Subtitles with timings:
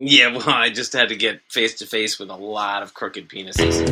[0.00, 3.28] Yeah, well, I just had to get face to face with a lot of crooked
[3.28, 3.86] penises.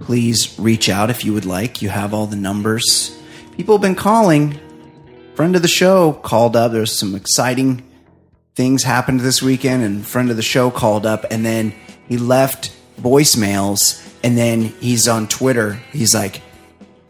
[0.00, 1.82] Please reach out if you would like.
[1.82, 3.18] You have all the numbers.
[3.56, 4.58] People have been calling
[5.34, 6.72] friend of the show called up.
[6.72, 7.82] There's some exciting
[8.54, 11.74] things happened this weekend, and friend of the show called up, and then
[12.08, 15.80] he left voicemails, and then he's on Twitter.
[15.92, 16.40] He's like,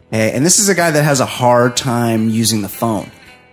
[0.09, 3.11] "Hey," and this is a guy that has a hard time using the phone.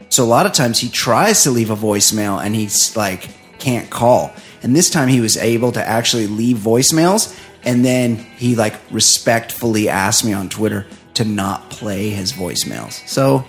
[0.08, 3.28] So a lot of times he tries to leave a voicemail, and he's like,
[3.62, 4.32] can't call.
[4.62, 7.34] And this time he was able to actually leave voicemails,
[7.64, 13.06] and then he like respectfully asked me on Twitter to not play his voicemails.
[13.08, 13.44] So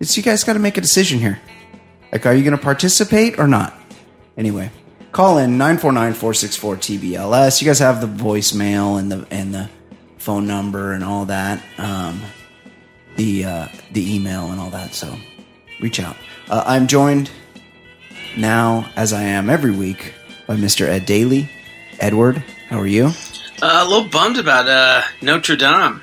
[0.00, 1.40] it's you guys got to make a decision here.
[2.10, 3.74] Like, are you going to participate or not?
[4.36, 4.70] Anyway,
[5.12, 7.62] call in 949-464-TBLS.
[7.62, 9.70] You guys have the voicemail and the and the
[10.18, 12.22] phone number and all that, um,
[13.16, 14.94] the uh, the email and all that.
[14.94, 15.16] So
[15.80, 16.16] reach out.
[16.48, 17.30] Uh, I'm joined
[18.36, 20.14] now, as I am every week,
[20.46, 20.86] by Mr.
[20.86, 21.50] Ed Daly.
[21.98, 23.12] Edward, how are you?
[23.62, 26.00] Uh, a little bummed about uh, Notre Dame.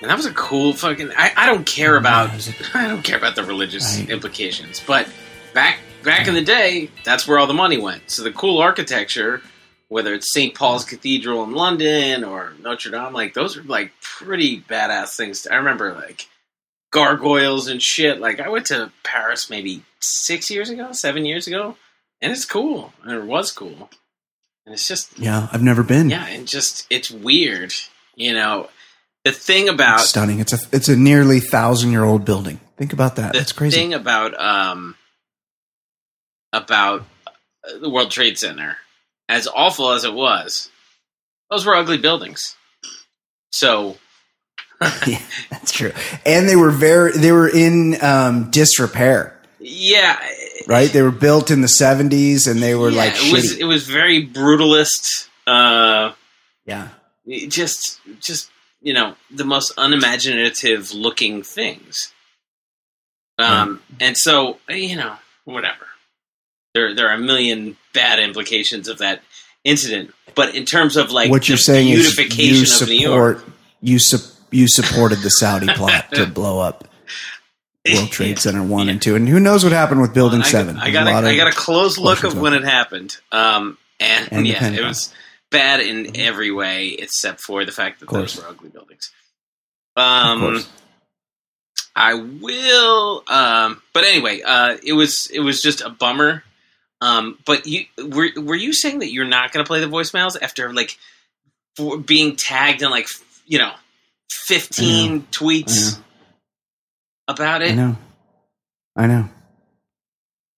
[0.00, 1.10] And that was a cool fucking.
[1.16, 2.30] I, I don't care about.
[2.74, 4.10] I don't care about the religious Right.
[4.10, 5.08] implications, but
[5.54, 8.10] back back in the day, that's where all the money went.
[8.10, 9.40] So the cool architecture,
[9.88, 10.54] whether it's St.
[10.54, 15.46] Paul's Cathedral in London or Notre Dame, like those are like pretty badass things.
[15.46, 16.28] I remember like
[16.92, 18.20] gargoyles and shit.
[18.20, 21.76] Like I went to Paris maybe six years ago, seven years ago,
[22.20, 22.92] and it's cool.
[23.02, 23.90] And it was cool.
[24.66, 26.08] And it's just Yeah, I've never been.
[26.10, 27.72] yeah, and just it's weird,
[28.16, 28.68] you know.
[29.24, 30.38] The thing about Stunning.
[30.40, 32.60] It's a it's a nearly thousand year old building.
[32.76, 33.32] Think about that.
[33.32, 33.76] That's crazy.
[33.76, 34.96] The thing about um
[36.52, 38.76] about uh, the World Trade Center,
[39.28, 40.70] as awful as it was,
[41.50, 42.54] those were ugly buildings.
[43.50, 43.96] So
[45.06, 45.92] yeah, that's true.
[46.26, 50.18] And they were very they were in um, disrepair, yeah,
[50.66, 50.90] right?
[50.90, 53.60] They were built in the seventies, and they were yeah, like it was shitty.
[53.60, 55.28] it was very brutalist.
[55.46, 56.12] Uh,
[56.64, 56.88] yeah,
[57.48, 58.50] just just
[58.84, 62.12] you know the most unimaginative looking things
[63.38, 65.86] um and so you know whatever
[66.74, 69.22] there there are a million bad implications of that
[69.64, 73.08] incident but in terms of like what you're the saying is beautification you of New
[73.08, 76.86] York support you su- you supported the Saudi plot to blow up
[77.92, 80.78] World Trade Center one and two, and who knows what happened with Building I, Seven?
[80.78, 83.16] I got a a, I got a close look of when it happened.
[83.32, 85.12] Um and, And yeah it was
[85.50, 89.10] bad in every way except for the fact that those were ugly buildings.
[89.96, 90.64] Um.
[91.96, 93.22] I will.
[93.28, 96.42] Um, but anyway, uh, it was it was just a bummer.
[97.00, 100.36] Um, but you were were you saying that you're not going to play the voicemails
[100.40, 100.98] after like
[101.76, 103.08] for being tagged in like
[103.46, 103.72] you know
[104.30, 105.98] fifteen tweets
[107.28, 107.72] about it.
[107.72, 107.96] I know,
[108.96, 109.28] I know,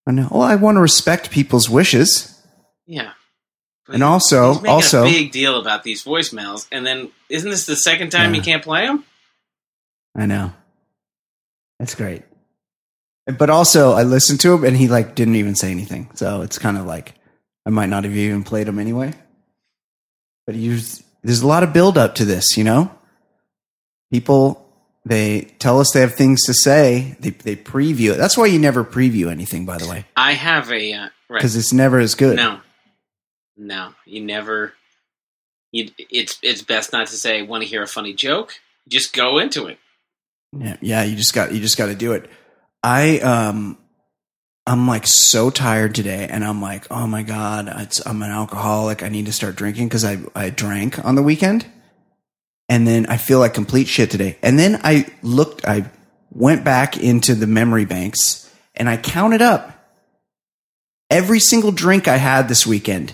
[0.07, 0.27] I know.
[0.31, 2.41] Well, I want to respect people's wishes,
[2.85, 3.11] Yeah.
[3.85, 7.75] But and also, also, a big deal about these voicemails, and then isn't this the
[7.77, 8.37] second time Yeah.
[8.37, 9.05] you can't play them?
[10.13, 10.51] I know.
[11.79, 12.23] That's great.
[13.37, 16.09] But also, I listened to him, and he like didn't even say anything.
[16.15, 17.13] So it's kind of like
[17.65, 19.13] I might not have even played him anyway.
[20.45, 20.79] But you,
[21.23, 22.91] there's a lot of build up to this, you know.
[24.11, 24.66] People
[25.07, 27.15] they tell us they have things to say.
[27.19, 28.17] They they preview it.
[28.17, 31.39] That's why you never preview anything, by the way, I have a uh, right.
[31.39, 32.35] because it's never as good.
[32.35, 32.59] No,
[33.55, 34.73] no, you never,
[35.71, 38.53] you, it's it's best not to say want to hear a funny joke.
[38.87, 39.79] Just go into it.
[40.57, 42.29] Yeah, yeah, you just got you just got to do it.
[42.83, 43.77] I um
[44.65, 49.01] I'm like so tired today and I'm like, "Oh my god, it's, I'm an alcoholic.
[49.03, 51.65] I need to start drinking cuz I I drank on the weekend."
[52.69, 54.37] And then I feel like complete shit today.
[54.41, 55.89] And then I looked I
[56.31, 59.73] went back into the memory banks and I counted up
[61.09, 63.13] every single drink I had this weekend.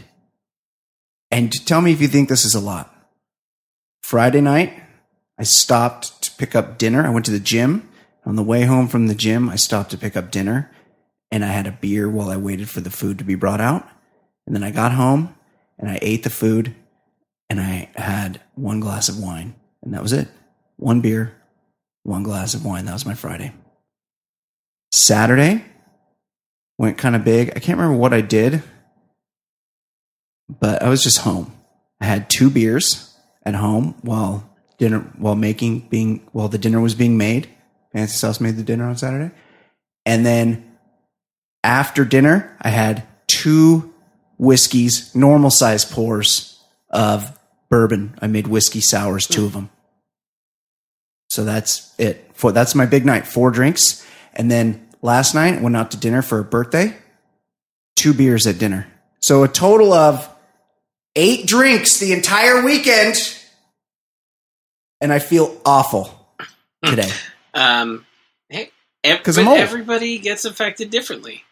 [1.29, 2.93] And tell me if you think this is a lot.
[4.01, 4.73] Friday night,
[5.39, 7.05] I stopped to pick up dinner.
[7.05, 7.89] I went to the gym.
[8.25, 10.71] On the way home from the gym, I stopped to pick up dinner
[11.31, 13.87] and I had a beer while I waited for the food to be brought out.
[14.45, 15.35] And then I got home
[15.79, 16.75] and I ate the food
[18.33, 20.27] had one glass of wine and that was it.
[20.77, 21.33] One beer,
[22.03, 22.85] one glass of wine.
[22.85, 23.53] That was my Friday.
[24.91, 25.63] Saturday
[26.77, 27.49] went kind of big.
[27.49, 28.63] I can't remember what I did,
[30.49, 31.53] but I was just home.
[32.01, 33.15] I had two beers
[33.45, 37.49] at home while dinner while making being while the dinner was being made.
[37.91, 39.33] Fancy Sauce made the dinner on Saturday.
[40.05, 40.77] And then
[41.63, 43.93] after dinner, I had two
[44.37, 46.59] whiskeys, normal size pours
[46.89, 47.37] of
[47.73, 48.13] bourbon.
[48.21, 49.71] I made whiskey sours, two of them.
[51.31, 52.29] So that's it.
[52.35, 53.25] For that's my big night.
[53.25, 56.95] Four drinks, and then last night went out to dinner for a birthday.
[57.95, 58.85] Two beers at dinner.
[59.21, 60.29] So a total of
[61.15, 63.15] eight drinks the entire weekend,
[65.01, 66.13] and I feel awful
[66.85, 67.09] today.
[67.55, 68.05] Um,
[68.49, 68.69] hey,
[69.03, 71.43] ev- but everybody gets affected differently.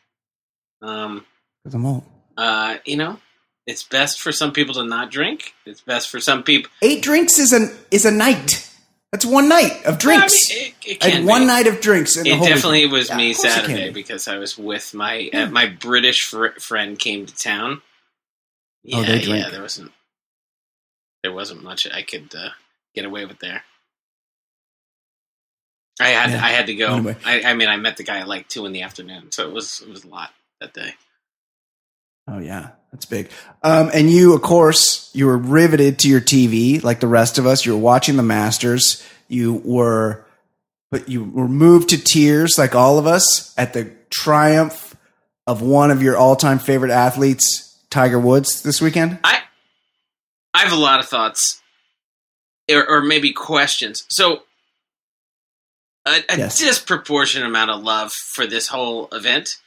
[0.83, 1.25] Um,
[1.63, 2.03] Because I'm old.
[2.37, 3.17] uh, you know,
[3.67, 5.53] it's best for some people to not drink.
[5.65, 6.71] It's best for some people.
[6.81, 8.67] Eight drinks is an is a night.
[9.11, 10.37] That's one night of drinks.
[10.51, 11.45] I mean, it, it one be.
[11.47, 12.15] night of drinks.
[12.17, 12.91] In It definitely weekend.
[12.93, 13.93] was Yeah, me of course it can Saturday be.
[13.93, 17.81] because I was with my uh, my British fr- friend came to town.
[18.83, 19.43] Yeah, Oh, they drink.
[19.43, 19.91] yeah, there wasn't
[21.23, 22.49] there wasn't much I could uh,
[22.95, 23.63] get away with there.
[25.99, 26.43] I had Yeah.
[26.43, 26.95] I had to go.
[26.95, 27.17] Anyway.
[27.25, 29.53] I, I mean, I met the guy at like two in the afternoon, so it
[29.53, 30.31] was it was a lot
[30.61, 30.93] that day.
[32.31, 33.29] Oh yeah, that's big.
[33.61, 37.45] Um, and you, of course, you were riveted to your TV like the rest of
[37.45, 37.65] us.
[37.65, 39.03] You were watching the Masters.
[39.27, 40.25] You were,
[40.91, 44.95] but you were moved to tears like all of us at the triumph
[45.47, 49.19] of one of your all-time favorite athletes, Tiger Woods, this weekend.
[49.23, 49.39] I
[50.53, 51.61] I have a lot of thoughts,
[52.69, 54.03] or, or maybe questions.
[54.09, 54.43] So,
[56.05, 56.57] a, a Yes.
[56.59, 59.57] disproportionate amount of love for this whole event,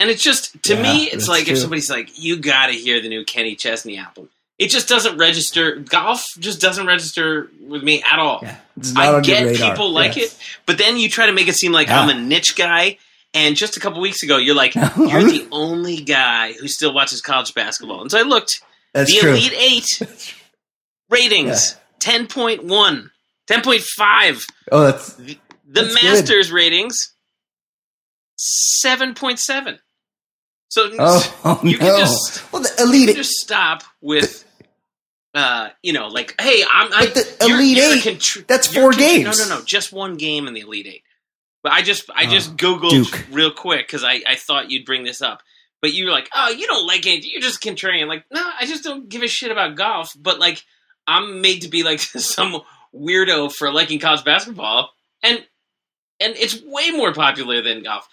[0.00, 3.00] and it's just to Yeah, me, it's like if somebody's like, "You got to hear
[3.00, 4.28] the new Kenny Chesney album."
[4.58, 5.76] It just doesn't register.
[5.76, 8.40] Golf just doesn't register with me at all.
[8.42, 8.56] Yeah,
[8.96, 10.32] I get people like Yes.
[10.32, 12.00] it, but then you try to make it seem like Yeah.
[12.00, 12.96] I'm a niche guy.
[13.34, 14.88] And just a couple weeks ago, you're like, you're
[15.24, 18.00] the only guy who still watches college basketball.
[18.00, 18.62] And so I looked,
[18.94, 19.30] That's the true.
[19.32, 20.02] Elite Eight
[21.10, 23.10] ratings 10.1,
[23.46, 24.46] 10.5.
[24.72, 26.02] Oh, that's The That's good.
[26.04, 27.12] Masters ratings
[28.84, 29.78] 7.7.
[30.68, 31.86] So oh, oh you no.
[31.86, 33.14] can just well, the elite.
[33.16, 34.44] just stop with.
[35.34, 36.90] Uh, you know, like, hey, I'm.
[36.94, 39.38] I, the you're- Elite you're a Eight, contr- that's four games.
[39.38, 41.02] No, no, no, just one game in the Elite Eight.
[41.62, 43.26] But I just, I Oh, just googled Duke.
[43.30, 45.42] real quick because I, I thought you'd bring this up.
[45.82, 47.26] But you're like, oh, you don't like it.
[47.30, 48.06] You're just contrarian.
[48.08, 50.14] Like, no, I just don't give a shit about golf.
[50.18, 50.64] But like,
[51.06, 52.62] I'm made to be like some
[52.94, 54.88] weirdo for liking college basketball,
[55.22, 55.44] and
[56.18, 58.08] and it's way more popular than golf.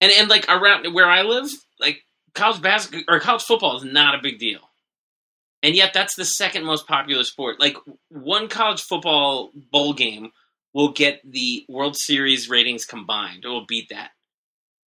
[0.00, 1.50] And and like around where I live,
[1.80, 2.02] like
[2.34, 4.60] college basketball or college football is not a big deal.
[5.62, 7.58] And yet that's the second most popular sport.
[7.60, 7.76] Like
[8.10, 10.30] one college football bowl game
[10.72, 13.44] will get the World Series ratings combined.
[13.44, 14.10] It will beat that.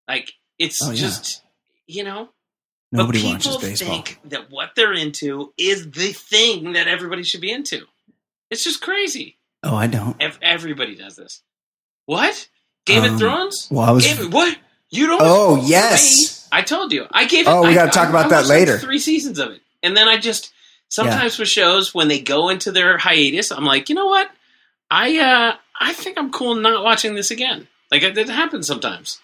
[0.06, 0.96] Like it's Oh, yeah.
[1.00, 1.42] just
[1.86, 2.28] you know,
[2.92, 3.88] Nobody but watches baseball.
[3.88, 7.86] think that what they're into is the thing that everybody should be into.
[8.50, 9.38] It's just crazy.
[9.62, 10.16] Oh, I don't.
[10.42, 11.42] Everybody does this.
[12.06, 12.48] What?
[12.86, 13.68] Game Um, of Thrones?
[13.70, 14.06] Well, I was.
[14.06, 14.56] Game- what?
[14.90, 15.20] You don't?
[15.22, 15.66] Oh, Me?
[15.66, 16.48] yes.
[16.50, 17.06] I told you.
[17.12, 17.46] I gave.
[17.46, 18.78] It, Oh, we gotta talk I- about I that watched, like, later.
[18.78, 20.52] three seasons of it, and then I just
[20.88, 24.30] sometimes with shows when they go into their hiatus, I'm like, you know what?
[24.90, 27.68] I uh I think I'm cool not watching this again.
[27.90, 29.20] Like it, it happens sometimes.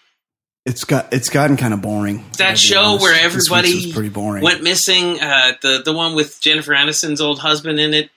[0.65, 2.23] It's got it's gotten kind of boring.
[2.37, 3.01] That show honest.
[3.03, 4.43] where everybody pretty boring.
[4.43, 5.19] Went missing.
[5.19, 8.09] Uh, the the one with Jennifer Aniston's old husband in it.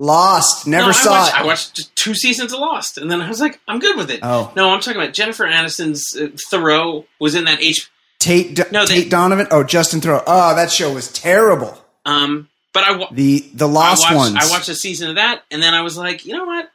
[0.00, 0.66] Lost.
[0.66, 1.40] Never No, saw I watched, it.
[1.40, 4.10] I watched just two seasons of Lost, and then I was like, I'm good with
[4.10, 4.20] it.
[4.22, 7.90] Oh, No, I'm talking about Jennifer Aniston's uh, Theroux was in that H.
[8.18, 9.46] Tate Do- No, they- Tate Donovan.
[9.50, 10.22] Oh, Justin Theroux.
[10.26, 11.78] Oh, that show was terrible.
[12.06, 14.46] Um, but I, wa- The the Lost I watched, ones.
[14.46, 16.70] I watched a season of that, and then I was like, you know what?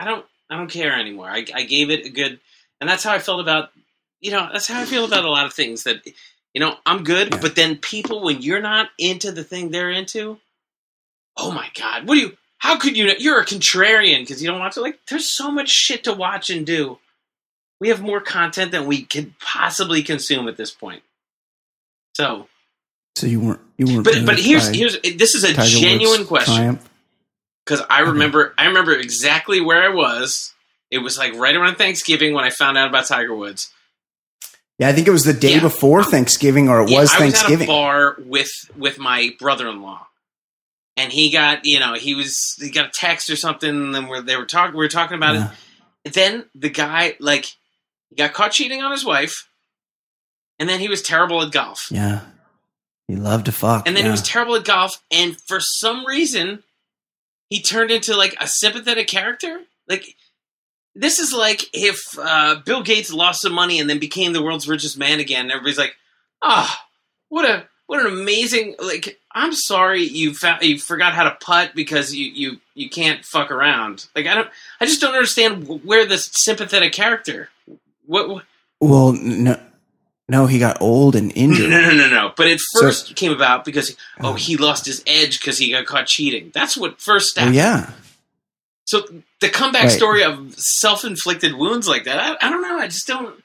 [0.00, 1.28] I don't, I don't care anymore.
[1.30, 2.40] I, I gave it a good,
[2.80, 3.70] and that's how I felt about,
[4.20, 5.84] you know, that's how I feel about a lot of things.
[5.84, 6.02] That,
[6.52, 7.40] you know, I'm good, Yeah.
[7.40, 10.38] but then people, when you're not into the thing they're into,
[11.36, 12.36] oh my god, what do you?
[12.64, 13.12] How could you?
[13.18, 14.80] You're a contrarian because you don't watch it.
[14.80, 16.98] Like, there's so much shit to watch and do.
[17.78, 21.02] We have more content than we could possibly consume at this point.
[22.16, 22.48] So,
[23.16, 24.04] So you weren't you weren't.
[24.04, 26.78] but but here's here's this is a Tiger genuine Woods' question
[27.66, 30.54] because I remember I remember exactly where I was.
[30.90, 33.70] It was like right around Thanksgiving when I found out about Tiger Woods.
[34.78, 35.60] Yeah, I think it was the day Yeah.
[35.60, 37.58] before Thanksgiving, or it Yeah, was I Thanksgiving.
[37.58, 40.06] was at a bar with with my brother-in-law,
[40.96, 44.22] and he got you know he was he got a text or something, and we're,
[44.22, 45.50] they were talking we were talking about Yeah.
[46.04, 46.12] it.
[46.12, 47.46] Then the guy like
[48.10, 49.48] he got caught cheating on his wife,
[50.58, 52.20] and then he was terrible at golf, Yeah,
[53.08, 53.86] he loved to fuck.
[53.86, 54.08] and then yeah.
[54.10, 56.62] he was terrible at golf, and for some reason
[57.50, 60.14] he turned into like a sympathetic character, like.
[60.96, 64.68] This is like if uh, Bill Gates lost some money and then became the world's
[64.68, 65.46] richest man again.
[65.46, 65.96] And everybody's like,
[66.40, 66.84] "Ah,
[67.30, 71.72] what a what an amazing like i'm sorry you found you forgot how to putt
[71.74, 74.06] because you you you can't fuck around.
[74.16, 74.48] Like i don't
[74.80, 77.48] i just don't understand where this sympathetic character
[78.06, 78.44] what, what
[78.80, 79.58] well, no,
[80.28, 81.70] no, he got old and injured.
[81.70, 82.32] no no no no.
[82.36, 84.34] But it So- first came about because oh, oh.
[84.34, 86.50] he lost his edge because he got caught cheating.
[86.52, 87.90] That's what first oh, happened yeah,
[88.86, 89.02] so
[89.40, 89.92] the comeback Right.
[89.92, 92.78] story of self-inflicted wounds like that I, I don't know.
[92.78, 93.42] I just don't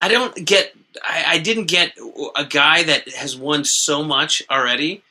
[0.00, 0.72] i don't get
[1.04, 1.92] I, I didn't get
[2.36, 5.02] a guy that has won so much already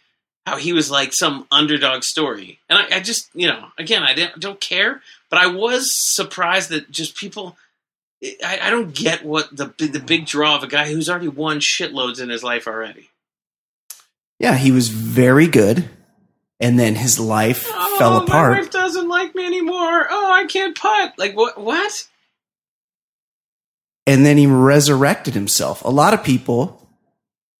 [0.45, 4.13] how he was like some underdog story and i, I just you know again i
[4.13, 7.55] didn't, don't care but i was surprised that just people
[8.43, 11.59] I, I don't get what the the big draw of a guy who's already won
[11.61, 13.09] shitloads in his life already.
[14.39, 15.87] yeah, he was very good,
[16.59, 18.57] and then his life oh, fell Oh, My apart.
[18.57, 20.05] wife doesn't like me anymore.
[20.09, 21.13] Oh, I can't putt.
[21.17, 21.57] Like what?
[21.61, 22.07] What?
[24.09, 25.83] And then he resurrected himself.
[25.85, 26.89] A lot of people,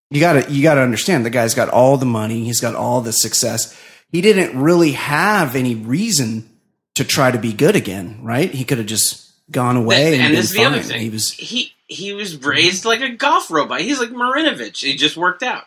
[0.10, 3.14] you gotta you gotta understand, the guy's got all the money, he's got all the
[3.14, 3.80] success.
[4.12, 6.50] He didn't really have any reason
[6.96, 8.50] to try to be good again, right?
[8.50, 11.02] He could have just gone away and, and this is the other thing.
[11.02, 13.82] He was he he was raised like a golf robot.
[13.82, 14.84] He's like Marinovich.
[14.84, 15.66] He just worked out.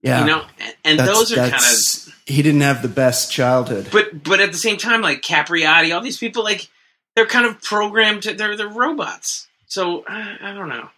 [0.00, 0.20] yeah.
[0.20, 2.14] You know, and, and those are kind of.
[2.24, 3.88] he didn't have the best childhood.
[3.92, 6.70] But but at the same time, like Capriati, all these people, like
[7.14, 8.22] they're kind of programmed.
[8.24, 9.46] To, they're they're robots.
[9.66, 10.88] So I, I don't know.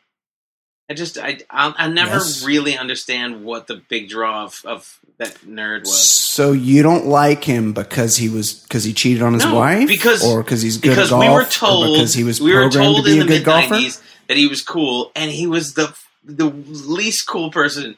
[0.89, 2.45] I just I I'll, I never Yes.
[2.45, 5.99] really understand what the big draw of, of that nerd was.
[6.09, 9.89] So you don't like him because he was because he cheated on his No, wife,
[9.89, 12.55] because- or because he's good because at golf, we were told because he was we
[12.55, 13.71] were told to be in a the good mid golfer.
[13.71, 17.97] nineties that he was cool, and he was the the least cool person.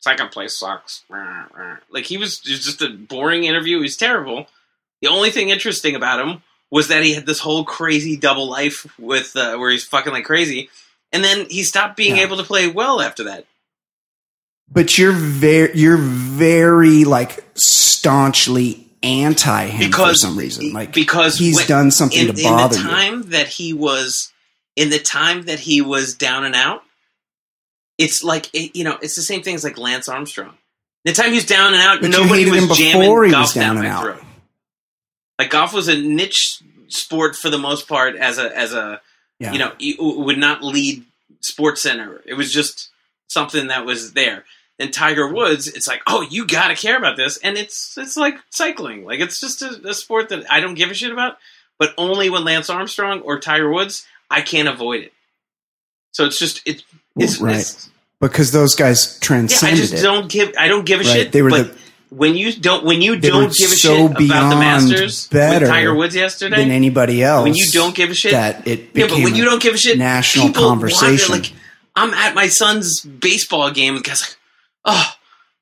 [0.00, 1.02] Second place sucks.
[1.90, 3.80] Like he was, was just a boring interview.
[3.80, 4.46] He's terrible.
[5.00, 6.42] The only thing interesting about him
[6.74, 10.24] was that he had this whole crazy double life with uh, where he's fucking like
[10.24, 10.68] crazy,
[11.12, 12.24] and then he stopped being Yeah.
[12.24, 13.46] able to play well after that.
[14.70, 20.72] But you're very you're very like staunchly anti him for some reason.
[20.72, 22.82] Like because he's when- done something in, to in the bother you.
[22.82, 24.32] time that he was
[24.76, 26.82] in the time that he was down and out
[27.98, 30.54] it's like it, you know it's the same thing as like lance armstrong
[31.04, 33.52] the time he was down and out But nobody was jamming before he golf was
[33.54, 34.02] down down my out.
[34.02, 34.22] throat
[35.38, 39.00] like golf was a niche sport for the most part as a as a
[39.38, 39.52] Yeah.
[39.52, 41.04] you know it would not lead
[41.40, 42.90] sports center it was just
[43.28, 44.44] something that was there
[44.78, 48.36] and tiger woods it's like oh you gotta care about this and it's it's like
[48.50, 51.36] cycling like it's just a, a sport that i don't give a shit about
[51.78, 55.12] but only when lance armstrong or tiger woods i can't avoid it
[56.12, 56.82] so it's just it,
[57.16, 57.56] it's Right.
[57.56, 60.02] it's, because those guys yeah, I transcended just it.
[60.02, 60.54] don't give.
[60.58, 61.32] I don't give a Right, shit.
[61.32, 61.76] they were the-
[62.16, 65.60] when you don't, when you they don't give a so shit about the Masters better
[65.66, 67.44] with Tiger Woods yesterday, than anybody else.
[67.44, 69.78] when you don't give a shit, that it yeah, but when you don't give a
[69.78, 71.32] shit, national people want it, conversation.
[71.34, 71.52] Like
[71.96, 74.36] I'm at my son's baseball game, and guys like,
[74.84, 75.12] oh,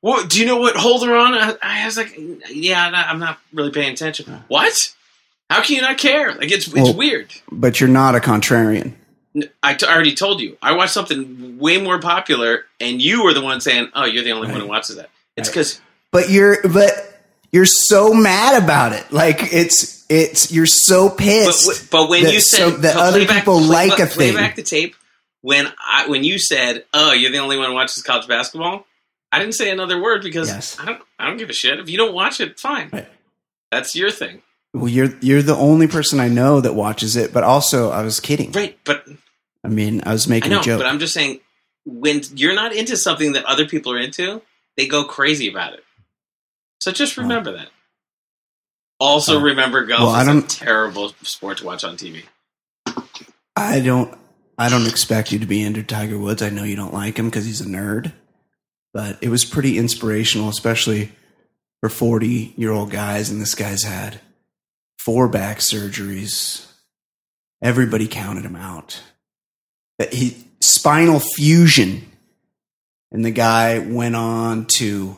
[0.01, 0.29] what?
[0.31, 1.35] Do you know what hole they're on?
[1.35, 2.19] I, I was like,
[2.51, 4.43] yeah, I'm not, I'm not really paying attention.
[4.49, 4.75] What?
[5.51, 6.33] How can you not care?
[6.35, 7.33] Like it's it's Well- weird.
[7.51, 8.95] but you're not a contrarian.
[9.63, 10.59] I t- already told you.
[10.61, 14.33] I watched something way more popular, and you were the one saying, "Oh, you're the
[14.33, 15.55] only one who watches that." It's Right.
[16.13, 16.93] But you're but
[17.51, 19.11] you're so mad about it.
[19.13, 21.67] Like it's it's you're so pissed.
[21.67, 24.07] w- but when that you said so that other play back- people play- like a
[24.07, 24.37] play thing.
[24.37, 24.95] back the tape
[25.41, 28.87] when I when you said, "Oh, you're the only one who watches college basketball."
[29.33, 30.77] I didn't say another word because Yes.
[30.79, 31.79] I don't I don't give a shit.
[31.81, 32.91] If you don't watch it, fine.
[32.93, 33.09] Right.
[33.71, 34.43] That's your thing,
[34.75, 37.33] well, you're you're the only person I know that watches it.
[37.33, 38.53] But also, I was kidding.
[38.53, 38.79] right?
[38.85, 39.09] But
[39.65, 40.79] I mean, I was I making know, a joke.
[40.79, 41.41] but I'm just saying
[41.87, 44.43] when you're not into something that other people are into,
[44.77, 45.83] they go crazy about it.
[46.83, 47.69] So just remember that.
[48.99, 49.41] Also, Oh.
[49.41, 52.25] remember golf Well, I is a don't- terrible sport to watch on TV.
[53.55, 54.19] I don't.
[54.59, 56.43] I don't expect you to be into Tiger Woods.
[56.43, 58.13] I know you don't like him because he's a nerd,
[58.93, 61.13] but it was pretty inspirational, especially
[61.81, 64.21] for 40 year old guys, and this guy's had
[64.99, 66.67] four back surgeries.
[67.63, 69.01] Everybody counted him out.
[70.01, 72.11] That he spinal fusion,
[73.13, 75.17] and the guy went on to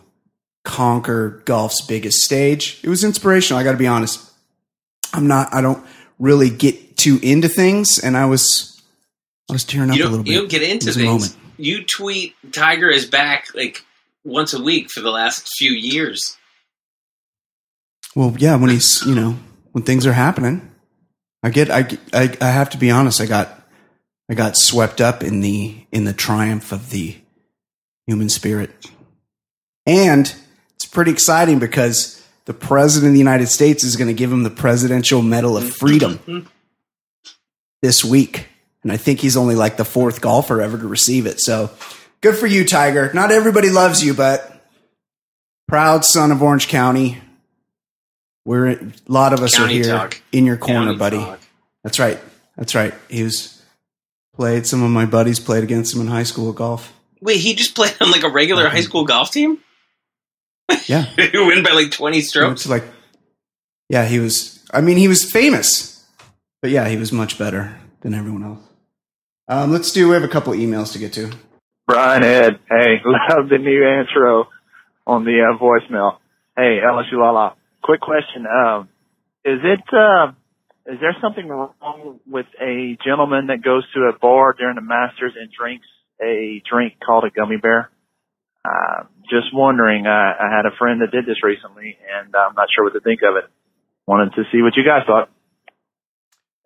[0.64, 2.80] conquer golf's biggest stage.
[2.82, 3.60] It was inspirational.
[3.60, 4.30] I got to be honest.
[5.12, 5.54] I'm not.
[5.54, 5.84] I don't
[6.18, 8.82] really get too into things, and I was.
[9.48, 10.32] I was tearing up a little bit.
[10.32, 11.04] you don't get into things.
[11.04, 11.36] moment.
[11.58, 13.84] You tweet Tiger is back like
[14.24, 16.36] once a week for the last few years.
[18.16, 19.38] Well, yeah, when he's you know
[19.72, 20.70] when things are happening,
[21.42, 23.20] I get I, I I have to be honest.
[23.20, 23.60] I got
[24.30, 27.16] I got swept up in the in the triumph of the
[28.06, 28.90] human spirit,
[29.86, 30.34] and
[30.76, 34.42] it's pretty exciting because the president of the United States is going to give him
[34.42, 36.48] the Presidential Medal of Freedom
[37.82, 38.46] this week,
[38.82, 41.40] and I think he's only like the fourth golfer ever to receive it.
[41.40, 41.70] So
[42.20, 43.10] good for you, Tiger.
[43.14, 44.64] Not everybody loves you, but
[45.68, 47.20] proud son of Orange County.
[48.44, 50.20] We're a lot of us County are here talk.
[50.32, 51.16] in your corner, County buddy.
[51.18, 51.40] talk.
[51.82, 52.18] That's right.
[52.56, 52.92] That's right.
[53.08, 53.62] He was
[54.34, 54.66] played.
[54.66, 56.92] Some of my buddies played against him in high school golf.
[57.22, 59.58] Wait, he just played on like a regular high school golf team?
[60.86, 62.66] Yeah, He win by like 20 it's strokes?
[62.66, 62.84] like,
[63.88, 64.64] yeah, he was.
[64.72, 66.04] I mean, he was famous,
[66.62, 68.60] but yeah, he was much better than everyone else.
[69.48, 70.08] Um, let's do.
[70.08, 71.30] We have a couple emails to get to.
[71.86, 74.48] Brian Ed, hey, love the new intro
[75.06, 76.16] on the uh, voicemail.
[76.56, 78.46] Hey, LSU Lala, quick question.
[78.46, 78.88] Um,
[79.44, 80.32] is it, uh,
[80.86, 85.32] is there something wrong with a gentleman that goes to a bar during the Masters
[85.38, 85.86] and drinks
[86.22, 87.90] a drink called a gummy bear?
[88.64, 90.06] Uh, just wondering.
[90.06, 93.00] I, I had a friend that did this recently, and I'm not sure what to
[93.00, 93.44] think of it.
[94.06, 95.30] Wanted to see what you guys thought.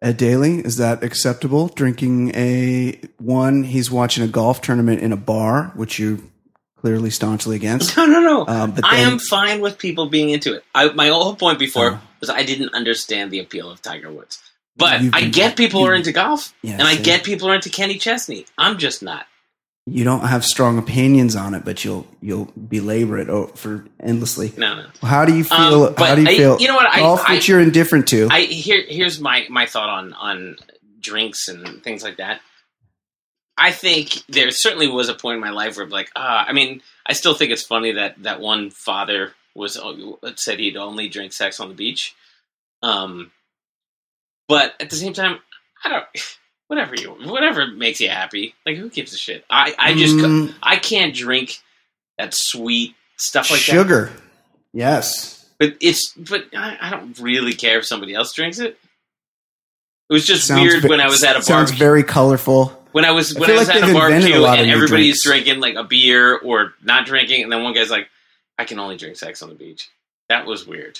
[0.01, 1.69] Ed Daly, is that acceptable?
[1.69, 6.23] Drinking a one, he's watching a golf tournament in a bar, which you
[6.77, 7.97] clearly staunchly against.
[7.97, 8.47] No, no, no.
[8.47, 10.65] Um, but I then- am fine with people being into it.
[10.75, 12.01] I, my whole point before Oh.
[12.21, 14.41] was I didn't understand the appeal of Tiger Woods.
[14.77, 17.03] But You've I get people are into golf, Yeah, and I same.
[17.03, 18.47] get people are into Kenny Chesney.
[18.57, 19.27] I'm just not.
[19.91, 24.53] You don't have strong opinions on it, but you'll you'll belabor it for endlessly.
[24.57, 24.87] No, no.
[25.03, 25.85] How do you feel?
[25.87, 26.61] Um, how do you I- feel?
[26.61, 28.29] you know what, I- golf, I- which you're indifferent to.
[28.31, 30.57] I here here's my my thought on on
[31.01, 32.41] drinks and things like that.
[33.57, 36.83] I think there certainly was a point in my life where like ah, I mean,
[37.07, 39.93] I still think it's funny that that one father was uh,
[40.37, 42.15] said he'd only drink sex on the beach.
[42.83, 43.33] Um,
[44.49, 45.39] but at the same time,
[45.85, 46.05] I don't.
[46.69, 48.55] Whatever you, whatever makes you happy.
[48.65, 49.45] Like who gives a shit?
[49.51, 51.59] I I just Mm, I can't drink
[52.19, 53.65] that sweet stuff like that.
[53.73, 54.13] sugar.
[54.73, 55.47] Yes.
[55.59, 58.79] But it's but I, I don't really care if somebody else drinks it.
[60.11, 61.79] It was just Sounds weird ve- when I was at a Sounds barbecue.
[61.79, 62.67] very colorful.
[62.93, 65.61] when I was I when I was like at a barbecue a and everybody's drinking
[65.61, 68.09] like a beer or not drinking, and then one guy's like,
[68.59, 69.89] "I can only drink sex on the beach."
[70.29, 70.99] That was weird.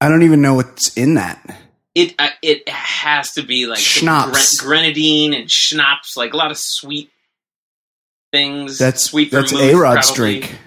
[0.00, 1.56] I don't even know what's in that.
[1.94, 4.58] It uh, it has to be like Schnapps.
[4.60, 7.10] gre- grenadine and schnapps, like a lot of sweet
[8.32, 8.78] things.
[8.78, 9.30] That's sweet.
[9.30, 10.58] that's A Rod's drink.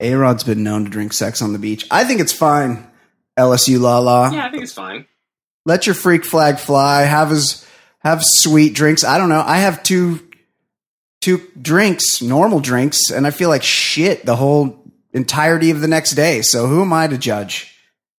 [0.00, 1.86] A Rod's been known to drink sex on the beach.
[1.90, 2.90] I think it's fine.
[3.38, 4.30] LSU la la.
[4.30, 5.06] Yeah, I think it's fine.
[5.64, 7.02] Let your freak flag fly.
[7.02, 7.64] Have his
[8.00, 9.04] have sweet drinks.
[9.04, 9.42] I don't know.
[9.46, 10.20] I have two
[11.20, 16.12] two drinks, normal drinks, and I feel like shit the whole entirety of the next
[16.12, 16.42] day.
[16.42, 17.73] So who am I to judge?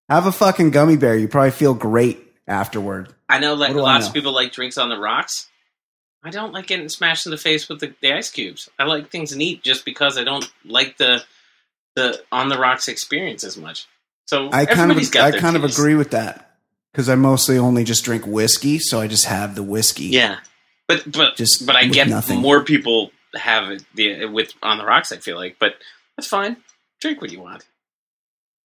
[0.09, 1.15] Have a fucking gummy bear.
[1.17, 3.13] You probably feel great afterward.
[3.27, 4.09] I know like What do I lots know?
[4.09, 5.49] of people like drinks on the rocks.
[6.23, 8.69] I don't like getting smashed in the face with the, the ice cubes.
[8.79, 11.23] I like things neat just because I don't like the
[11.95, 13.87] the on the rocks experience as much.
[14.27, 16.57] So I kind of I kind of agree with that
[16.91, 20.05] because I mostly only just drink whiskey, so I just have the whiskey.
[20.05, 20.39] Yeah,
[20.87, 22.41] but but Just but I get nothing.
[22.41, 25.11] more people have it the with on the rocks.
[25.11, 25.75] I feel like, but
[26.17, 26.57] that's fine.
[27.01, 27.65] Drink what you want.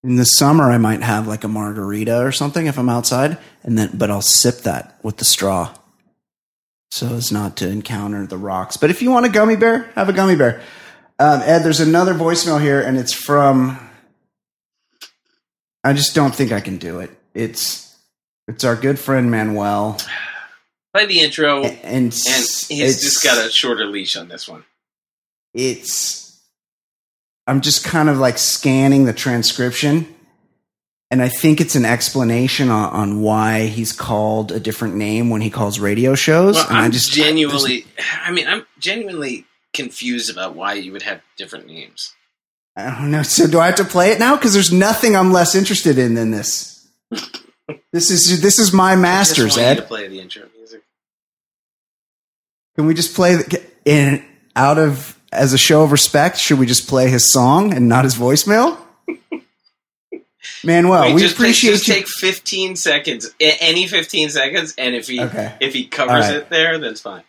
[0.03, 3.77] In the summer, I might have like a margarita or something if I'm outside, and
[3.77, 5.73] then but I'll sip that with the straw,
[6.89, 8.77] so as not to encounter the rocks.
[8.77, 10.61] But if you want a gummy bear, have a gummy bear.
[11.19, 13.79] Um, Ed, there's another voicemail here, and it's from.
[15.83, 17.11] I just don't think I can do it.
[17.35, 17.95] It's
[18.47, 19.99] it's our good friend Manuel,
[20.93, 24.65] Play the intro, and, and it's, he's just got a shorter leash on this one.
[25.53, 26.30] it's
[27.51, 30.07] I'm just kind of like scanning the transcription
[31.09, 35.41] and I think it's an explanation on, on why he's called a different name when
[35.41, 37.85] he calls radio shows Well, and I'm I just genuinely.
[38.23, 42.15] I mean, I'm genuinely confused about why you would have different names.
[42.77, 45.33] I don't know so do I have to play it now cuz there's nothing I'm
[45.33, 46.87] less interested in than this
[47.91, 50.83] this is this is my I masters you to Ed play the intro music.
[52.77, 54.23] can we just play the, in
[54.55, 58.03] out of as a show of respect should we just play his song and not
[58.03, 58.77] his voicemail
[60.63, 61.93] Manuel, Wait, we just, appreciate just you.
[61.95, 65.53] take 15 seconds, any 15 seconds, and if he Okay.
[65.59, 66.35] if he covers right.
[66.35, 67.23] it there, then it's fine.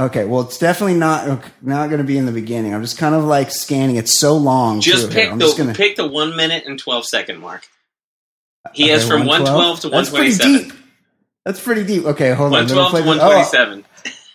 [0.00, 2.74] okay, well, it's definitely not not going to be in the beginning.
[2.74, 3.96] I'm just kind of like scanning.
[3.96, 4.80] It's so long.
[4.80, 7.66] Just pick the just gonna, pick the one minute and 12 second mark.
[8.74, 10.68] He okay, has from 112 to That's pretty 127.
[10.68, 10.86] deep.
[11.44, 12.04] That's pretty deep.
[12.04, 12.66] Okay, hold on.
[12.66, 13.84] 112 to play this- oh, 127.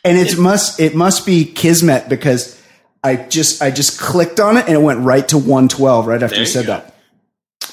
[0.05, 2.60] and it must it must be Kismet because
[3.03, 6.27] I just I just clicked on it and it went right to 112 right after
[6.35, 6.73] There you you said go.
[6.73, 6.93] that.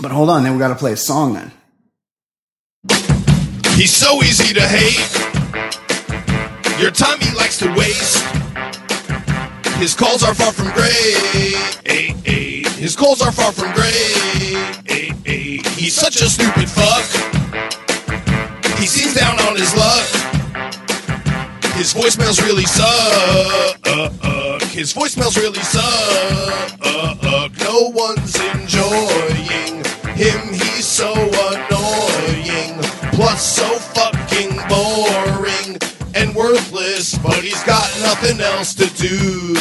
[0.00, 1.52] But hold on, then we got to play a song then.
[3.76, 4.98] He's so easy to hate.
[6.80, 8.24] Your time he likes to waste.
[9.76, 11.16] His calls are far from great.
[12.76, 13.92] His calls are far from great.
[15.76, 17.04] He's such a stupid fuck.
[18.78, 20.06] He seems down on his luck.
[21.74, 23.78] His voicemails really suck.
[23.86, 24.57] Uh, uh.
[24.78, 26.78] His voicemails really suck.
[27.58, 29.82] No one's enjoying
[30.14, 30.54] him.
[30.54, 32.78] He's so annoying.
[33.10, 35.37] Plus, so fucking boring
[36.98, 37.18] worthless.
[37.18, 39.54] But he's got nothing else to do.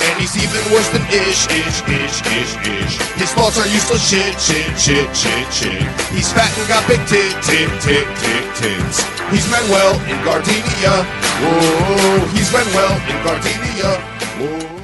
[0.00, 2.94] And he's even worse than ish, ish, ish, ish, ish.
[3.16, 5.82] His thoughts are useless shit, shit, shit, shit, shit.
[6.12, 9.02] He's fat and got big tit, tit, tit, tit, tits.
[9.30, 11.04] He's Manuel in Gardenia.
[11.40, 14.00] Whoa, he's Manuel in Gardenia.
[14.38, 14.74] Whoa.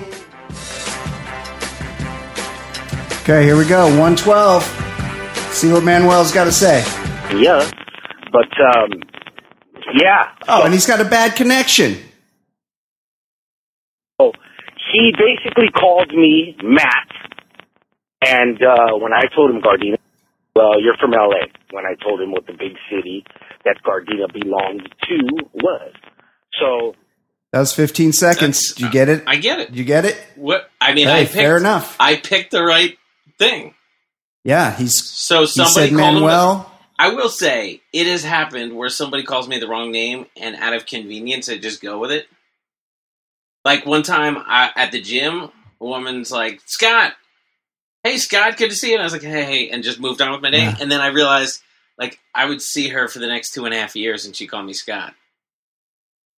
[3.22, 3.86] Okay, here we go.
[3.86, 4.62] 112.
[5.52, 6.84] See what Manuel's got to say.
[7.32, 7.68] Yeah,
[8.32, 8.90] but um,
[9.94, 10.30] yeah.
[10.48, 11.98] Oh, and he's got a bad connection.
[14.20, 14.32] So
[14.92, 17.08] he basically called me Matt,
[18.22, 19.96] and uh, when I told him Gardena,
[20.54, 21.46] well, you're from LA.
[21.72, 23.24] When I told him what the big city
[23.64, 25.92] that Gardena belonged to was,
[26.60, 26.94] so
[27.52, 28.72] That was 15 seconds.
[28.74, 29.24] Did you get it?
[29.26, 29.68] I get it.
[29.70, 30.16] Did you get it?
[30.36, 31.96] What I mean, Hey, I picked, fair enough.
[31.98, 32.96] I picked the right
[33.38, 33.74] thing.
[34.44, 36.22] Yeah, he's So he somebody said called him.
[36.22, 36.70] Manuel.
[36.98, 40.74] I will say it has happened where somebody calls me the wrong name, and out
[40.74, 42.26] of convenience, I just go with it.
[43.64, 47.14] Like one time I, at the gym, a woman's like, "Scott,
[48.04, 50.20] hey Scott, good to see you." And I was like, "Hey, hey," and just moved
[50.20, 50.62] on with my day.
[50.62, 50.76] Yeah.
[50.80, 51.62] And then I realized,
[51.98, 54.46] like, I would see her for the next two and a half years, and she
[54.46, 55.14] called me Scott.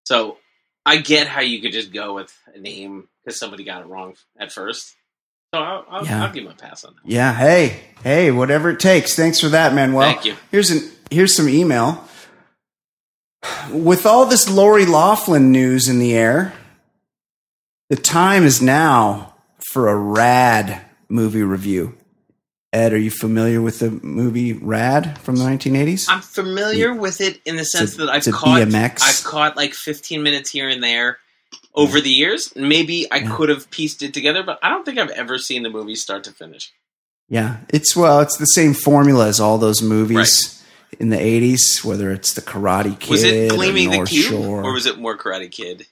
[0.04, 0.38] So
[0.86, 4.14] I get how you could just go with a name because somebody got it wrong
[4.38, 4.94] at first.
[5.54, 6.24] So I'll, I'll, Yeah.
[6.24, 7.10] I'll give him a pass on that.
[7.10, 9.14] Yeah, hey, hey, whatever it takes.
[9.14, 10.02] Thanks for that, Manuel.
[10.02, 10.34] Thank you.
[10.50, 12.04] Here's an here's some email.
[13.70, 16.52] With all this Lori Loughlin news in the air,
[17.90, 19.34] the time is now
[19.72, 21.96] for a rad movie review.
[22.72, 26.06] Ed, are you familiar with the movie Rad from the 1980s?
[26.10, 26.98] I'm familiar mm.
[26.98, 29.02] with it in the sense a- that I've it's a caught BMX.
[29.02, 31.18] I've caught like 15 minutes here and there
[31.76, 32.52] over the years.
[32.56, 33.34] Maybe I Yeah.
[33.36, 36.24] could have pieced it together, but I don't think I've ever seen the movie start
[36.24, 36.72] to finish.
[37.28, 40.62] Yeah, it's well, it's the same formula as all those movies
[41.00, 44.62] in the 80s, whether it's the Karate Kid Was it or Gleaming the Cube, Shore.
[44.64, 45.86] or was it more Karate Kid?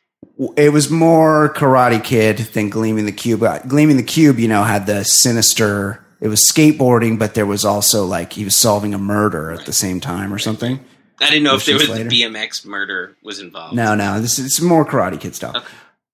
[0.57, 3.43] it was more Karate Kid than Gleaming the Cube.
[3.43, 6.05] Uh, Gleaming the Cube, you know, had the sinister.
[6.21, 9.73] It was skateboarding, but there was also like he was solving a murder at the
[9.73, 10.81] same time or something.
[11.21, 12.11] I didn't know if there was the later.
[12.11, 13.75] BMX murder was involved.
[13.75, 15.57] No, no, this is more Karate Kid stuff.
[15.57, 15.67] Okay.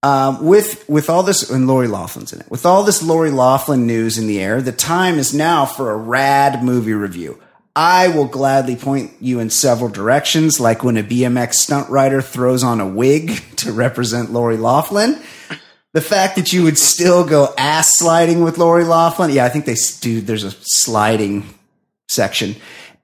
[0.03, 2.51] Um, with with all this, and Lori Loughlin's in it.
[2.51, 5.97] With all this Lori Loughlin news in the air, the time is now for a
[5.97, 7.39] rad movie review.
[7.77, 12.65] I will gladly point you in several directions, like when a BMX stunt rider throws
[12.65, 15.21] on a wig to represent Lori Loughlin.
[15.93, 19.65] The fact that you would still go ass sliding with Lori Loughlin, yeah, I think
[19.65, 20.21] they do.
[20.21, 21.53] There's a sliding
[22.09, 22.57] section.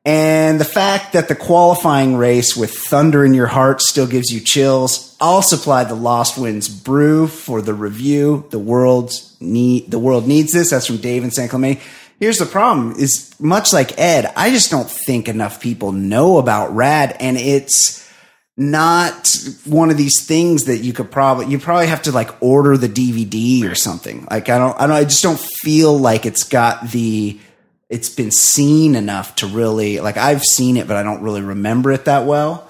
[0.06, 4.38] And the fact that the qualifying race with Thunder in Your Heart still gives you
[4.38, 5.16] chills.
[5.20, 8.46] I'll supply the Lost Winds brew for the review.
[8.50, 10.70] The world's need the world needs this.
[10.70, 11.82] That's from Dave and San Clemente.
[12.20, 16.72] Here's the problem is much like Ed, I just don't think enough people know about
[16.74, 18.08] Rad and it's
[18.56, 22.76] not one of these things that you could probably you probably have to like order
[22.76, 24.24] the DVD or something.
[24.30, 27.40] Like I don't I don't I just don't feel like it's got the
[27.88, 31.92] it's been seen enough to really like I've seen it but I don't really remember
[31.92, 32.68] it that well.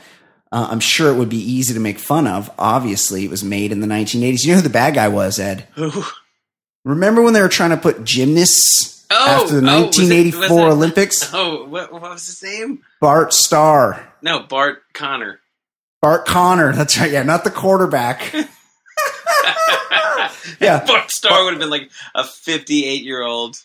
[0.52, 2.50] Uh, I'm sure it would be easy to make fun of.
[2.58, 4.44] Obviously, it was made in the 1980s.
[4.44, 5.66] You know who the bad guy was, Ed?
[5.76, 6.04] Ooh.
[6.84, 10.64] Remember when they were trying to put gymnasts Oh, after the oh, was it- 1984
[10.66, 11.30] was Olympics?
[11.34, 12.82] Oh, what, what was his name?
[13.00, 14.06] Bart Starr.
[14.22, 15.40] No, Bart Conner.
[16.00, 16.72] Bart Conner.
[16.72, 17.10] That's right.
[17.10, 18.32] Yeah, not the quarterback.
[20.60, 20.84] Yeah.
[20.86, 23.56] Bart Starr would have been like a 58 year old.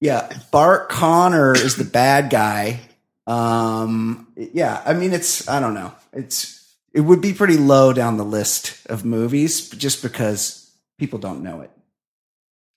[0.00, 2.80] Yeah, Bart Conner is the bad guy.
[3.26, 5.94] Um, yeah, I mean, it's I don't know.
[6.12, 11.42] It's it would be pretty low down the list of movies just because people don't
[11.42, 11.70] know it.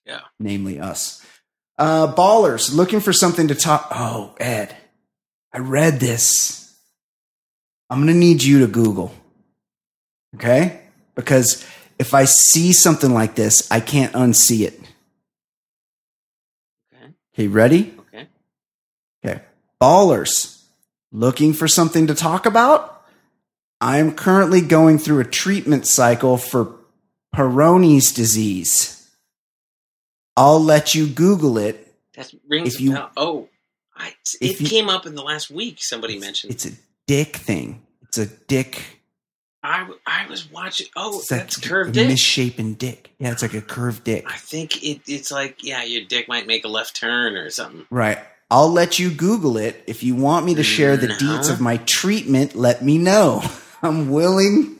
[0.08, 0.20] Yeah.
[0.40, 1.22] namely us.
[1.76, 3.88] Uh, ballers looking for something to talk.
[3.90, 4.74] Oh, Ed,
[5.52, 6.74] I read this.
[7.90, 9.14] I'm going to need you to Google.
[10.34, 10.80] Okay?
[11.14, 11.64] Because
[11.98, 14.80] if I see something like this, I can't unsee it.
[17.38, 17.46] Okay.
[17.48, 17.94] Ready?
[18.00, 18.26] Okay.
[19.24, 19.42] Okay.
[19.80, 20.64] Ballers
[21.12, 22.94] looking for something to talk about?
[23.80, 26.74] I'm currently going through a treatment cycle for
[27.32, 29.08] Peyronie's disease.
[30.36, 31.94] I'll let you Google it.
[32.16, 33.10] That rings If you- bell.
[33.16, 33.48] Oh,
[33.96, 35.76] I, it you- came up in the last week.
[35.80, 36.52] Somebody mentioned.
[36.52, 36.72] It's a
[37.06, 37.86] dick thing.
[38.02, 38.97] It's a dick.
[39.62, 40.86] I, I was watching.
[40.96, 42.08] Oh, It's that that's curved dick.
[42.08, 43.10] misshapen dick.
[43.18, 44.24] Yeah, it's like a curved dick.
[44.28, 47.84] I think it, it's like yeah, your dick might make a left turn or something.
[47.90, 48.18] Right.
[48.50, 49.82] I'll let you Google it.
[49.86, 51.16] If you want me to share the No.
[51.16, 53.42] deets of my treatment, let me know.
[53.82, 54.76] I'm willing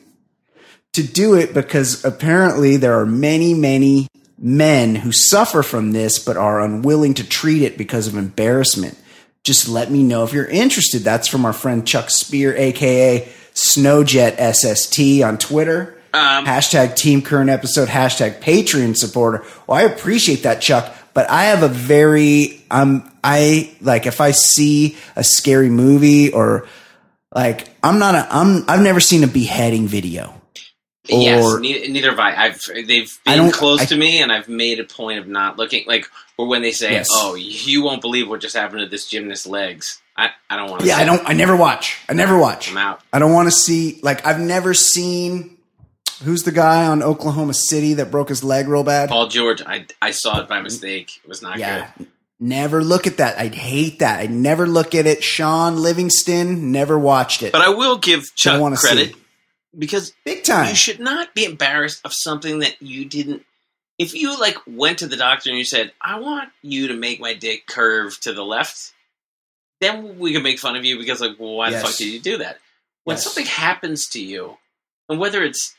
[0.93, 4.07] to do it because apparently there are many, many
[4.39, 8.97] men who suffer from this but are unwilling to treat it because of embarrassment.
[9.43, 11.01] Just let me know if you're interested.
[11.03, 13.27] That's from our friend Chuck Spear, aka
[13.59, 15.95] Snowjet SST on Twitter.
[16.13, 19.43] Um, hashtag team current episode, hashtag Patreon supporter.
[19.67, 24.31] Well, I appreciate that, Chuck, but I have a very, um, I like if I
[24.31, 26.67] see a scary movie or
[27.35, 30.33] like, I'm not a, I'm, I've never seen a beheading video.
[31.07, 32.35] yes, neither, neither have I.
[32.45, 35.83] I've they've been close I- to me, and I've made a point of not looking.
[35.87, 37.09] Like, or when they say, Yes.
[37.11, 40.81] "Oh, you won't believe what just happened to this gymnast's legs," I, I don't want
[40.81, 40.87] to.
[40.87, 41.97] Yeah, I don't, I never watch.
[42.09, 42.69] I never watch.
[42.69, 42.99] I'm out.
[43.13, 45.57] I don't want to see, like, I've never seen,
[46.23, 49.07] who's the guy on Oklahoma City that broke his leg real bad?
[49.07, 50.63] Paul George, I I saw it by mm-hmm.
[50.65, 51.21] mistake.
[51.23, 51.91] It was not Yeah.
[51.97, 52.07] good.
[52.37, 53.37] Never look at that.
[53.39, 54.19] I'd hate that.
[54.19, 55.23] I'd never look at it.
[55.23, 57.51] Shaun Livingston, never watched it.
[57.53, 59.21] But I will give Chuck credit see.
[59.77, 60.67] because Big time.
[60.69, 63.45] you should not be embarrassed of something that you didn't.
[63.97, 67.19] If you like went to the doctor and you said, "I want you to make
[67.19, 68.93] my dick curve to the left,"
[69.81, 71.81] then we can make fun of you because, like, well, why Yes.
[71.81, 72.59] the fuck did you do that?
[73.05, 73.23] When Yes.
[73.23, 74.57] something happens to you,
[75.07, 75.75] and whether it's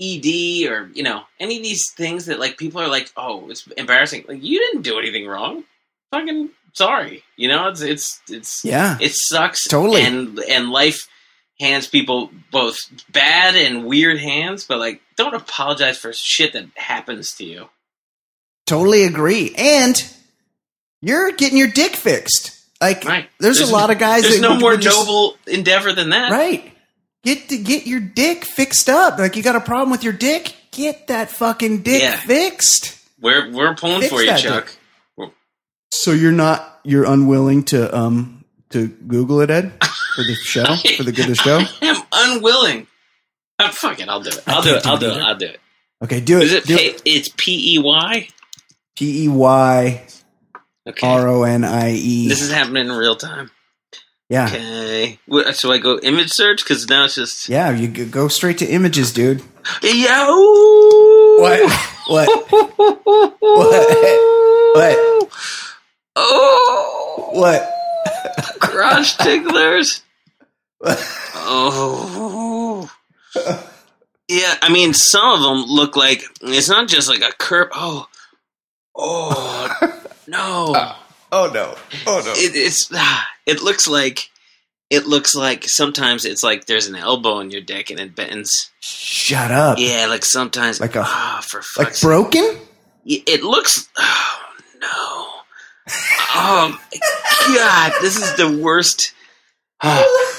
[0.00, 3.66] ED or you know any of these things that like people are like, "Oh, it's
[3.76, 5.64] embarrassing," like you didn't do anything wrong.
[6.10, 8.96] Fucking sorry, you know it's it's it's Yeah.
[9.00, 10.02] it sucks Totally.
[10.02, 11.06] and and life
[11.60, 12.78] hands people both
[13.10, 17.68] bad and weird hands but like don't apologize for shit that happens to you
[18.66, 19.52] Totally agree.
[19.58, 20.02] And
[21.02, 22.56] you're getting your dick fixed.
[22.80, 26.10] Like right there's, a lot of guys there's that no more just- noble endeavor than
[26.10, 26.72] that Right.
[27.22, 29.18] Get to get your dick fixed up.
[29.18, 30.54] Like you got a problem with your dick?
[30.70, 32.16] Get that fucking dick Yeah.
[32.16, 32.96] fixed.
[33.20, 34.72] we're we're pulling Fix for you chuck
[35.92, 39.72] So you're not you're unwilling to um to Google it, Ed,
[40.14, 41.60] for the show, for the good of the show.
[41.82, 42.86] i'm unwilling
[43.58, 44.08] I'm fucking.
[44.08, 45.22] i'll do it I i'll do it do i'll do it either.
[45.22, 45.60] i'll do it
[46.02, 46.62] Okay, do is it.
[46.62, 47.02] it Do P- it.
[47.04, 48.28] it's p-e-y
[48.96, 50.06] P E Y
[50.88, 52.28] okay R O N I E.
[52.28, 53.50] this is happening in real time
[54.28, 54.46] Yeah.
[54.46, 55.18] okay
[55.52, 59.12] so i go image search because now it's just Yeah, you go straight to images,
[59.12, 59.42] dude.
[59.82, 60.26] Yo!
[61.38, 61.60] What?
[62.06, 62.28] What?
[63.40, 63.80] What?
[64.74, 65.30] What?
[66.16, 67.30] Oh!
[67.32, 67.70] What?
[68.60, 70.02] Crotch ticklers.
[71.34, 72.90] Oh.
[74.28, 77.68] Yeah, I mean, some of them look like it's not just like a curve.
[77.74, 78.06] Oh,
[78.96, 79.98] oh
[80.30, 80.94] no!
[81.32, 81.76] Oh no!
[82.06, 82.32] Oh no!
[82.32, 84.30] It, it's ah, it looks like
[84.90, 88.70] it looks like sometimes it's like there's an elbow in your dick and it bends.
[88.80, 89.78] Shut up!
[89.78, 92.42] Yeah, like sometimes Like a- ah for like fuck's broken?
[93.06, 93.88] Y- It looks.
[93.98, 94.38] Oh
[94.80, 95.26] no!
[96.34, 96.80] Oh
[97.54, 97.92] God!
[98.00, 99.12] This is the worst.
[99.82, 100.34] Oh,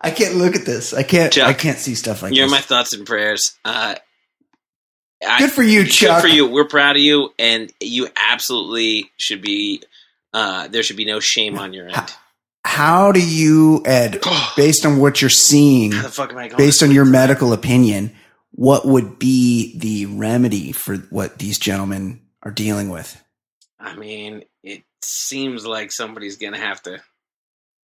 [0.00, 0.94] I can't look at this.
[0.94, 1.32] I can't.
[1.32, 2.38] Chuck, I can't see stuff like this.
[2.38, 2.52] you're this.
[2.52, 3.56] my thoughts and prayers.
[3.64, 4.00] Uh, I-
[5.38, 6.22] Good for you, Chuck.
[6.22, 6.46] Good for you.
[6.46, 9.82] We're proud of you, and you absolutely should be.
[10.32, 12.14] Uh, there should be no shame on your end.
[12.64, 14.20] How do you, Ed,
[14.56, 16.58] based on what you're seeing, How the fuck am I going?
[16.58, 18.14] based on your medical opinion,
[18.50, 23.22] what would be the remedy for what these gentlemen are dealing with?
[23.80, 27.00] I mean, it seems like somebody's gonna have to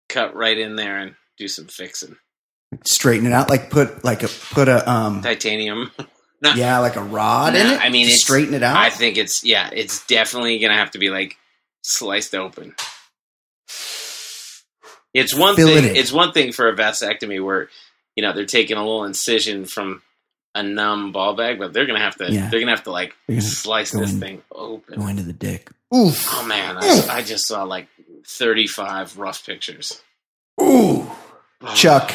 [0.09, 2.17] cut right in there and do some fixing.
[2.85, 5.91] Straighten it out, like put like a put a um Titanium.
[6.43, 6.53] No.
[6.55, 7.81] yeah, like a rod in it.
[7.81, 8.77] I mean, straighten it out.
[8.77, 11.37] I think it's yeah, it's definitely gonna have to be like
[11.83, 12.75] sliced open.
[15.15, 15.85] It's one thing.
[15.85, 15.97] in.
[15.97, 17.69] It's one thing for a vasectomy where
[18.17, 20.03] you know they're taking a little incision from
[20.55, 22.33] a numb ball bag, but they're gonna have to.
[22.33, 22.49] Yeah.
[22.51, 24.99] They're gonna have to like slice this in- thing open.
[24.99, 25.71] Go into the dick.
[25.95, 26.27] Oof.
[26.33, 27.87] Oh man, I, I just saw like
[28.27, 30.03] thirty-five rough pictures.
[30.61, 31.09] Ooh.
[31.65, 31.75] Oh.
[31.75, 32.13] Chuck,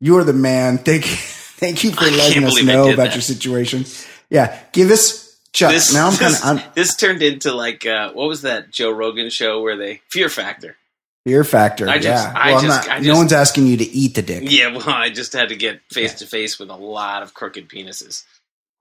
[0.00, 0.78] you're the man.
[0.78, 1.16] Thank you.
[1.58, 3.14] Thank you for letting us know about that.
[3.14, 3.84] your situation.
[4.30, 8.28] Yeah, give us Chuck, this, now I'm kind of this turned into like uh, what
[8.28, 10.76] was that Joe Rogan show where they Fear Factor?
[11.24, 11.86] fear factor.
[11.86, 12.32] I just- yeah.
[12.34, 14.44] I well, just- not, I no one's asking you to eat the dick.
[14.46, 17.68] Yeah, well, I just had to get face to face with a lot of crooked
[17.68, 18.24] penises.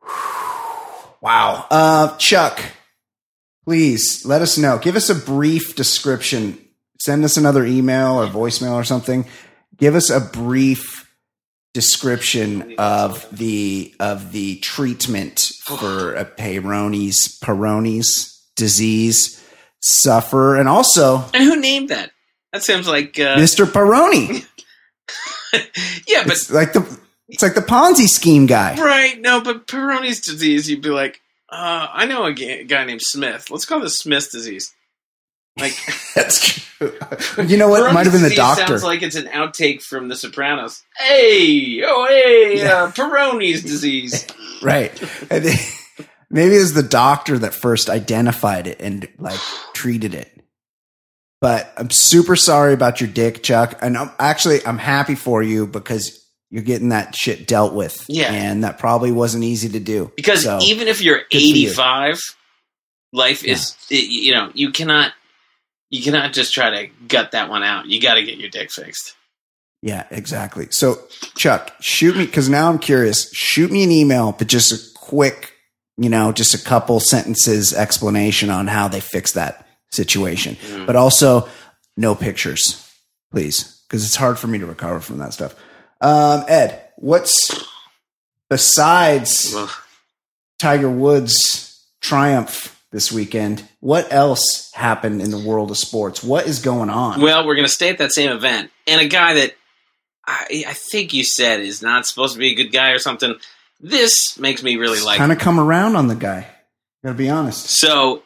[1.19, 1.65] Wow.
[1.71, 2.61] Uh, Chuck,
[3.65, 4.77] please let us know.
[4.77, 6.59] Give us a brief description.
[6.99, 9.25] Send us another email or voicemail or something.
[9.77, 10.96] Give us a brief
[11.73, 19.43] description of the of the treatment for a Peyronie's Peyronie's disease
[19.81, 22.11] suffer, and also And who named that?
[22.53, 23.65] That sounds like uh, Mr.
[23.65, 24.45] Peroni.
[26.07, 26.99] yeah, but It's like the
[27.29, 28.75] it's like the Ponzi scheme guy.
[28.81, 30.69] right no, but Peroni's disease.
[30.69, 33.51] You'd be like, uh, I know a guy named Smith.
[33.51, 34.73] Let's call this Smith's disease.
[35.59, 35.73] Like
[36.15, 36.93] That's true.
[37.43, 37.89] You know what?
[37.89, 38.67] It might have been the doctor.
[38.67, 40.83] Sounds like it's an outtake from The Sopranos.
[40.97, 42.83] Hey, oh hey, Yeah.
[42.83, 44.25] uh, Peyronie's disease.
[44.61, 44.91] right.
[45.31, 45.55] And they-
[46.29, 49.39] maybe it was the doctor that first identified it and like
[49.73, 50.31] treated it.
[51.39, 53.77] But I'm super sorry about your dick, Chuck.
[53.81, 58.05] And I'm actually I'm happy for you because you're getting that shit dealt with.
[58.07, 58.31] Yeah.
[58.31, 60.11] And that probably wasn't easy to do.
[60.15, 61.67] Because So, even if you're for you.
[61.69, 62.19] 85,
[63.13, 65.13] life is it, you know you cannot
[65.89, 67.87] you cannot just try to gut that one out.
[67.87, 69.15] You got to get your dick fixed.
[69.81, 70.67] Yeah, exactly.
[70.71, 70.99] So,
[71.35, 73.31] Chuck, shoot me because now I'm curious.
[73.33, 75.53] Shoot me an email, but just a quick,
[75.97, 80.57] you know, just a couple sentences explanation on how they fix that situation.
[80.85, 81.47] But also,
[81.95, 82.91] no pictures,
[83.31, 85.55] please, because it's hard for me to recover from that stuff.
[86.01, 87.65] Um, Ed, what's
[88.49, 89.71] besides Well,
[90.59, 93.67] Tiger Woods' triumph this weekend?
[93.79, 96.23] What else happened in the world of sports?
[96.23, 97.21] What is going on?
[97.21, 99.55] well, we're going to stay at that same event, and a guy that
[100.25, 103.35] I, I think you said is not supposed to be a good guy or something.
[103.79, 105.17] This makes me really like.
[105.17, 106.47] kind of come around on the guy.
[107.03, 107.69] Gotta be honest.
[107.69, 108.23] So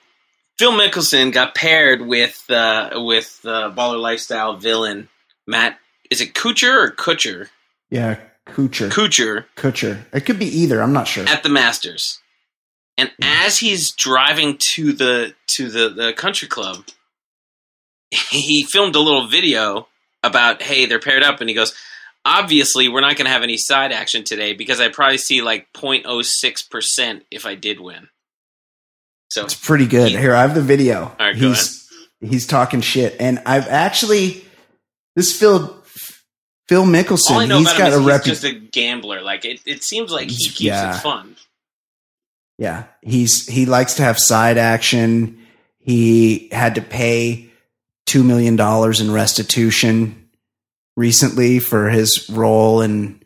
[0.57, 5.09] Phil Mickelson got paired with uh, with uh, baller lifestyle villain
[5.45, 5.77] Matt.
[6.09, 7.49] Is it Kuchar or Kutcher?
[7.89, 8.89] Yeah, Kuchar.
[8.89, 9.99] Kuchar Kuchar.
[10.13, 10.81] It could be either.
[10.81, 11.27] I'm not sure.
[11.27, 12.20] at the Masters,
[13.01, 16.85] and as he's driving to the to the, the country club,
[18.11, 19.87] he filmed a little video
[20.23, 21.73] about hey they're paired up, and he goes.
[22.23, 25.65] Obviously, we're not going to have any side action today because I probably see like
[25.73, 28.09] 0.06 percent if I did win.
[29.31, 30.09] So It's pretty good.
[30.11, 31.15] He- Here, I have the video.
[31.19, 34.45] right, he's he's talking shit, and I've actually
[35.15, 35.75] this Phil
[36.69, 37.47] Phil All I Mickelson.
[37.47, 39.21] know He's about got him a is he's just a gambler.
[39.23, 40.95] Like it, it seems like he keeps Yeah.
[40.95, 41.37] it fun.
[42.61, 45.39] Yeah, he's he likes to have side action.
[45.79, 47.49] He had to pay
[48.05, 50.29] two million dollars in restitution
[50.95, 53.23] recently for his role in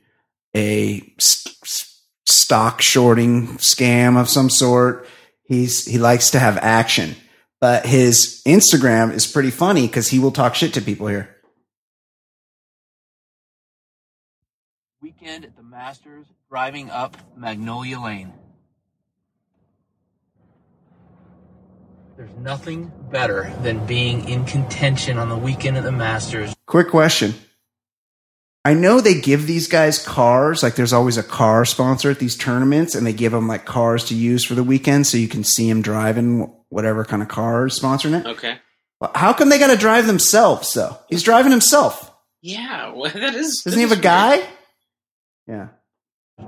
[0.55, 5.05] a s- s- stock shorting scam of some sort.
[5.43, 7.17] He's he likes to have action,
[7.59, 11.35] but his Instagram is pretty funny because he will talk shit to people here.
[15.01, 18.31] Weekend at the Masters, driving up Magnolia Lane.
[22.17, 26.55] There's nothing better than being in contention on the weekend at the Masters.
[26.65, 27.33] Quick question.
[28.63, 32.37] I know they give these guys cars, like there's always a car sponsor at these
[32.37, 35.43] tournaments, and they give them like cars to use for the weekend so you can
[35.43, 38.25] see them driving whatever kind of car is sponsoring it.
[38.25, 38.57] Okay.
[39.01, 40.97] Well, How come they got to drive themselves though?
[41.09, 42.11] He's driving himself.
[42.41, 43.61] Yeah, well, that is.
[43.63, 44.41] Doesn't he have a is guy?
[45.47, 45.67] Yeah.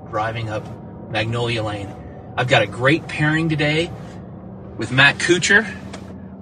[0.08, 0.64] driving up
[1.10, 1.94] Magnolia Lane.
[2.38, 3.90] I've got a great pairing today
[4.78, 5.68] with Matt Kuchar.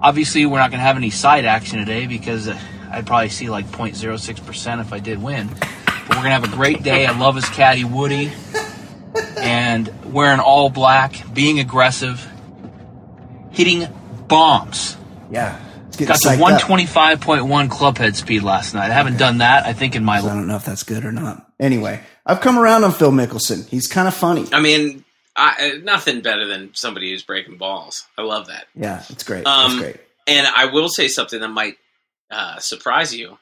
[0.01, 2.57] Obviously, we're not going to have any side action today because uh,
[2.91, 5.49] I'd probably see like 0.06% if I did win.
[5.49, 7.05] But we're going to have a great day.
[7.05, 8.31] I love his caddy, Woody.
[9.37, 12.25] And wearing all black, being aggressive,
[13.51, 13.87] hitting
[14.27, 14.95] bombs.
[15.31, 15.59] Yeah.
[15.87, 17.19] It's getting Got to psyched up.
[17.19, 18.91] 125.1 club head speed last night.
[18.91, 21.11] I haven't done that, I think, in my I don't know if that's good or
[21.11, 21.43] not.
[21.59, 23.67] Anyway, I've come around on Phil Mickelson.
[23.67, 24.45] He's kind of funny.
[24.53, 25.03] I mean,
[25.37, 28.05] I, uh, nothing better than somebody who's breaking balls.
[28.17, 28.65] I love that.
[28.75, 29.45] Yeah, it's great.
[29.45, 29.95] Um, it's great.
[30.25, 31.77] And I will say something that might
[32.31, 33.37] uh, surprise you,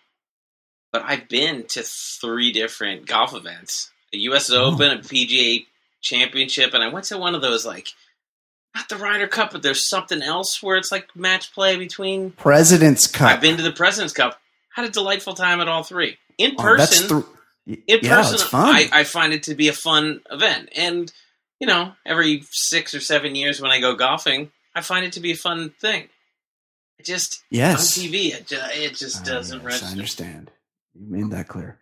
[0.92, 4.52] but I've been to three different golf events: a U.S.
[4.52, 4.74] Oh.
[4.74, 5.66] Open, a PGA
[6.02, 7.88] Championship, and I went to one of those like
[8.76, 12.32] not the Ryder Cup, but there's something else where it's like match play between.
[12.32, 13.32] President's Cup.
[13.32, 14.40] I've been to the President's Cup.
[14.76, 17.22] Had a delightful time at all three in Oh, that's person.
[17.22, 17.28] thr-
[17.66, 18.48] in yeah, person.
[18.54, 20.70] I, I find it to be a fun event.
[20.76, 21.12] And,
[21.60, 25.20] you know, every six or seven years when I go golfing, I find it to
[25.20, 26.10] be a fun thing.
[26.98, 27.98] It just, yes.
[27.98, 30.52] on TV, it just, it just doesn't yes, I understand.
[30.94, 31.78] You made that clear.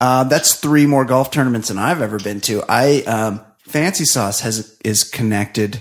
[0.00, 2.62] Uh, that's three more golf tournaments than I've ever been to.
[2.68, 5.80] I um, Fancy Sauce has is connected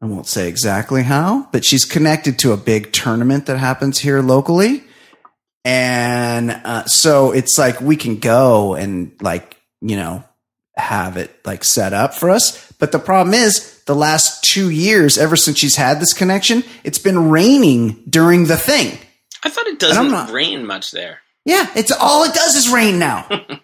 [0.00, 4.22] I won't say exactly how, but she's connected to a big tournament that happens here
[4.22, 4.84] locally.
[5.64, 10.22] And uh, so it's like we can go and like, you know,
[10.78, 12.70] have it like set up for us.
[12.78, 16.98] But the problem is the last two years, ever since she's had this connection, it's
[16.98, 18.98] been raining during the thing.
[19.42, 21.20] I thought it doesn't not- rain much there.
[21.44, 23.26] Yeah, it's all it does is rain now.
[23.30, 23.60] it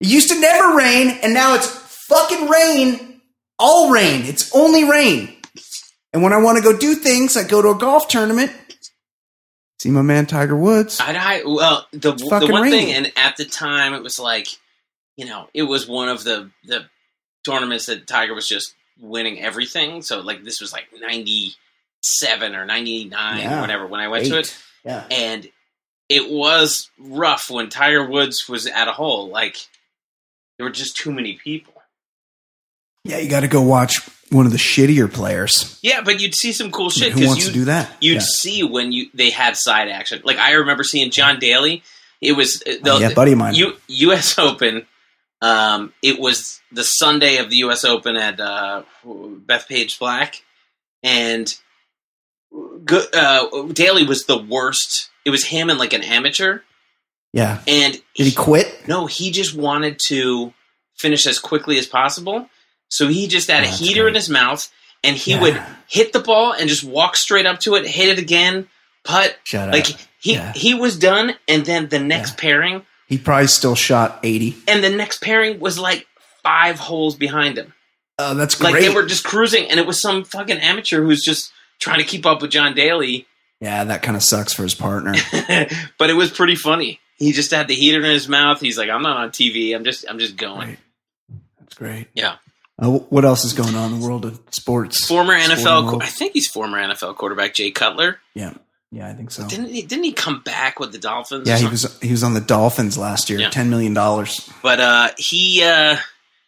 [0.00, 3.20] used to never rain, and now it's fucking rain,
[3.58, 4.22] all rain.
[4.24, 5.34] It's only rain.
[6.12, 8.52] And when I want to go do things, I go to a golf tournament,
[9.80, 11.00] see my man Tiger Woods.
[11.00, 14.46] I, I well the the one thing, and at the time it was like,
[15.16, 16.86] you know, it was one of the the
[17.44, 20.02] tournaments that Tiger was just winning everything.
[20.02, 21.54] So like this was like ninety
[22.02, 23.60] seven or ninety nine, Yeah.
[23.60, 23.86] whatever.
[23.86, 25.04] When I went to it, Yeah.
[25.10, 25.48] and
[26.08, 29.28] it was rough when Tiger Woods was at a hole.
[29.28, 29.56] Like
[30.58, 31.74] there were just too many people.
[33.04, 34.00] Yeah, you got to go watch
[34.30, 35.78] one of the shittier players.
[35.82, 37.90] Yeah, but you'd see some cool shit Who because wants you to do that?
[38.00, 38.20] you'd Yeah.
[38.20, 40.22] see when you they had side action.
[40.24, 41.82] Like I remember seeing John Daly.
[42.20, 43.54] It was uh, the, Oh, yeah, buddy of mine.
[43.56, 44.38] U, U.S.
[44.38, 44.86] Open.
[45.42, 47.84] Um, it was the Sunday of the U.S.
[47.84, 50.42] Open at uh, Bethpage Black,
[51.02, 51.52] and
[53.12, 55.10] uh, Daly was the worst.
[55.24, 56.60] It was him and like an amateur,
[57.32, 57.60] Yeah.
[57.66, 58.86] and Did he quit?
[58.88, 60.52] no, he just wanted to
[60.96, 62.48] finish as quickly as possible.
[62.88, 64.10] So he just had Oh, a heater great.
[64.10, 64.70] in his mouth,
[65.02, 65.40] and he Yeah.
[65.40, 68.68] would hit the ball and just walk straight up to it, hit it again,
[69.04, 69.36] putt.
[69.44, 69.74] Shut up.
[69.74, 69.86] Like
[70.20, 70.52] he Yeah.
[70.52, 72.36] he was done, and then the next Yeah.
[72.36, 74.56] pairing, He probably still shot 80.
[74.66, 76.06] and the next pairing was like
[76.42, 77.74] five holes behind him.
[78.18, 78.72] Oh, that's great.
[78.72, 82.06] Like they were just cruising, and it was some fucking amateur who's just trying to
[82.06, 83.26] keep up with John Daly.
[83.60, 85.12] yeah, that kind of sucks for his partner.
[85.98, 87.00] but it was pretty funny.
[87.18, 88.62] He just had the heater in his mouth.
[88.62, 89.74] He's like, "I'm not on TV.
[89.76, 90.78] I'm just I'm just going." Right.
[91.60, 92.08] That's great.
[92.14, 92.36] Yeah.
[92.78, 95.06] Uh, what else is going on in the world of sports?
[95.06, 96.00] Former NFL?
[96.02, 98.20] I think he's former NFL quarterback Jay Cutler.
[98.32, 98.54] Yeah,
[98.92, 99.48] yeah, I think so.
[99.48, 99.80] Didn't he?
[99.80, 101.48] Didn't he come back with the Dolphins?
[101.48, 103.40] Yeah, he was he was on the Dolphins last year.
[103.40, 103.48] Yeah.
[103.48, 104.50] Ten million dollars.
[104.62, 105.96] But uh, he uh,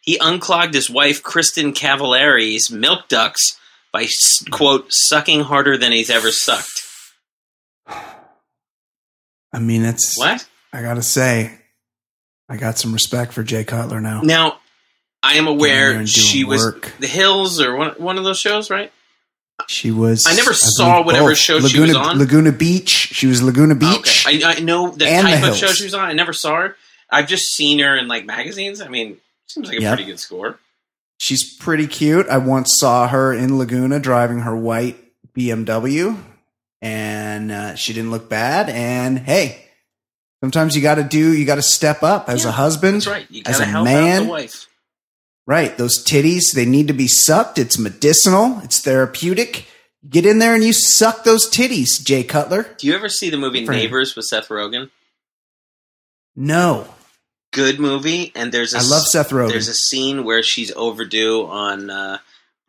[0.01, 3.59] he unclogged his wife Kristin Cavallari's milk ducts
[3.91, 4.07] by
[4.51, 6.83] quote sucking harder than he's ever sucked.
[7.87, 10.47] I mean, it's What?
[10.71, 11.57] I gotta say,
[12.47, 14.21] I got some respect for Jay Cutler now.
[14.21, 14.59] Now,
[15.23, 16.81] I am aware she doing was.
[16.99, 18.91] The Hills or one one of those shows, right?
[19.67, 20.25] She was.
[20.27, 21.37] I never believe, saw whatever both.
[21.37, 22.19] show she Laguna, was on.
[22.19, 22.89] Laguna Beach.
[22.89, 24.25] She was Laguna Beach.
[24.25, 26.07] Okay, I, I know the And the type of show she was on.
[26.09, 26.77] I never saw her.
[27.09, 28.81] I've just seen her in like magazines.
[28.81, 29.95] I mean, seems like a Yep.
[29.95, 30.59] pretty good score.
[31.17, 32.27] She's pretty cute.
[32.27, 34.97] I once saw her in Laguna driving her white
[35.35, 36.17] BMW,
[36.81, 38.69] and uh, she didn't look bad.
[38.69, 39.65] And hey,
[40.41, 43.07] sometimes you got to do, you got to step up as Yeah, a husband, That's
[43.07, 43.27] right.
[43.31, 44.23] You as gotta a help out man.
[44.25, 44.67] the wife.
[45.47, 45.77] Right.
[45.77, 47.59] Those titties, they need to be sucked.
[47.59, 48.59] It's medicinal.
[48.63, 49.67] It's therapeutic.
[50.07, 52.67] Get in there and you suck those titties, Jay Cutler.
[52.77, 53.71] Do you ever see the movie him.
[53.71, 54.89] Neighbors with Seth Rogen?
[56.35, 56.87] No.
[57.53, 59.49] Good movie, and there's a I love Seth Rogen.
[59.49, 62.17] There's a scene where she's overdue on uh,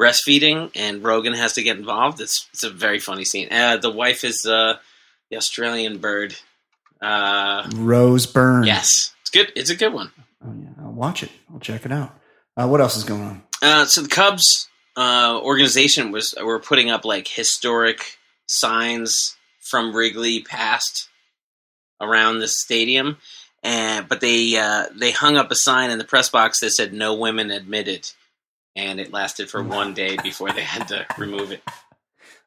[0.01, 2.21] breastfeeding, and Rogen has to get involved.
[2.21, 3.49] It's it's a very funny scene.
[3.53, 4.75] Uh, the wife is uh,
[5.31, 6.37] the Australian bird.
[7.03, 8.63] Uh, Rose Byrne.
[8.65, 9.53] yes, it's good.
[9.57, 10.13] It's a good one.
[10.47, 10.69] Oh, yeah.
[10.81, 11.31] I'll watch it.
[11.53, 12.17] I'll check it out.
[12.57, 13.43] Uh, what else is going on?
[13.63, 20.43] Uh, so the Cubs uh, organization was were putting up like historic signs from Wrigley
[20.43, 21.09] past
[22.01, 23.19] around the stadium,
[23.63, 26.93] and but they uh, they hung up a sign in the press box that said
[26.93, 28.11] "No women admitted,"
[28.75, 31.63] and it lasted for one day before they had to remove it.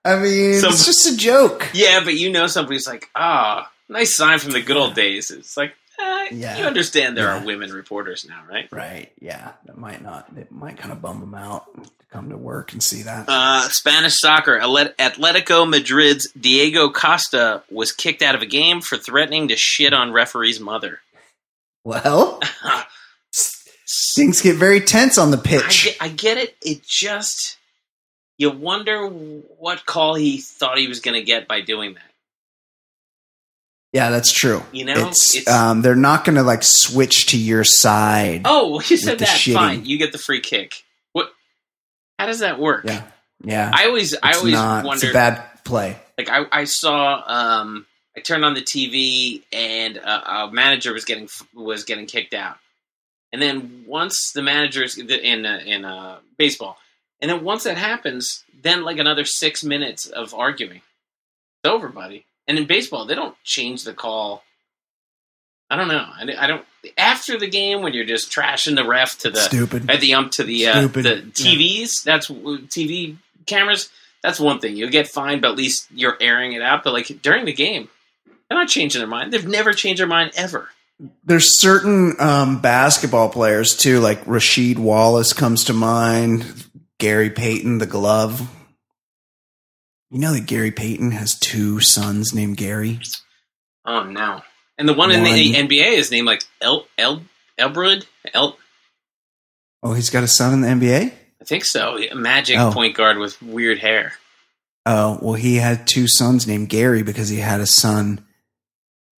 [0.06, 1.70] I mean, Some- it's just a joke.
[1.74, 5.58] Yeah, but you know somebody's like, "Ah, nice sign from the good old days." It's
[5.58, 6.58] like, eh, Yeah.
[6.60, 7.42] you understand there Yeah.
[7.42, 8.68] are women reporters now, right?
[8.72, 9.12] Right.
[9.20, 9.52] Yeah.
[9.66, 12.82] That might not, it might kind of bum them out to come to work and
[12.82, 13.26] see that.
[13.28, 14.60] Uh, Spanish soccer.
[14.60, 20.12] Atletico Madrid's Diego Costa was kicked out of a game for threatening to shit on
[20.12, 21.00] referee's mother.
[21.84, 22.40] well,
[24.16, 25.86] things get very tense on the I pitch.
[25.86, 26.56] get, I get it.
[26.62, 27.58] It just
[28.38, 32.09] you wonder what call he thought he was going to get by doing that.
[33.94, 34.62] Yeah, that's true.
[34.72, 38.42] You know, it's, it's- um, they're not going to like switch to your side.
[38.46, 39.28] Oh, well, you said that.
[39.28, 39.54] shitting.
[39.54, 40.84] Fine, you get the free kick.
[41.14, 41.32] What?
[42.18, 42.86] How does that work?
[42.86, 43.04] Yeah.
[43.44, 43.72] Yeah.
[43.74, 45.04] I always, I always not, wondered.
[45.06, 45.96] It's a bad play.
[46.18, 47.86] like I, I saw um
[48.18, 52.58] I turned on the TV and a, a manager was getting was getting kicked out,
[53.32, 56.78] and then once the managers in uh, in uh, baseball,
[57.22, 60.82] and then once that happens, then like another six minutes of arguing,
[61.64, 62.26] it's over, buddy.
[62.50, 64.44] And in baseball, they don't change the call.
[65.70, 66.04] I don't know.
[66.04, 66.66] I, I don't
[66.98, 69.90] after the game when you're just trashing the ref to the Stupid.
[69.90, 72.04] at the ump to the uh, the TVs.
[72.04, 73.90] That's TV cameras,
[74.24, 74.76] that's one thing.
[74.76, 76.84] You'll get fined, but at least you're airing it out.
[76.84, 77.90] But like during the game,
[78.26, 79.32] they're not changing their mind.
[79.32, 80.70] They've never changed their mind ever.
[81.24, 86.66] There's certain um, basketball players too, like Rasheed Wallace comes to mind.
[86.98, 88.50] Gary Payton, the glove.
[90.12, 93.00] You know that Gary Payton has two sons named Gary.
[93.86, 94.42] Oh no!
[94.78, 97.22] And the one, in the NBA is named like El El
[97.60, 98.58] Elbrud El.
[99.84, 101.14] Oh, he's got a son in the NBA.
[101.42, 101.98] I think so.
[101.98, 102.72] A magic Oh.
[102.72, 104.14] point guard with weird hair.
[104.86, 108.26] Oh, well, he had two sons named Gary because he had a son,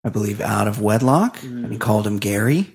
[0.04, 1.82] I believe, out of wedlock, and he mm.
[1.82, 2.72] called him Gary.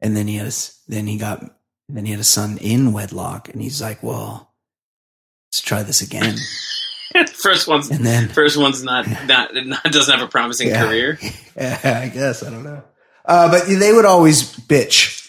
[0.00, 1.42] And then he had a, s- then he got,
[1.88, 4.52] then he had a son in wedlock, and he's like, well,
[5.48, 6.36] let's try this again.
[7.34, 10.86] first one's And then, first one's not not, not doesn't have a promising Yeah.
[10.86, 11.18] career.
[11.56, 12.82] yeah, I guess I don't know.
[13.24, 15.28] Uh, but they would always bitch,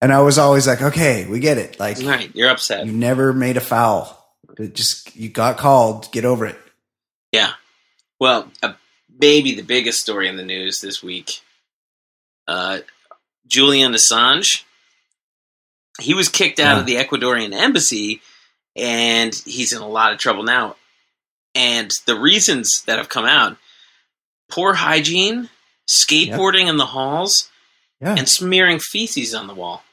[0.00, 1.78] and I was always like, okay, we get it.
[1.78, 2.86] Like, Right, you're upset.
[2.86, 4.20] you never made a foul.
[4.58, 6.10] It just you got called.
[6.12, 6.56] Get over it.
[7.32, 7.52] Yeah.
[8.20, 8.74] Well, uh,
[9.18, 11.40] maybe the biggest story in the news this week.
[12.46, 12.78] Uh,
[13.46, 14.62] Julian Assange.
[16.00, 18.20] He was kicked out of the Ecuadorian embassy,
[18.74, 20.76] and he's in a lot of trouble now.
[21.54, 23.56] And the reasons that have come out:
[24.50, 25.48] poor hygiene,
[25.88, 27.48] skateboarding in the halls,
[28.00, 28.14] Yeah.
[28.18, 29.84] and smearing feces on the wall.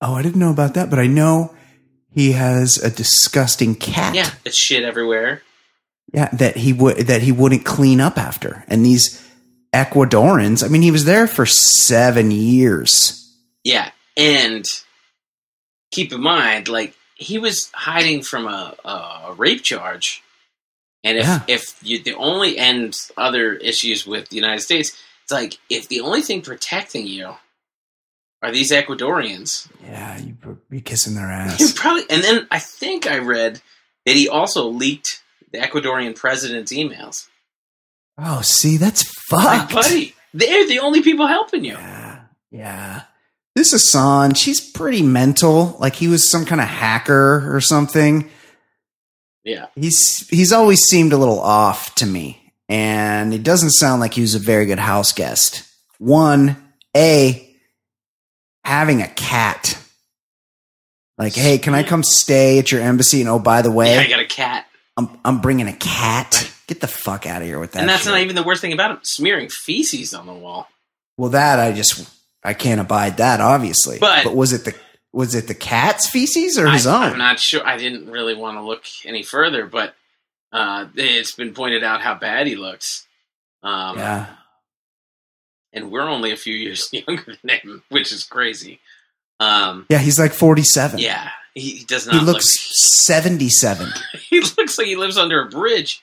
[0.00, 1.54] Oh, I didn't know about that, but I know
[2.10, 4.14] he has a disgusting cat.
[4.14, 5.42] Yeah, it's shit everywhere.
[6.12, 8.64] Yeah, that he would that he wouldn't clean up after.
[8.68, 9.18] And these
[9.72, 13.18] Ecuadorians, I mean, he was there for seven years.
[13.64, 14.64] Yeah, and
[15.90, 20.22] keep in mind, like he was hiding from a, a rape charge,
[21.04, 21.40] and if Yeah.
[21.48, 24.92] if you the only and other issues with the United States,
[25.22, 27.34] it's like if the only thing protecting you
[28.42, 30.36] are these Ecuadorians, Yeah, you
[30.68, 31.32] be kissing their you
[31.66, 31.72] ass.
[31.76, 32.04] probably.
[32.10, 33.60] And then I think I read
[34.04, 37.28] that he also leaked the Ecuadorian president's emails.
[38.18, 39.72] oh, see, that's Like, fucked.
[39.74, 41.74] buddy, they're the only people helping you.
[41.74, 42.20] Yeah,
[42.50, 43.02] yeah.
[43.54, 45.76] This Assange, she's pretty mental.
[45.78, 48.30] Like he was some kind of hacker or something.
[49.44, 54.14] Yeah, He's he's always seemed a little off to me, and it doesn't sound like
[54.14, 55.68] he was a very good house guest.
[55.98, 56.56] One,
[56.96, 57.48] a
[58.64, 59.76] having a cat.
[61.18, 63.20] Like, hey, can I come stay at your embassy?
[63.20, 64.66] And oh, by the way, yeah, I got a cat.
[64.96, 66.48] I'm I'm bringing a cat.
[66.68, 67.80] Get the fuck out of here with that.
[67.80, 68.12] and that's shit.
[68.12, 70.68] not even the worst thing about him smearing feces on the wall.
[71.18, 72.08] well, that I just
[72.44, 73.98] I can't abide that, obviously.
[73.98, 74.74] But- was it the
[75.14, 77.12] was it the cat's feces or his I, own?
[77.12, 77.66] I'm not sure.
[77.66, 79.94] I didn't really want to look any further, but
[80.52, 83.06] uh, it's been pointed out how bad he looks.
[83.62, 84.26] Um, yeah,
[85.72, 88.80] And we're only a few years younger than him, which is crazy.
[89.38, 90.98] Um, yeah, he's like 47.
[90.98, 92.34] yeah, he, does not he look.
[92.36, 93.88] looks 77.
[94.30, 96.02] he looks like he lives under a bridge.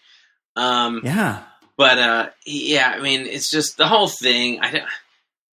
[0.56, 1.44] Um, Yeah,
[1.78, 4.60] But uh, yeah, I mean, it's just the whole thing.
[4.62, 4.90] I, don't-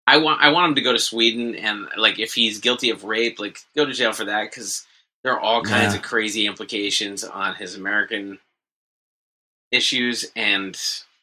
[0.07, 3.03] I want I want him to go to Sweden and like if he's guilty of
[3.03, 4.85] rape, like go to jail for that because
[5.23, 5.99] there are all kinds Yeah.
[5.99, 8.37] of crazy implications on his American
[9.71, 10.77] issues, and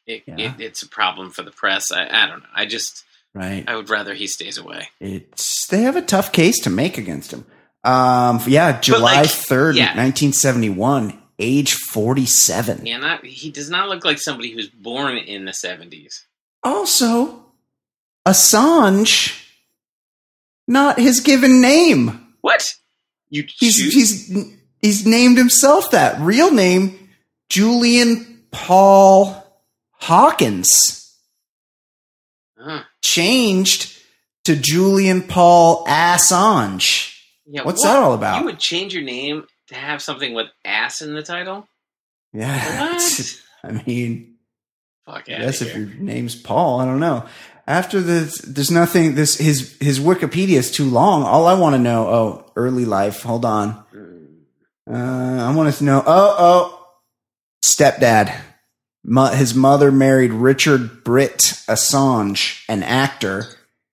[0.05, 0.35] it, Yeah.
[0.37, 1.91] it, it's a problem for the press.
[1.91, 2.49] I, I don't know.
[2.53, 3.03] I just
[3.33, 3.63] right.
[3.67, 4.89] I would rather he stays away.
[4.99, 7.45] It's they have a tough case to make against him.
[7.85, 9.87] Um, yeah, July like, 3rd, yeah.
[9.95, 12.85] 1971, age 47.
[12.85, 16.25] Yeah, not he does not look like somebody who's born in the seventies.
[16.63, 17.42] Also,
[18.25, 19.39] Assange,
[20.67, 22.33] not his given name.
[22.41, 22.73] What
[23.29, 23.45] you?
[23.59, 24.45] He's choose- he's
[24.81, 27.09] he's named himself that real name,
[27.49, 29.43] Julian Paul
[29.91, 30.77] Hawkins,
[32.57, 32.83] Huh.
[33.01, 33.97] changed
[34.45, 37.09] to Julian Paul Assange.
[37.45, 37.91] Yeah, What's what?
[37.93, 38.39] that all about?
[38.39, 41.67] You would change your name to have something with ass in the title.
[42.33, 43.39] Yeah, What?
[43.63, 44.35] I mean,
[45.05, 47.25] Fuck I guess if your name's Paul, I don't know.
[47.65, 49.15] After this, there's nothing.
[49.15, 51.23] This his his Wikipedia is too long.
[51.23, 52.07] All I want to know.
[52.07, 53.23] Oh, early life.
[53.23, 53.83] Hold on.
[54.89, 54.93] Uh,
[55.49, 56.03] I want to know.
[56.05, 56.87] Oh, oh,
[57.63, 58.35] stepdad.
[59.05, 61.37] Mo- his mother married Richard Britt
[61.67, 63.45] Assange, an actor,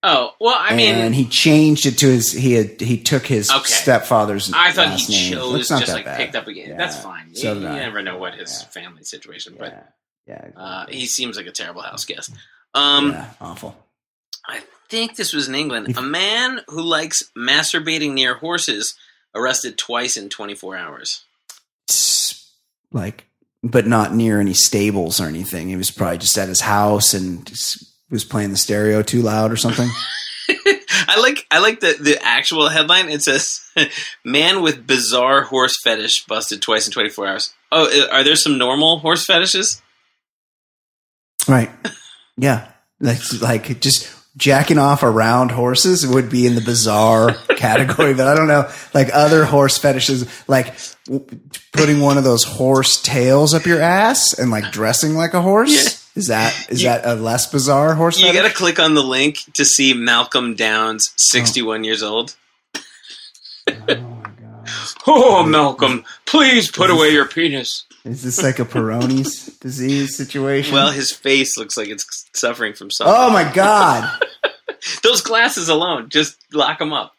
[0.03, 2.31] Oh well, I mean, and he changed it to his.
[2.31, 3.65] He had he took his Okay.
[3.71, 4.51] stepfather's.
[4.53, 5.33] I thought last he name.
[5.33, 6.17] chose just like bad.
[6.17, 6.69] picked up again.
[6.69, 6.77] Yeah.
[6.77, 7.35] That's fine.
[7.35, 8.67] So you, you never know what his Yeah.
[8.69, 9.93] family situation, Yeah, but
[10.27, 12.31] yeah, uh, he seems like a terrible house guest.
[12.73, 13.75] Um, yeah, awful.
[14.47, 15.97] I think this was in England.
[15.97, 18.95] A man who likes masturbating near horses
[19.35, 21.23] arrested twice in 24 hours.
[21.87, 22.51] It's
[22.91, 23.25] like,
[23.63, 25.69] but not near any stables or anything.
[25.69, 27.49] He was probably just at his house and
[28.09, 29.87] was playing the stereo too loud or something.
[30.49, 30.75] I
[31.07, 33.09] I like I like the the actual headline.
[33.09, 33.61] It says,
[34.25, 38.57] "Man with bizarre horse fetish busted twice in 24 hours." Oh, uh, are there some
[38.57, 39.81] normal horse fetishes?
[41.47, 41.69] Right.
[42.41, 42.67] Yeah.
[42.99, 48.35] Like, like just jacking off around horses would be in the bizarre category, but I
[48.35, 50.73] don't know, like other horse fetishes, like
[51.73, 55.99] putting one of those horse tails up your ass and like dressing like a horse.
[56.15, 59.03] Is that is You- that a less bizarre horse You got to click on the
[59.03, 62.35] link to see Malcolm Downs, 61 years old.
[63.67, 63.95] Oh,
[65.07, 67.85] oh Malcolm, please put away your penis.
[68.03, 70.73] Is this like a Peyronie's disease situation?
[70.73, 73.13] Well, his face looks like it's suffering from something.
[73.15, 74.23] oh my god!
[75.03, 77.13] Those glasses alone, just lock them up.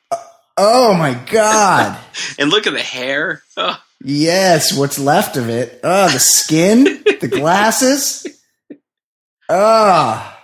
[0.57, 1.99] Oh my god!
[2.39, 3.43] And look at the hair.
[3.57, 5.79] Oh, Yes, what's left of it?
[5.85, 6.85] Oh, the skin,
[7.21, 8.27] the glasses.
[9.49, 10.43] Ah,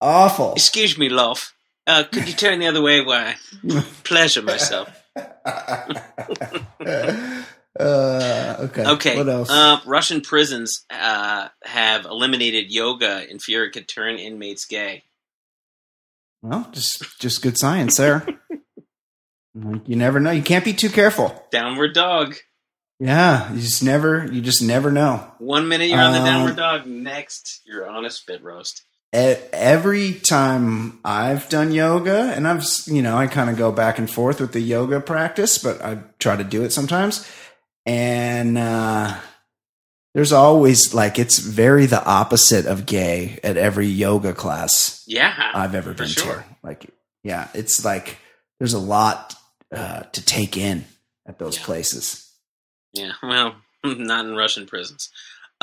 [0.00, 0.52] awful.
[0.54, 1.52] excuse me, love.
[1.86, 4.88] Uh, could you turn the other way while I pleasure myself?
[7.78, 8.84] Uh, okay.
[8.86, 9.16] Okay.
[9.16, 9.50] What else?
[9.50, 15.04] Uh, Russian prisons uh, have eliminated yoga in fear it could turn inmates gay.
[16.42, 18.26] well, just just good science there.
[19.86, 20.30] You never know.
[20.30, 21.44] You can't be too careful.
[21.50, 22.36] Downward dog.
[23.00, 24.24] Yeah, you just never.
[24.30, 25.26] You just never know.
[25.38, 28.82] One minute you're on the Um, downward dog, next you're on a spit roast.
[29.12, 34.08] Every time I've done yoga, and I've you know I kind of go back and
[34.08, 37.28] forth with the yoga practice, but I try to do it sometimes.
[37.88, 39.16] And uh,
[40.14, 45.74] there's always like it's very the opposite of gay at every yoga class Yeah, I've
[45.74, 46.34] ever been sure.
[46.36, 46.44] to.
[46.62, 46.90] Like,
[47.24, 48.18] yeah, it's like
[48.60, 49.34] there's a lot
[49.74, 50.84] uh, to take in
[51.26, 51.64] at those Yeah.
[51.64, 52.30] places.
[52.92, 55.08] Yeah, well, not in Russian prisons.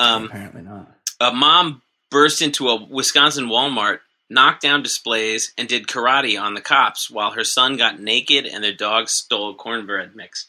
[0.00, 0.90] Um, Apparently not.
[1.20, 6.60] a mom burst into a Wisconsin Walmart, knocked down displays, and did karate on the
[6.60, 10.48] cops while her son got naked and their dog stole cornbread mix.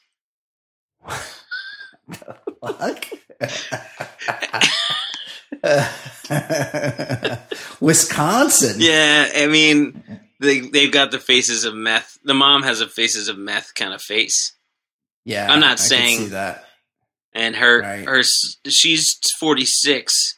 [2.11, 3.05] Fuck.
[7.79, 8.75] Wisconsin.
[8.79, 10.03] Yeah, I mean,
[10.39, 12.17] they they've got the faces of meth.
[12.23, 14.53] The mom has a faces of meth kind of face,
[15.25, 16.65] Yeah, I'm not I saying- see that.
[17.33, 18.05] and her Right.
[18.05, 18.23] her
[18.67, 20.35] she's 46,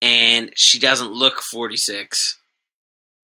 [0.00, 2.36] and she doesn't look 46.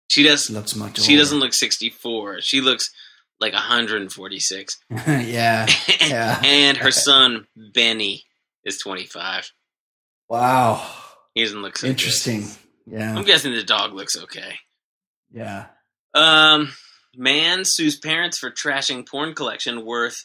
[0.08, 0.50] She does.
[0.50, 1.00] Looks much.
[1.00, 2.40] She doesn't look 64.
[2.42, 2.90] She looks
[3.44, 4.78] like 146.
[4.90, 5.66] yeah.
[6.00, 6.40] Yeah.
[6.44, 8.24] and her son Benny
[8.64, 9.50] is 25.
[10.28, 10.86] Wow.
[11.34, 11.90] He doesn't look so good.
[11.92, 12.44] Interesting.
[12.86, 13.14] Yeah.
[13.16, 14.54] I'm guessing the dog looks okay.
[15.32, 15.66] Yeah.
[16.14, 16.72] Um,
[17.16, 20.16] man sues parents for trashing porn collection worth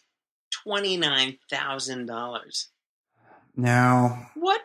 [0.64, 2.70] twenty nine thousand dollars.
[3.56, 4.62] Now, What?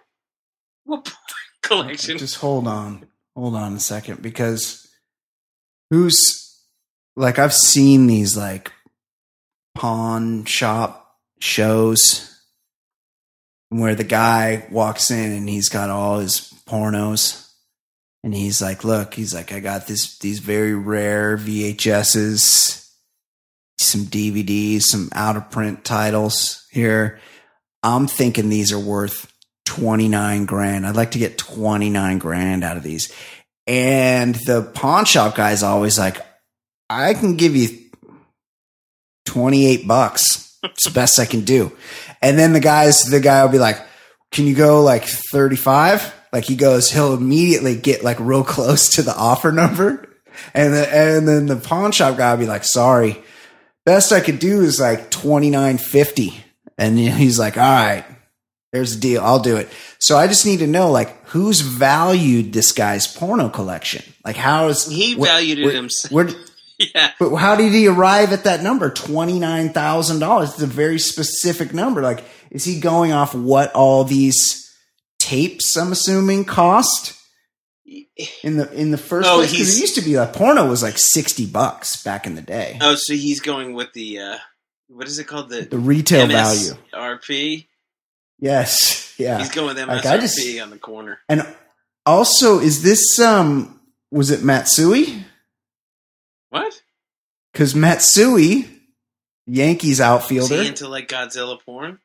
[0.84, 1.16] What porn
[1.62, 2.18] collection?
[2.18, 3.06] just hold on.
[3.36, 4.86] Hold on a second because
[5.90, 6.43] who's
[7.16, 8.72] like I've seen these like
[9.74, 12.30] pawn shop shows
[13.68, 17.50] where the guy walks in and he's got all his pornos
[18.22, 22.90] and he's like, "Look, he's like I got this these very rare VHSs,
[23.78, 27.20] some DVDs, some out of print titles here.
[27.82, 29.30] I'm thinking these are worth
[29.66, 30.86] 29 grand.
[30.86, 33.12] I'd like to get 29 grand out of these."
[33.66, 36.18] And the pawn shop guy's always like,
[36.88, 37.68] I can give you
[39.26, 40.58] 28 bucks.
[40.62, 41.72] It's the best I can do.
[42.22, 43.80] And then the guys, the guy will be like,
[44.30, 46.12] can you go like 35?
[46.32, 50.08] Like he goes, he'll immediately get like real close to the offer number.
[50.52, 53.22] And, the, and then the pawn shop guy will be like, sorry,
[53.84, 56.34] best I could do is like 29.50.
[56.76, 58.04] And he's like, all right,
[58.72, 59.22] there's a deal.
[59.22, 59.68] I'll do it.
[60.00, 64.02] So I just need to know, like, who's valued this guy's porno collection?
[64.24, 66.12] Like, how is He valued it himself.
[66.94, 68.90] Yeah, but how did he arrive at that number?
[68.90, 70.54] Twenty nine thousand dollars.
[70.54, 72.02] It's a very specific number.
[72.02, 74.68] Like, is he going off what all these
[75.20, 75.76] tapes?
[75.76, 77.16] I'm assuming cost
[78.42, 80.82] in the in the first Oh, place because it used to be like porno was
[80.82, 82.78] like sixty bucks back in the day.
[82.80, 84.36] Oh, so he's going with the uh,
[84.88, 85.50] what is it called?
[85.50, 86.72] The the retail value.
[86.92, 87.66] RP.
[88.40, 89.14] Yes.
[89.16, 89.38] Yeah.
[89.38, 91.20] He's going with MSRP Like, I just- on the corner.
[91.28, 91.46] And
[92.04, 95.24] also, is this um was it Matsui?
[96.54, 96.82] What?
[97.52, 98.68] Because Matsui,
[99.44, 101.98] Yankees Is outfielder, he into like Godzilla porn?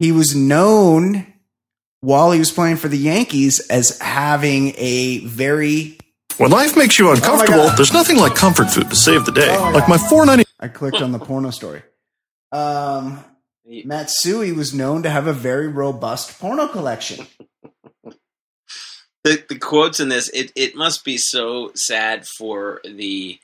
[0.00, 1.32] he was known
[2.00, 5.96] while he was playing for the Yankees as having a very
[6.38, 9.54] When life makes you uncomfortable, Oh there's nothing like comfort food to save the day.
[9.56, 10.10] Oh my like my God.
[10.10, 11.82] 490 I clicked on the porno story.
[12.50, 13.24] Um
[13.84, 17.28] Matsui was known to have a very robust porno collection.
[19.22, 23.38] the the quotes in this it, it must be so sad for the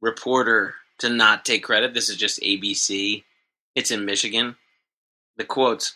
[0.00, 1.94] reporter to not take credit.
[1.94, 3.24] This is just ABC.
[3.74, 4.56] It's in Michigan.
[5.36, 5.94] The quotes.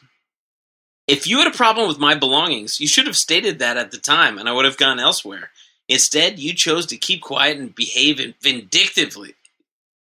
[1.07, 3.99] If you had a problem with my belongings, you should have stated that at the
[3.99, 5.51] time, and I would have gone elsewhere.
[5.89, 9.35] Instead, you chose to keep quiet and behave vindictively,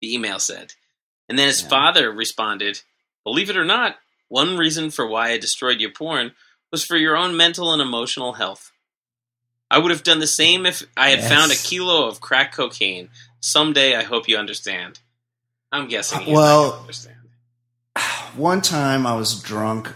[0.01, 0.73] the email said.
[1.29, 1.69] And then his Yeah.
[1.69, 2.83] father responded,
[3.25, 6.35] Believe it or not, one reason for why I destroyed your porn
[6.71, 8.71] was for your own mental and emotional health.
[9.71, 11.29] I would have done the same if I had Yes.
[11.29, 13.11] found a kilo of crack cocaine.
[13.47, 14.99] Someday, I hope you understand.
[15.71, 17.29] I'm guessing he's Well- understand.
[18.35, 19.95] One time I was drunk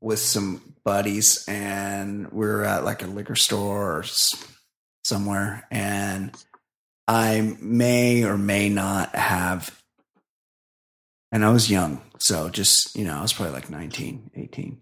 [0.00, 4.04] with some buddies and we were at like a liquor store or
[5.04, 6.34] somewhere and
[7.06, 9.80] I may or may not have
[11.30, 14.80] and I was young so just you know I was probably like 19 18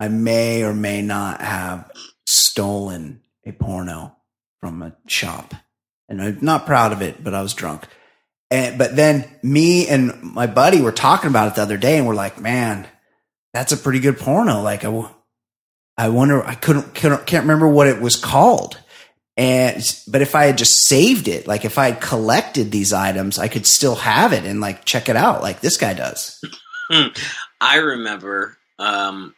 [0.00, 1.90] I may or may not have
[2.26, 4.16] stolen a porno
[4.60, 5.54] from a shop
[6.08, 7.86] and I'm not proud of it but I was drunk
[8.50, 12.06] and but then me and my buddy were talking about it the other day, and
[12.06, 12.86] we're like, "Man,
[13.52, 15.08] that's a pretty good porno." Like, I,
[15.96, 18.78] I wonder, I couldn't, can't remember what it was called.
[19.36, 23.38] And but if I had just saved it, like if I had collected these items,
[23.38, 26.42] I could still have it and like check it out, like this guy does.
[27.60, 29.34] I remember um,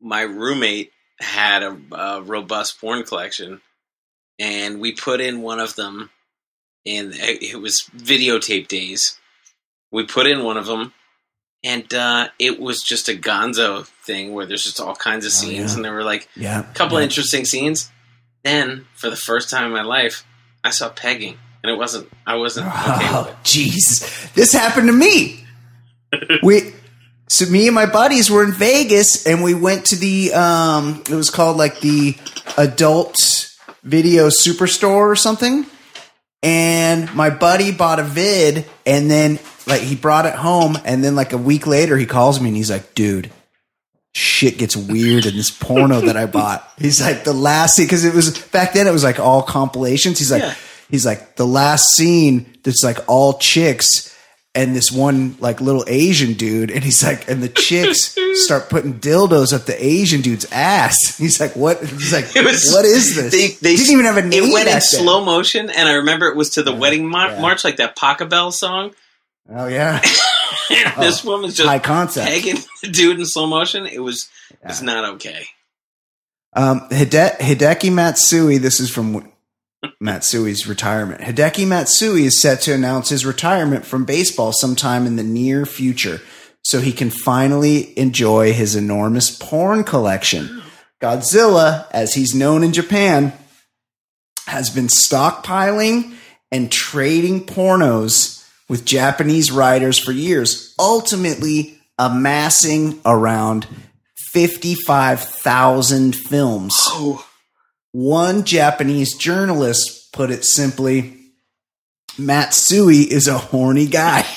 [0.00, 3.60] my roommate had a, a robust porn collection,
[4.38, 6.10] and we put in one of them.
[6.86, 9.18] And it it was videotape days.
[9.90, 10.92] We put in one of them,
[11.62, 15.34] and uh, it was just a Gonzo thing where there's just all kinds of Oh,
[15.34, 15.76] scenes, yeah.
[15.76, 17.04] and there were like Yeah, a couple yeah.
[17.04, 17.90] of interesting scenes.
[18.42, 20.24] Then, for the first time in my life,
[20.62, 22.10] I saw pegging, and it wasn't.
[22.26, 23.44] I wasn't okay with Oh, it.
[23.44, 24.32] jeez.
[24.34, 25.44] This happened to me.
[26.42, 26.72] we
[27.28, 31.14] so me and my buddies were in Vegas and we went to the um it
[31.14, 32.14] was called like the
[32.58, 33.16] adult
[33.82, 35.64] video superstore or something.
[36.44, 41.16] And my buddy bought a vid and then like he brought it home and then
[41.16, 43.30] like a week later he calls me and he's like, dude,
[44.14, 46.70] shit gets weird in this porno that I bought.
[46.78, 50.18] He's like the last scene because it was back then it was like all compilations.
[50.18, 50.54] He's like Yeah.
[50.90, 54.13] he's like the last scene that's like all chicks
[54.54, 59.00] and this one like little Asian dude and he's like and the chicks start putting
[59.00, 61.16] dildos up the Asian dude's ass.
[61.18, 63.32] He's like what he's like It was- what is this?
[63.32, 64.44] They, they didn't even have a name.
[64.44, 64.80] It went in then.
[64.80, 67.40] slow motion, and I remember it was to the wedding mar- yeah.
[67.40, 68.94] march, like that Pachelbel song.
[69.48, 70.00] Oh yeah.
[70.70, 72.26] And this woman's just High concept.
[72.28, 73.86] pegging the dude in slow motion.
[73.86, 74.28] It was
[74.62, 75.44] it's not okay.
[76.54, 79.30] Um, Hide- Hideki Matsui, this is from
[80.02, 81.20] Matsui's retirement.
[81.20, 86.20] Hideki Matsui is set to announce his retirement from baseball sometime in the near future
[86.62, 90.62] so he can finally enjoy his enormous porn collection.
[91.00, 93.32] Godzilla, as he's known in Japan,
[94.46, 96.14] has been stockpiling
[96.50, 103.66] and trading pornos with Japanese writers for years, ultimately amassing around
[104.32, 106.74] 55,000 films.
[106.78, 107.26] Oh.
[107.94, 111.16] One Japanese journalist put it simply
[112.18, 114.26] Matsui is a horny guy.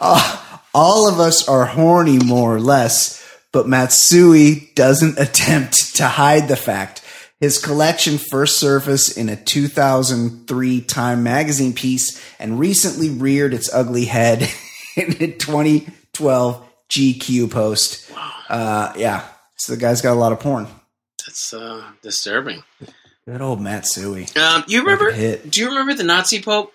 [0.00, 6.46] Uh, all of us are horny, more or less, but Matsui doesn't attempt to hide
[6.46, 7.02] the fact.
[7.40, 14.04] His collection first surfaced in a 2003 Time magazine piece and recently reared its ugly
[14.04, 14.42] head
[14.96, 18.08] in a 2012 GQ post.
[18.48, 19.26] Uh, yeah,
[19.56, 20.68] so the guy's got a lot of porn.
[21.28, 22.62] That's uh, disturbing.
[23.26, 24.28] Good old Matsui.
[24.34, 25.10] Um, you remember?
[25.10, 25.50] Like a hit.
[25.50, 26.72] Do you remember the Nazi Pope?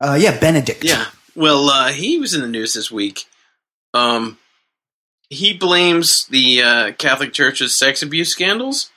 [0.00, 0.82] Uh, yeah, Benedict.
[0.82, 1.04] Yeah.
[1.36, 3.20] Well, uh, he was in the news this week.
[3.94, 4.38] Um,
[5.30, 8.90] he blames the uh, Catholic Church's sex abuse scandals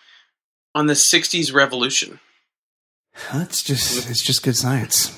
[0.73, 2.19] on the '60s revolution.
[3.31, 5.15] That's just it's just good science.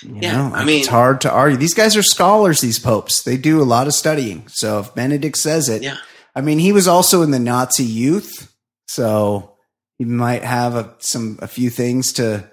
[0.00, 1.58] You Yeah, know, I mean- it's hard to argue.
[1.58, 2.62] These guys are scholars.
[2.62, 4.48] These popes, they do a lot of studying.
[4.48, 5.98] So if Benedict says it, Yeah.
[6.34, 8.52] I mean, he was also in the Nazi youth,
[8.88, 9.56] so
[9.98, 12.48] he might have a, some a few things to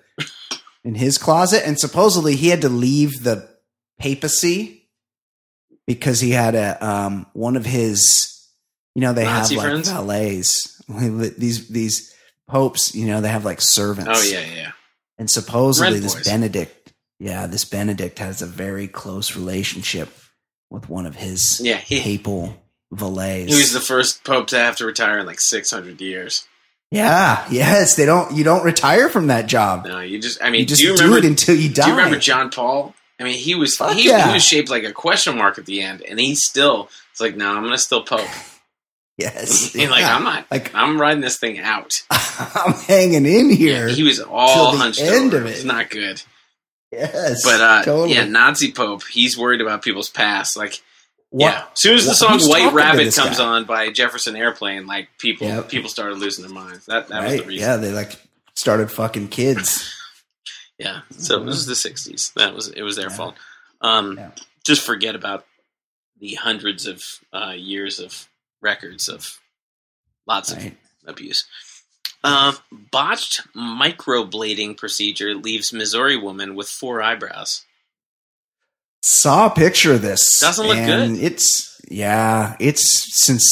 [0.84, 1.64] in his closet.
[1.66, 3.50] And supposedly, he had to leave the
[4.00, 4.90] papacy
[5.88, 8.48] because he had a um, one of his,
[8.96, 10.68] you know, they Nazi have like valets.
[10.88, 12.14] These these
[12.48, 14.10] popes, you know, they have like servants.
[14.14, 14.72] Oh yeah, yeah.
[15.18, 16.26] And supposedly Red this boys.
[16.28, 20.10] Benedict, yeah, this Benedict has a very close relationship
[20.70, 22.56] with one of his Yeah, he- papal
[22.92, 23.52] valets.
[23.52, 26.48] He was the first pope to have to retire in like 600 years.
[26.92, 29.86] yeah, yes, they don't you don't retire from that job.
[29.86, 30.44] No, you just.
[30.44, 31.18] I mean, You just do you remember?
[31.20, 31.84] it until you die?
[31.86, 32.20] Do you remember.
[32.20, 32.94] John Paul?
[33.20, 34.28] I mean, he was he, yeah.
[34.28, 37.36] he was shaped like a question mark at the end, and he still it's like,
[37.36, 38.28] no, I'm gonna still pope.
[39.18, 39.74] Yes.
[39.74, 40.48] He's like, I'm not.
[40.50, 42.02] Like I'm riding this thing out.
[42.10, 43.88] I'm hanging in here.
[43.88, 45.44] He was all hunched end over.
[45.44, 45.52] of it.
[45.52, 46.24] It's not good.
[46.92, 47.44] yes.
[47.44, 48.16] But uh, totally.
[48.16, 49.04] yeah, Nazi Pope.
[49.06, 50.58] He's worried about people's past.
[50.58, 50.82] Like,
[51.32, 51.66] What- yeah.
[51.74, 53.44] As soon as the song "White Rabbit" comes guy?
[53.44, 55.70] on by Jefferson Airplane, like people Yep.
[55.70, 56.86] people started losing their minds.
[56.86, 57.54] That that was the reason.
[57.68, 58.12] Yeah, they like
[58.54, 59.94] started fucking kids.
[60.78, 61.02] Yeah.
[61.12, 62.34] So it was the '60s.
[62.34, 63.16] That was it was their Yeah.
[63.16, 63.36] fault.
[63.82, 64.32] Um, Yeah.
[64.66, 65.46] Just forget about
[66.20, 68.28] the hundreds of uh, years of
[68.62, 69.40] records of
[70.26, 70.72] lots of
[71.06, 71.46] abuse.
[72.24, 77.64] Uh, botched microblading procedure leaves Missouri woman with four eyebrows.
[79.02, 80.40] Saw a picture of this.
[80.40, 81.24] Doesn't look and good.
[81.24, 83.44] It's yeah, it's since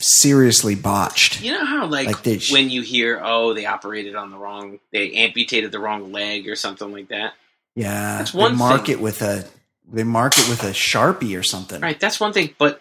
[0.00, 1.40] seriously botched.
[1.40, 4.36] You know how like, Like they sh- when you hear, oh, they operated on the
[4.36, 7.34] wrong, they amputated the wrong leg or something like that.
[7.74, 8.94] Yeah, That's they one mark thing.
[8.96, 9.44] it with a
[9.90, 11.80] they mark it with a sharpie or something.
[11.80, 12.54] Right, that's one thing.
[12.58, 12.80] But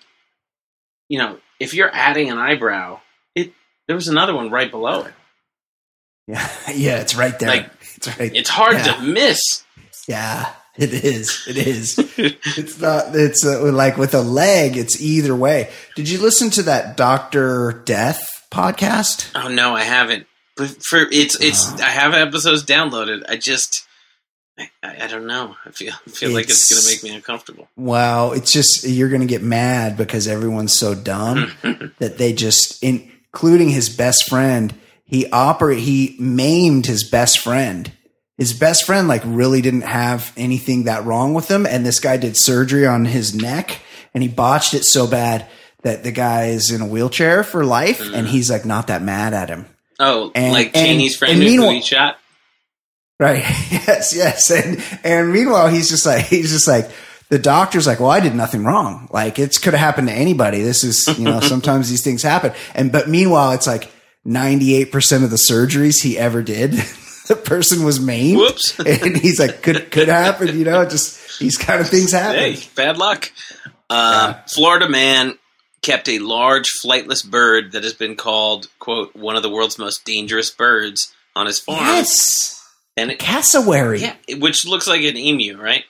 [1.10, 3.00] you know, if you're adding an eyebrow,
[3.36, 3.54] it
[3.88, 5.14] there was another one right below it.
[6.28, 7.50] Yeah, yeah, it's right there.
[7.50, 8.36] Like, it's right.
[8.36, 8.94] It's hard Yeah.
[8.96, 9.64] to miss.
[10.08, 11.46] Yeah, it is.
[11.48, 11.96] It is.
[12.18, 13.16] it's not.
[13.16, 14.78] It's uh, like with a leg.
[14.78, 15.72] It's either way.
[15.96, 18.22] Did you listen to that Doctor Death
[18.52, 19.32] podcast?
[19.36, 20.28] Oh no, I haven't.
[20.58, 21.80] But for it's it's.
[21.82, 23.24] I have episodes downloaded.
[23.28, 23.86] I just
[24.58, 25.56] I, I, don't know.
[25.66, 27.68] I feel I feel like it's It's- gonna make me uncomfortable.
[27.76, 31.52] Wow, it's just you're going to get mad because everyone's so dumb
[32.00, 34.74] that they just, including his best friend,
[35.06, 37.92] he operate he maimed his best friend.
[38.38, 42.18] His best friend like really didn't have anything that wrong with him, and this guy
[42.18, 43.80] did surgery on his neck,
[44.14, 45.48] and he botched it so bad
[45.84, 48.30] that the guy is in a wheelchair for life, and mm.
[48.30, 49.68] he's like not that mad at him.
[50.00, 52.18] Oh, And- like and- Cheney's friend and who he shot.
[53.20, 53.44] Right.
[53.86, 54.50] Yes, yes.
[54.50, 56.90] And and meanwhile he's just like he's just like
[57.30, 59.08] the doctor's like, Well, I did nothing wrong.
[59.12, 60.62] Like it could have happened to anybody.
[60.62, 62.52] This is you know, sometimes these things happen.
[62.74, 63.92] And but meanwhile it's like
[64.24, 66.74] ninety eight percent of the surgeries he ever did,
[67.28, 68.38] the person was maimed.
[68.38, 68.80] Whoops.
[68.86, 72.40] And he's like, could could happen, you know, just these kind of things happen.
[72.40, 73.32] Hey, bad luck.
[73.90, 75.38] Uh, Florida man
[75.82, 80.04] kept a large flightless bird that has been called "quote one of the world's most
[80.06, 81.80] dangerous birds" on his farm.
[81.80, 82.62] Yes.
[82.98, 84.00] and it, Cassowary.
[84.02, 85.84] yeah, which looks like an emu, right?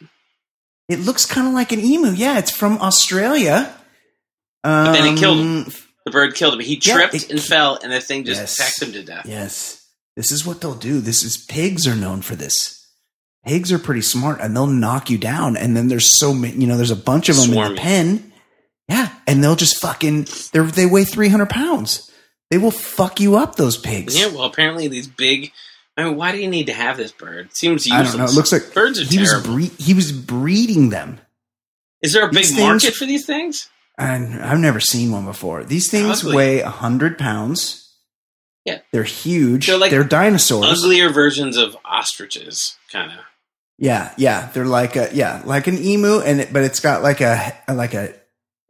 [0.89, 2.09] It looks kind of like an emu.
[2.11, 3.73] Yeah, it's from Australia.
[4.63, 5.73] But then it killed Um, him.
[6.05, 6.59] The bird killed him.
[6.59, 8.55] He Yeah, tripped it- and fell, and the thing just Yes.
[8.57, 9.25] pecked him to death.
[9.27, 9.81] Yes.
[10.15, 11.01] This is what they'll do.
[11.01, 12.87] This is pigs are known for this.
[13.45, 15.55] Pigs are pretty smart and they'll knock you down.
[15.57, 18.31] And then there's so many, you know, there's a bunch of them in the pen.
[18.89, 19.09] Yeah.
[19.27, 22.11] And they'll just fucking, they're, they weigh 300 pounds.
[22.49, 24.19] They will fuck you up, those pigs.
[24.19, 25.51] Yeah, well, apparently these big.
[25.97, 27.47] I mean, why do you need to have this bird?
[27.47, 28.25] It seems I don't know.
[28.25, 31.19] It looks like birds are he was, bre- he was breeding them.
[32.01, 33.69] Is there a big things- market for these things?
[33.97, 35.63] And I've never seen one before.
[35.63, 36.35] These things Ugly.
[36.35, 37.84] weigh 100 pounds.
[38.65, 38.79] Yeah.
[38.91, 39.67] They're huge.
[39.67, 40.83] They're like They're, dinosaurs.
[40.83, 43.19] Uglier versions of ostriches, kind of.
[43.77, 47.19] Yeah, yeah, they're like a yeah, like an emu, and it, but it's got like
[47.21, 48.13] a like a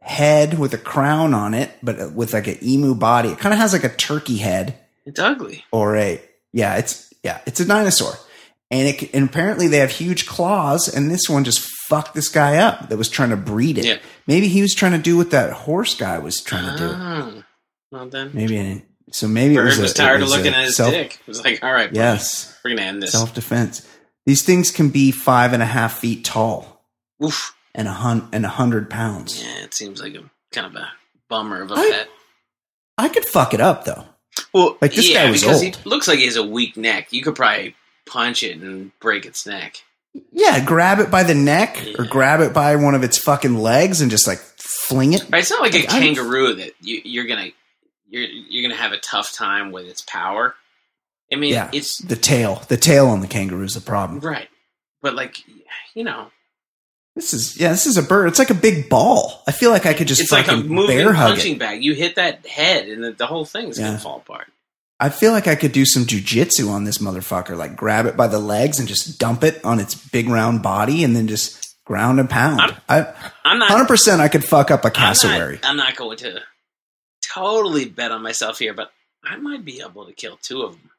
[0.00, 3.28] head with a crown on it, but uh, with like an emu body.
[3.30, 4.74] It kind of has like a turkey head
[5.04, 5.64] It's ugly.
[5.72, 6.20] or a
[6.52, 8.14] yeah, it's yeah, it's a dinosaur,
[8.72, 12.56] and it and apparently they have huge claws, and this one just fucked this guy
[12.56, 13.84] up that was trying to breed it.
[13.84, 13.98] Yeah.
[14.26, 16.90] Maybe he was trying to do what that horse guy was trying to do.
[16.92, 17.42] Oh,
[17.92, 18.32] well then.
[18.34, 19.28] Maybe so.
[19.28, 21.14] Maybe Bird it was, was, a, tired it of looking at his self- dick.
[21.20, 23.12] It was like, all right, buddy, Yes, we're gonna end this.
[23.12, 23.86] self defense.
[24.26, 26.84] These things can be five and a half feet tall
[27.22, 27.54] Oof.
[27.74, 29.42] and a hun- and a hundred pounds.
[29.42, 30.88] Yeah, it seems like a kind of a
[31.28, 32.08] bummer of a I- pet.
[32.98, 34.04] I could fuck it up though.
[34.52, 35.76] Well, like, this yeah, guy was because old.
[35.76, 37.08] he looks like he has a weak neck.
[37.12, 37.74] You could probably
[38.06, 39.82] punch it and break its neck.
[40.32, 44.00] Yeah, grab it by the neck or grab it by one of its fucking legs
[44.00, 45.24] and just like fling it.
[45.30, 45.40] Right?
[45.40, 47.48] It's not like a Like, I'm- kangaroo that you, you're gonna
[48.08, 50.54] you're you're gonna have a tough time with its power.
[51.32, 52.62] I mean, Yeah, it's the tail.
[52.68, 54.20] The tail on the kangaroo is the problem.
[54.20, 54.48] right,
[55.02, 55.42] but like
[55.94, 56.30] you know,
[57.16, 58.28] This is yeah, this is a bird.
[58.28, 59.42] It's like a big ball.
[59.46, 61.58] I feel like I could just it's like a moving bear hug punching it.
[61.58, 61.82] bag.
[61.82, 63.86] You hit that head, and the, the whole thing's Yeah.
[63.88, 64.46] gonna fall apart.
[64.98, 67.56] I feel like I could do some jujitsu on this motherfucker.
[67.56, 71.04] Like grab it by the legs and just dump it on its big round body
[71.04, 72.60] and then just ground and pound.
[72.60, 75.54] I'm- I I'm not hundred percent I could fuck up a I'm cassowary.
[75.62, 76.40] not, I'm not going to
[77.36, 78.92] totally bet on myself here, but
[79.24, 80.90] I might be able to kill two of them.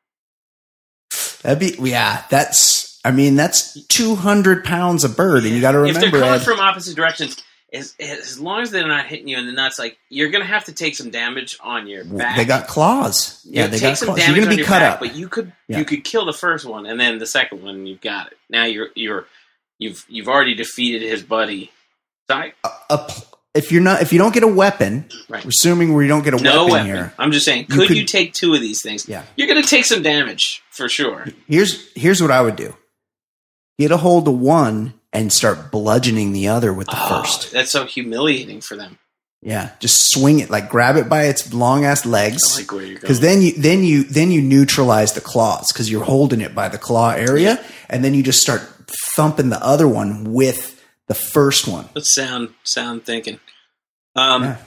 [1.43, 2.23] That'd be yeah.
[2.29, 6.11] That's I mean that's two hundred pounds a bird, and you got to remember if
[6.11, 9.45] they're coming Ed, from opposite directions, as, as long as they're not hitting you in
[9.45, 12.35] the nuts, like you're gonna have to take some damage on your back.
[12.37, 13.41] they got claws.
[13.45, 14.19] You Yeah, they take got some claws.
[14.19, 14.99] damage You're gonna be cut back, up.
[14.99, 15.79] but you could Yeah.
[15.79, 18.37] you could kill the first one, and then the second one you've got it.
[18.49, 19.27] Now you're you're
[19.79, 21.71] you've you've already defeated his buddy.
[22.29, 22.53] So I,
[22.89, 23.26] a pl-
[23.57, 25.43] if you're not if you don't get a weapon, Right.
[25.45, 26.85] assuming we don't get a no weapon, weapon.
[26.87, 27.13] here.
[27.19, 29.07] I'm just saying, You could, could- you take two of these things?
[29.09, 29.23] Yeah.
[29.35, 31.27] You're going to take some damage for sure.
[31.47, 32.75] Here's here's what I would do.
[33.79, 37.51] Get a hold of one and start bludgeoning the other with the Oh, first.
[37.51, 38.97] That's so humiliating for them.
[39.41, 42.41] Yeah, just swing it like grab it by its long ass legs.
[42.55, 45.91] I like where you're Because then you then you then you neutralize the claws because
[45.91, 48.61] you're holding it by the claw area, and then you just start
[49.15, 50.76] thumping the other one with
[51.07, 51.89] the first one.
[51.93, 53.39] That's sound sound thinking.
[54.15, 54.57] Um, Yeah.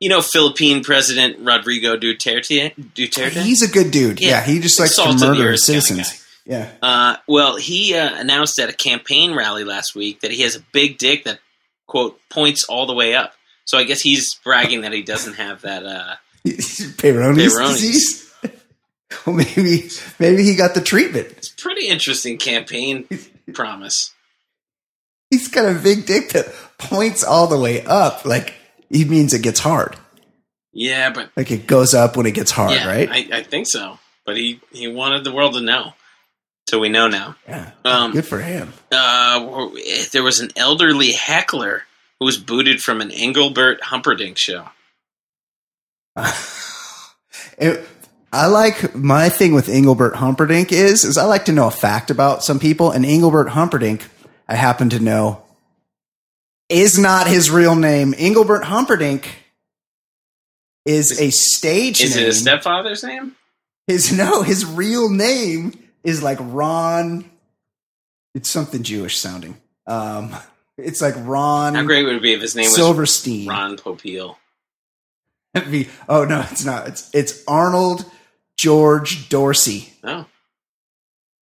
[0.00, 2.74] you know, Philippine President Rodrigo Duterte.
[2.94, 3.42] Duterte.
[3.42, 4.20] He's a good dude.
[4.20, 4.44] Yeah, Yeah.
[4.44, 6.24] he just likes to of murder his citizens.
[6.46, 10.54] Yeah, Uh, well, he uh, announced at a campaign rally last week that he has
[10.56, 11.40] a big dick that
[11.86, 13.34] quote points all the way up.
[13.66, 15.84] So I guess he's bragging that he doesn't have that.
[15.84, 16.14] Uh,
[16.46, 17.80] Peyronie's Peyronie's.
[17.80, 18.32] disease.
[19.26, 21.26] well, maybe maybe he got the treatment.
[21.36, 23.06] it's a pretty interesting campaign
[23.52, 24.14] promise.
[25.30, 26.46] He's got a big dick that
[26.78, 28.24] points all the way up.
[28.24, 28.54] Like
[28.88, 29.96] he means it gets hard.
[30.72, 33.08] Yeah, but Like it goes up when it gets hard, yeah, right?
[33.10, 33.98] I, I think so.
[34.24, 35.94] But he he wanted the world to know,
[36.68, 37.36] so we know now.
[37.48, 37.70] yeah.
[37.84, 38.72] Um, Good for him.
[38.92, 39.68] uh,
[40.12, 41.82] there was an elderly heckler
[42.20, 44.68] who was booted from an Engelbert Humperdinck show.
[47.58, 47.86] It-
[48.30, 52.10] I like my thing with Engelbert Humperdinck is is I like to know a fact
[52.10, 54.06] about some people, and Engelbert Humperdinck,
[54.48, 55.42] I happen to know,
[56.68, 58.14] is not his real name.
[58.16, 59.28] Engelbert Humperdinck
[60.84, 62.24] is a stage Is name.
[62.24, 63.36] it his stepfather's name?
[63.86, 65.72] his no, his real name
[66.04, 67.30] is like Ron.
[68.34, 69.56] It's something Jewish sounding.
[69.86, 70.34] Um,
[70.76, 73.48] it's like Ron How great would it be if his name was Silverstein.
[73.48, 74.36] Ron Popeil?
[75.70, 76.86] Be- oh no, it's not.
[76.88, 78.04] It's it's Arnold
[78.56, 79.92] George Dorsey.
[80.04, 80.26] Oh,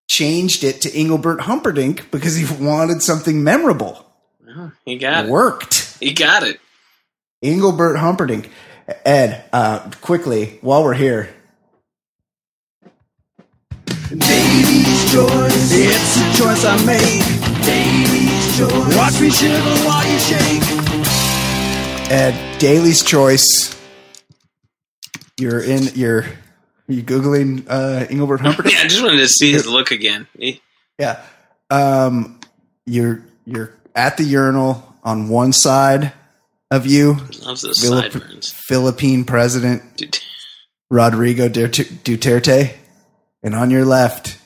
[0.08, 4.06] changed it to Engelbert Humperdinck because he wanted something memorable.
[4.50, 5.32] oh, he got it.
[5.32, 5.98] Worked.
[6.00, 6.60] He got it.
[7.42, 8.50] Engelbert Humperdinck.
[9.04, 11.34] Ed, uh, quickly, while we're here.
[14.10, 15.72] Baby's choice.
[15.74, 17.26] It's a choice I make.
[17.66, 18.96] Baby's choice.
[18.96, 20.62] Watch me shiver while you shake.
[22.12, 23.76] Ed, Daly's Choice.
[25.40, 26.26] You're in, you're,
[26.88, 28.76] are you Googling uh, Engelbert Humperdinck?
[28.76, 30.28] Yeah, I just wanted to see his look again.
[31.00, 31.22] Yeah.
[31.70, 32.40] Um,
[32.86, 36.14] you're, you're at the urinal on one side
[36.72, 38.52] of you, loves those sideburns.
[38.68, 40.24] Philippine president
[40.90, 42.76] Rodrigo Duterte,
[43.44, 44.38] and on your left,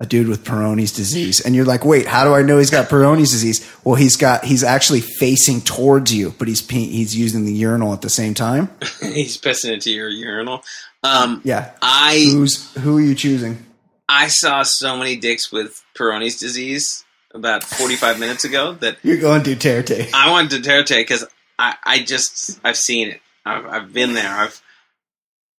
[0.00, 1.40] a dude with Peyronie's disease.
[1.40, 3.70] And you're like, wait, how do I know he's got Peyronie's disease?
[3.84, 8.00] Well, he's got he's actually facing towards you, but he's he's using the urinal at
[8.00, 8.70] the same time.
[9.00, 10.64] he's pissing into your urinal.
[11.02, 13.66] Um, Yeah, I who's who are you choosing?
[14.08, 19.44] I saw so many dicks with Peyronie's disease about 45 minutes ago that You're going
[19.44, 20.10] to Duterte.
[20.12, 21.24] I want Duterte because
[21.58, 23.20] I, I just I've seen it.
[23.44, 24.30] I've, I've been there.
[24.30, 24.60] I've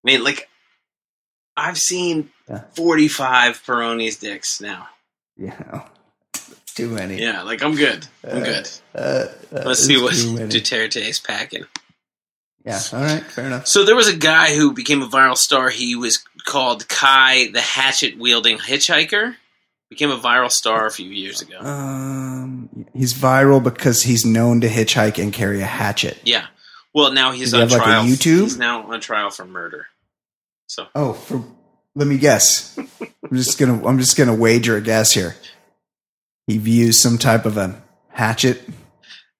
[0.03, 0.49] I mean like
[1.55, 2.63] I've seen Yeah.
[2.75, 4.87] 45 Peyronie's dicks now.
[5.37, 5.87] Yeah,
[6.75, 7.19] too many.
[7.21, 8.05] Yeah, like I'm good.
[8.29, 8.69] I'm good.
[8.93, 10.49] Uh, uh, Let's see what many.
[10.49, 11.63] Duterte's packing.
[12.65, 13.65] Yeah, all right, fair enough.
[13.67, 15.69] So there was a guy who became a viral star.
[15.69, 19.35] He was called Kai, the hatchet wielding hitchhiker.
[19.89, 21.57] Became a viral star a few years ago.
[21.59, 26.19] Um, he's viral because he's known to hitchhike and carry a hatchet.
[26.23, 26.47] Yeah.
[26.93, 28.03] Well, now he's Does he on have, like, a trial.
[28.05, 28.41] YouTube?
[28.43, 29.87] He's now on trial for murder.
[30.67, 31.43] So Oh, for
[31.95, 32.77] let me guess.
[32.77, 35.35] I'm just gonna I'm just gonna wager a guess here.
[36.47, 38.61] He views some type of a hatchet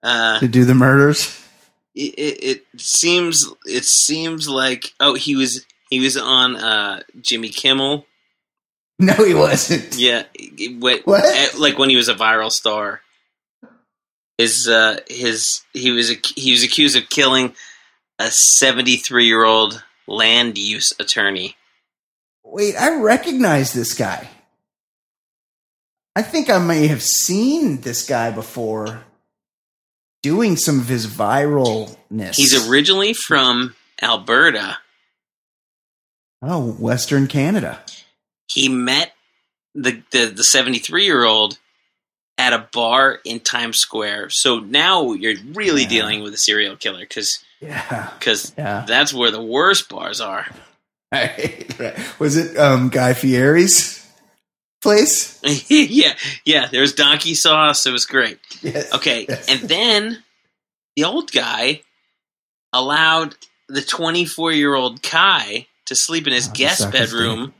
[0.04, 1.38] uh, to do the murders.
[1.96, 7.50] it, it, it seems it seems like oh he was he was on uh, Jimmy
[7.50, 8.06] Kimmel.
[9.00, 9.98] No, he wasn't.
[9.98, 10.24] Yeah,
[11.06, 11.26] What?
[11.26, 13.02] eh, like when he was a viral star.
[14.38, 17.54] His uh, his he was he was accused of killing
[18.20, 21.56] a 73 year old land use attorney.
[22.52, 24.28] Wait, I recognize this guy.
[26.18, 29.06] I think I may have seen this guy before
[30.22, 32.36] doing some of his viralness.
[32.36, 34.80] He's originally from Alberta.
[36.42, 37.80] oh, Western Canada.
[38.52, 39.14] He met
[39.74, 41.58] the the the 73 year old
[42.38, 44.32] at a bar in Times Square.
[44.32, 45.90] So now you're really Yeah.
[45.90, 48.10] dealing with a serial killer because Yeah.
[48.20, 48.84] because Yeah.
[48.86, 50.48] that's where the worst bars are.
[51.14, 52.20] Right, right.
[52.20, 54.06] Was it um, Guy Fieri's
[54.82, 55.42] place?
[55.70, 56.14] yeah,
[56.46, 56.68] yeah.
[56.72, 57.86] There was donkey sauce.
[57.86, 58.40] It was great.
[58.62, 58.94] Yes.
[58.94, 59.46] Okay, Yes.
[59.50, 60.24] and then
[60.96, 61.82] the old guy
[62.72, 63.36] allowed
[63.68, 67.54] the 24 year old Kai to sleep in his Oh, guest bedroom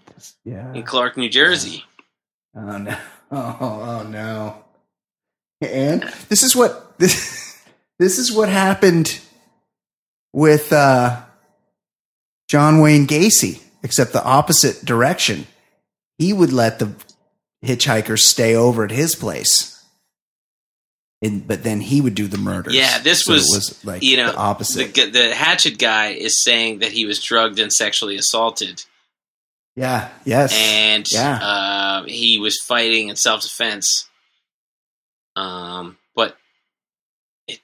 [0.46, 0.72] Yeah.
[0.74, 1.84] in Clark, New Jersey.
[2.56, 2.98] Oh no!
[3.34, 4.64] Oh, oh no!
[5.62, 7.58] And this is what this
[8.00, 9.20] this is what happened
[10.34, 11.22] with uh,
[12.52, 15.48] John Wayne Gacy, except the opposite direction.
[16.18, 16.94] He would let the
[17.64, 19.82] hitchhikers stay over at his place.
[21.22, 22.76] And, but then he would do the murders.
[22.76, 24.94] Yeah, this So it was, like you know the opposite.
[24.94, 28.84] The, the hatchet guy is saying that he was drugged and sexually assaulted,
[29.78, 30.10] yeah.
[30.26, 30.54] Yes.
[30.54, 31.40] and Yeah.
[31.42, 34.10] uh, he was fighting in self defense.
[35.38, 36.36] Um, but
[37.48, 37.62] it,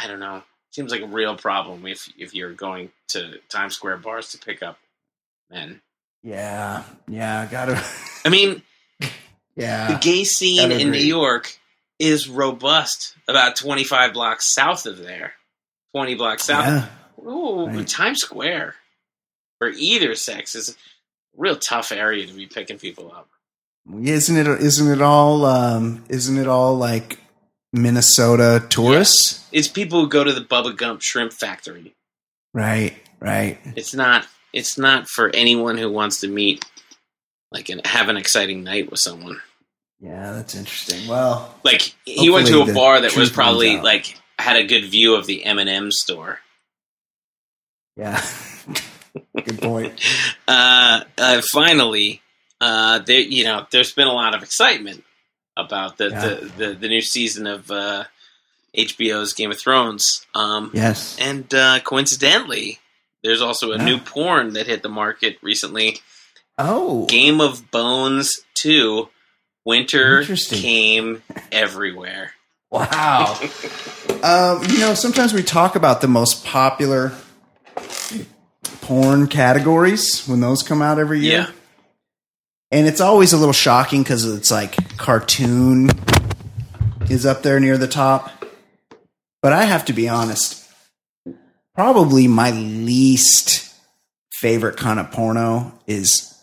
[0.00, 0.44] I don't know.
[0.78, 4.62] Seems like a real problem if if you're going to Times Square bars to pick
[4.62, 4.78] up
[5.50, 5.80] men.
[6.22, 6.84] yeah.
[7.08, 7.48] Yeah.
[7.50, 7.84] Gotta.
[8.24, 8.62] I mean,
[9.56, 10.98] yeah, the gay scene in New.
[10.98, 11.58] York
[11.98, 13.16] is robust.
[13.26, 15.32] About 25 blocks south of there,
[15.96, 16.64] 20 blocks south.
[17.24, 17.28] Yeah.
[17.28, 17.88] Ooh, Right.
[17.88, 18.76] Times Square
[19.58, 20.74] for either sex is a
[21.36, 23.28] real tough area to be picking people up.
[24.00, 24.46] Isn't it?
[24.46, 25.44] Isn't it all?
[25.44, 27.18] Um, isn't it all like
[27.72, 29.46] Minnesota tourists?
[29.52, 31.94] It's people who go to the Bubba Gump Shrimp Factory.
[32.54, 32.96] Right.
[33.20, 33.58] Right.
[33.76, 34.26] It's not.
[34.52, 36.64] It's not for anyone who wants to meet,
[37.52, 39.40] like, and have an exciting night with someone.
[40.00, 41.06] Yeah, that's interesting.
[41.08, 45.14] Well, Like he went to a bar that was probably like had a good view
[45.16, 46.38] of the M and M store.
[47.96, 48.22] yeah.
[49.44, 50.00] Good point.
[50.48, 52.22] uh, uh, finally,
[52.60, 55.02] uh, there you know, there's been a lot of excitement
[55.58, 56.20] about the Yeah.
[56.28, 58.04] the, the, the new season of uh,
[58.76, 60.24] HBO's Game of Thrones.
[60.34, 61.16] Um, Yes.
[61.20, 62.78] and uh, coincidentally,
[63.22, 63.84] there's also a Yeah.
[63.84, 66.00] new porn that hit the market recently.
[66.56, 67.04] Oh.
[67.06, 69.08] Game of Bones Two.
[69.64, 72.32] Winter came everywhere.
[72.70, 73.38] Wow.
[74.22, 77.12] um, you know, sometimes we talk about the most popular
[78.80, 81.40] porn categories when those come out every year.
[81.48, 81.50] Yeah.
[82.70, 85.88] And it's always a little shocking because it's like cartoon
[87.08, 88.30] is up there near the top.
[89.40, 90.68] But I have to be honest,
[91.74, 93.72] probably my least
[94.32, 96.34] favorite kind of porno is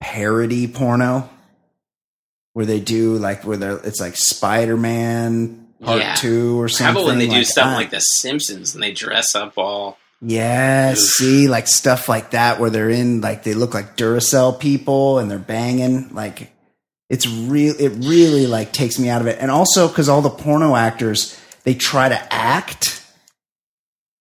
[0.00, 1.28] parody porno.
[2.54, 6.14] Where they do like where they're it's like Spider Man part Yeah.
[6.14, 6.86] two or something.
[6.86, 7.76] How about when they do stuff that.
[7.76, 9.98] like The Simpsons and they dress up all?
[10.22, 15.18] Yes, see, like stuff like that where they're in like they look like Duracell people
[15.18, 16.14] and they're banging.
[16.14, 16.52] Like
[17.10, 17.74] it's real.
[17.78, 19.38] It really like takes me out of it.
[19.40, 23.02] And also because all the porno actors they try to act.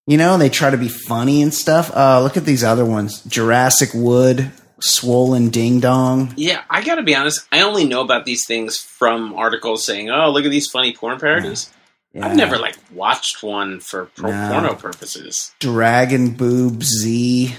[0.08, 1.96] You know, they try to be funny and stuff.
[1.96, 6.34] Uh, look at these other ones: Jurassic Wood, Swollen Ding Dong.
[6.36, 7.48] Yeah, I got to be honest.
[7.52, 11.20] I only know about these things from articles saying, "Oh, look at these funny porn
[11.20, 11.72] parodies."
[12.16, 12.28] Yeah.
[12.28, 14.50] I've never like watched one for pro- No.
[14.50, 15.52] porno purposes.
[15.60, 17.54] Dragon Boob Z.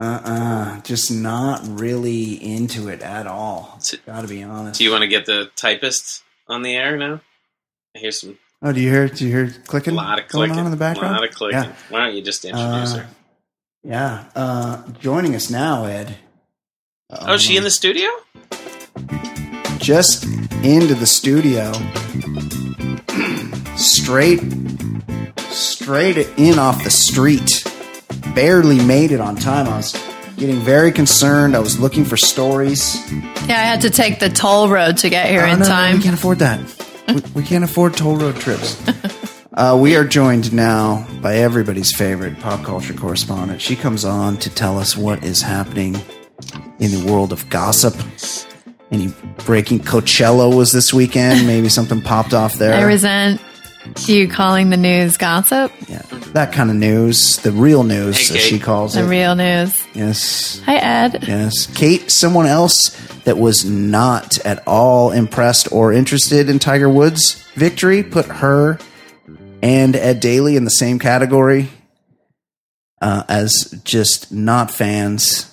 [0.00, 3.76] Uh uh just not really into it at all.
[3.80, 4.78] So- Gotta be honest.
[4.78, 7.20] Do you want to get the typist on the air now?
[7.96, 9.08] I hear some Oh, do you hear?
[9.08, 11.16] Do you hear clicking A lot of clicking on in the background?
[11.16, 11.58] A lot of clicking.
[11.58, 13.08] Yeah, Why don't you just introduce Uh, her?
[13.82, 14.24] yeah.
[14.36, 16.16] Uh, joining us now, Ed.
[17.10, 18.08] Oh, is she in the studio?
[19.78, 20.24] Just
[20.62, 21.72] into the studio,
[23.80, 24.40] straight,
[25.48, 27.64] straight in off the street.
[28.34, 29.66] Barely made it on time.
[29.66, 29.92] I was
[30.36, 31.56] getting very concerned.
[31.56, 32.96] I was looking for stories.
[33.48, 35.70] Yeah, I had to take the toll road to get here Oh, in no, no,
[35.70, 35.96] time.
[35.96, 36.60] we can't afford that.
[37.08, 38.80] we, we can't afford toll road trips.
[39.52, 43.60] Uh, we are joined now by everybody's favorite pop culture correspondent.
[43.60, 45.96] She comes on to tell us what is happening
[46.78, 47.94] in the world of gossip.
[48.92, 49.12] Any
[49.44, 51.48] breaking Coachella was this weekend.
[51.48, 52.74] Maybe something popped off there.
[52.74, 53.40] I resent
[54.06, 55.72] you calling the news gossip.
[55.88, 56.02] yeah,
[56.32, 59.02] that kind of news, the real news, Hey, as she calls The it.
[59.04, 59.86] The real news.
[59.94, 61.24] yes, Hi, Ed.
[61.26, 61.66] yes.
[61.74, 62.90] Kate, someone else
[63.24, 68.78] that was not at all impressed or interested in Tiger Woods' victory, put her
[69.62, 71.68] and Ed Daly in the same category
[73.02, 75.46] uh, as just not fans.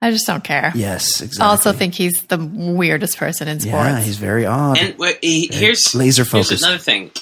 [0.00, 0.72] I just don't care.
[0.74, 1.44] Yes, exactly.
[1.44, 3.74] I also think he's the weirdest person in sports.
[3.74, 4.76] yeah, he's very odd.
[4.78, 7.12] And wait, he- here's laser here's another thing.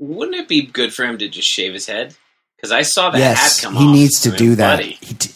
[0.00, 2.16] Wouldn't it be good for him to just shave his head?
[2.56, 3.84] Because I saw the yes, hat come he off.
[3.84, 4.76] He needs to I mean, do that.
[4.78, 4.98] buddy.
[5.00, 5.30] He d-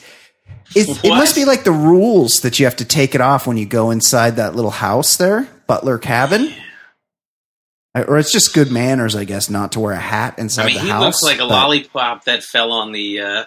[0.74, 3.56] it, it must be like the rules that you have to take it off when
[3.56, 6.52] you go inside that little house there, Butler cabin.
[7.94, 10.74] Or it's just good manners, I guess, not to wear a hat inside I mean,
[10.76, 11.02] the he house.
[11.04, 13.44] looks like a but- lollipop that fell on the uh,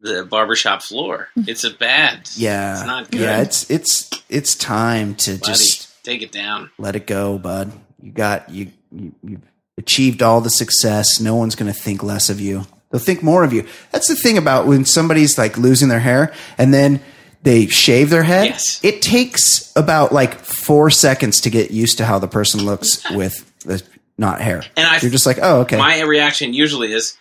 [0.00, 1.28] the barbershop floor.
[1.36, 2.30] It's a bad.
[2.34, 3.20] Yeah, it's not good.
[3.20, 6.70] yeah, it's it's it's time to Buddy, just take it down.
[6.78, 7.70] let it go, bud.
[8.00, 9.42] You got you you you've
[9.78, 11.20] achieved all the success.
[11.20, 12.66] No one's going to think less of you.
[12.90, 13.66] They'll think more of you.
[13.90, 17.00] That's the thing about when somebody's like losing their hair and then
[17.42, 18.46] they shave their head.
[18.46, 18.80] Yes.
[18.84, 23.50] It takes about like four seconds to get used to how the person looks with
[23.60, 23.82] the
[24.18, 24.62] not hair.
[24.76, 25.78] And I- You're just like, oh, okay.
[25.78, 27.16] My reaction usually is,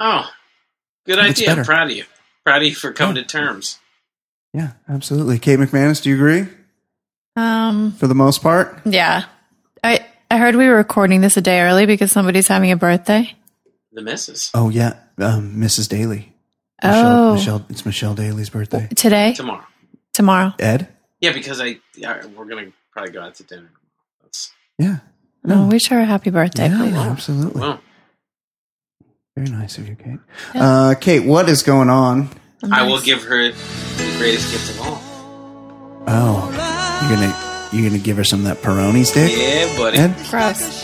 [0.00, 0.28] "Oh,
[1.06, 1.46] good That's idea.
[1.48, 1.60] better.
[1.60, 2.04] I'm proud of you.
[2.44, 3.78] Proud of you for coming to terms."
[4.54, 5.38] yeah, absolutely.
[5.38, 6.46] Kate McManus, do you agree
[7.36, 8.80] Um, for the most part?
[8.86, 9.24] yeah.
[9.84, 13.36] I I heard we were recording this a day early because somebody's having a birthday.
[13.92, 15.90] The missus Oh yeah, um, Mrs.
[15.90, 16.32] Daly.
[16.82, 17.34] Oh.
[17.34, 18.88] Michelle, it's Michelle Daly's birthday.
[18.96, 19.66] Today, tomorrow.
[20.14, 20.54] tomorrow.
[20.58, 20.88] Ed?
[21.20, 23.68] Yeah, because I yeah, we're gonna probably go out to dinner.
[24.22, 25.00] That's Yeah.
[25.44, 26.94] No, wish her a happy birthday, Yeah, please.
[26.94, 27.60] absolutely.
[27.60, 27.80] well.
[29.36, 30.18] Very nice of you, Kate.
[30.54, 32.30] Uh, Kate, what is going on?
[32.72, 35.02] I will give her the greatest gift of all.
[36.06, 36.48] Oh,
[37.02, 39.30] you're gonna you're gonna give her some of that Peroni stick?
[39.34, 39.98] Yeah, buddy.
[39.98, 40.14] Ed?
[40.30, 40.82] Gross.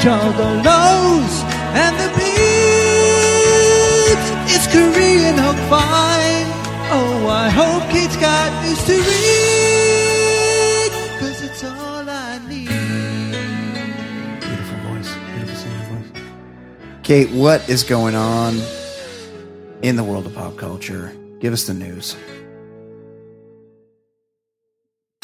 [0.00, 1.44] Juggalos
[1.74, 2.26] and the beats.
[4.54, 6.46] It's Korean hook fine.
[6.88, 9.02] Oh, I hope Kate's got news to read.
[11.18, 12.68] Cause it's all I need.
[14.40, 15.10] Beautiful voice.
[15.34, 16.10] Beautiful singing voice.
[17.02, 18.54] Kate, what is going on
[19.82, 21.12] in the world of pop culture?
[21.40, 22.14] Give us the news.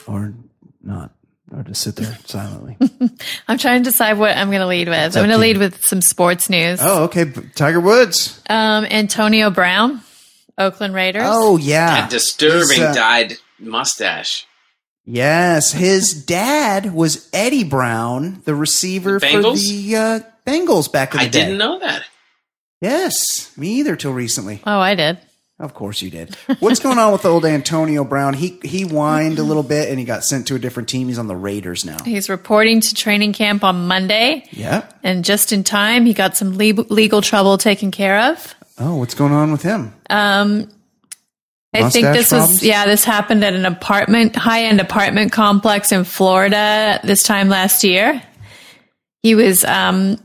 [0.07, 0.35] Or
[0.83, 1.13] not.
[1.55, 2.77] Or just sit there silently.
[3.49, 4.97] I'm trying to decide what I'm going to lead with.
[4.99, 6.79] up I'm going to to lead with some sports news.
[6.81, 7.27] oh, okay.
[7.55, 8.41] Tiger Woods.
[8.49, 10.01] Um, Antonio Brown,
[10.57, 11.25] Oakland Raiders.
[11.27, 12.01] Oh, yeah.
[12.03, 14.47] That disturbing uh, dyed mustache.
[15.05, 21.19] Yes, his dad was Eddie Brown, the receiver The for the uh, Bengals back in
[21.19, 21.41] the I day.
[21.41, 22.05] I didn't know that.
[22.81, 24.61] Yes, me either till recently.
[24.65, 25.19] Oh, I did.
[25.59, 26.35] Of course you did.
[26.59, 28.35] What's going on with old Antonio Brown?
[28.35, 31.07] He he whined a little bit and he got sent to a different team.
[31.09, 31.99] He's on the Raiders now.
[32.05, 34.85] He's reporting to training camp on Monday, Yeah.
[35.05, 38.55] and just in time, he got some le- legal trouble taken care of.
[38.79, 39.95] Oh, what's going on with him?
[40.11, 40.69] Um,
[41.75, 42.55] I think this problems?
[42.55, 42.87] was yeah.
[42.87, 48.21] This happened at an apartment, high end apartment complex in Florida this time last year.
[49.23, 50.19] He was um,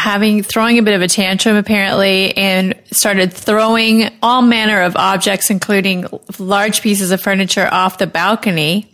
[0.00, 5.50] having throwing a bit of a tantrum apparently, and started throwing all manner of objects,
[5.50, 6.06] including
[6.38, 8.90] large pieces of furniture, off the balcony.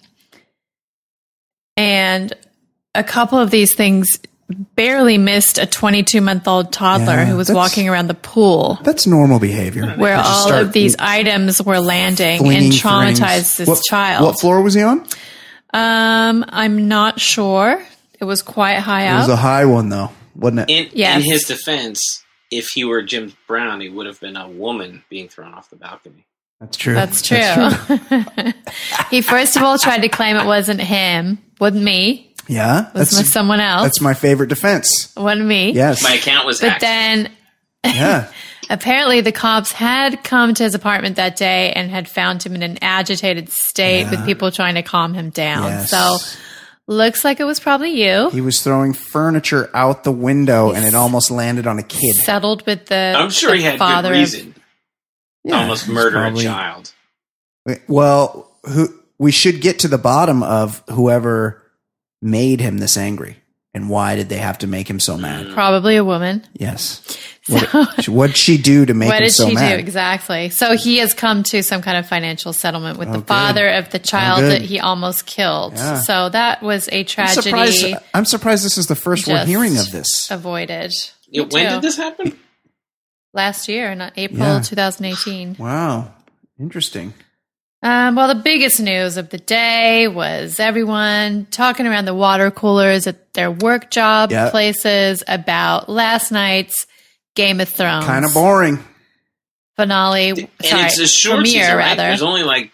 [1.77, 2.33] And
[2.95, 4.19] a couple of these things
[4.75, 9.07] barely missed a 22 month old toddler Yeah, who was walking around the pool That's
[9.07, 9.93] normal behavior.
[9.97, 14.25] where all of these items were landing and traumatized this what, child.
[14.25, 15.07] What floor was he on?
[15.75, 17.85] Um, I'm not sure.
[18.19, 19.17] It was quite high up.
[19.17, 20.71] It was a high one though, wasn't it?
[20.71, 21.17] In, Yes.
[21.25, 25.29] in his defense, if he were Jim Brown, he would have been a woman being
[25.29, 26.25] thrown off the balcony.
[26.61, 26.95] That's true.
[26.95, 27.37] That's true.
[29.11, 33.11] he first of all tried to claim it wasn't him, wasn't me, Yeah, it was
[33.11, 35.13] that's someone else, that's my favorite defense.
[35.17, 35.73] wasn't me.
[35.73, 36.81] Yes, My account was But hacked.
[36.81, 37.31] then
[37.85, 38.31] yeah.
[38.71, 42.63] apparently the cops had come to his apartment that day and had found him in
[42.63, 45.65] an agitated state with people trying to calm him down.
[45.65, 45.91] Yes.
[45.91, 46.17] So
[46.89, 48.31] looks like it was probably you.
[48.31, 52.15] He was throwing furniture out the window and it almost landed on a kid.
[52.17, 53.15] settled with the.
[53.17, 54.55] I'm sure the he had father good of- reason
[55.47, 56.93] to almost he's murder probably- a child.
[57.89, 58.89] Well, who
[59.19, 61.63] we should get to the bottom of whoever
[62.23, 63.39] made him this angry
[63.77, 65.47] and why did they have to make him so mad?
[65.47, 65.55] Mm.
[65.55, 66.45] Probably a woman.
[66.55, 67.01] Yes.
[67.49, 69.75] What what'd she do to make what him did so she mad?
[69.75, 70.49] do exactly?
[70.49, 73.29] So he has come to some kind of financial settlement with Oh, the good.
[73.29, 74.51] father of the oh, child good.
[74.51, 75.75] that he almost killed.
[75.75, 76.01] Yeah.
[76.01, 79.79] So that was a I'm tragedy surprised, I'm surprised this is the first we're hearing
[79.79, 80.29] of this.
[80.29, 80.93] avoided.
[81.29, 82.37] Yeah, when did this happen?
[83.33, 84.61] Last year, not April Yeah.
[84.63, 85.55] 2018.
[85.57, 86.13] Wow.
[86.59, 87.15] Interesting.
[87.83, 93.07] Um, well, the biggest news of the day was everyone talking around the water coolers
[93.07, 94.51] at their work job Yeah.
[94.51, 96.87] places about last night's
[97.35, 98.83] Game of Thrones Kind of boring.
[99.77, 100.31] finale.
[100.31, 101.85] And sorry, it's a short premiere season, right?
[101.91, 102.03] rather.
[102.05, 102.73] There's only like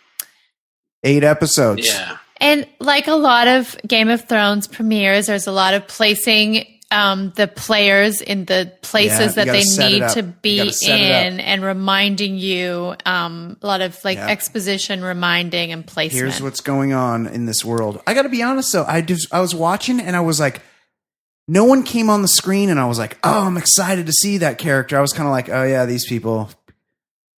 [1.04, 1.86] Eight episodes.
[1.86, 2.18] yeah.
[2.40, 7.32] And like a lot of Game of Thrones premieres, there's a lot of placing um,
[7.36, 11.26] the players in the places you that they need to be gotta set it up.
[11.32, 14.28] in and reminding you um, a lot of like Yeah.
[14.28, 16.22] exposition reminding and placement.
[16.22, 18.02] Here's what's going on in this world.
[18.06, 18.84] I got to be honest though.
[18.84, 20.60] I just I was watching and I was like,
[21.48, 24.38] no one came on the screen, and I was like, oh, I'm excited to see
[24.38, 24.96] that character.
[24.96, 26.50] I was kind of like, oh yeah, these people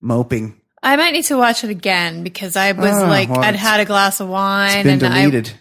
[0.01, 0.60] moping.
[0.82, 3.81] I might need to watch it again because I was Oh, like, well, I'd had
[3.81, 5.52] a glass of wine It's been and I deleted.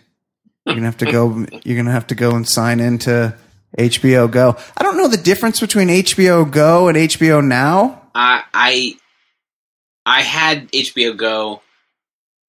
[0.65, 1.45] You're gonna have to go.
[1.63, 3.33] You're gonna have to go and sign into
[3.77, 4.55] HBO Go.
[4.77, 8.01] I don't know the difference between HBO Go and HBO Now.
[8.13, 8.95] I I
[10.05, 11.61] I had HBO Go.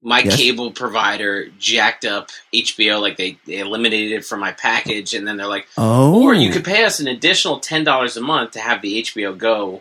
[0.06, 0.36] My Yes.
[0.36, 5.38] cable provider jacked up HBO, like they, they eliminated it from my package, and then
[5.38, 6.52] they're like, Oh, or you oh.
[6.52, 9.80] could pay us an additional ten dollars a month to have the HBO Go,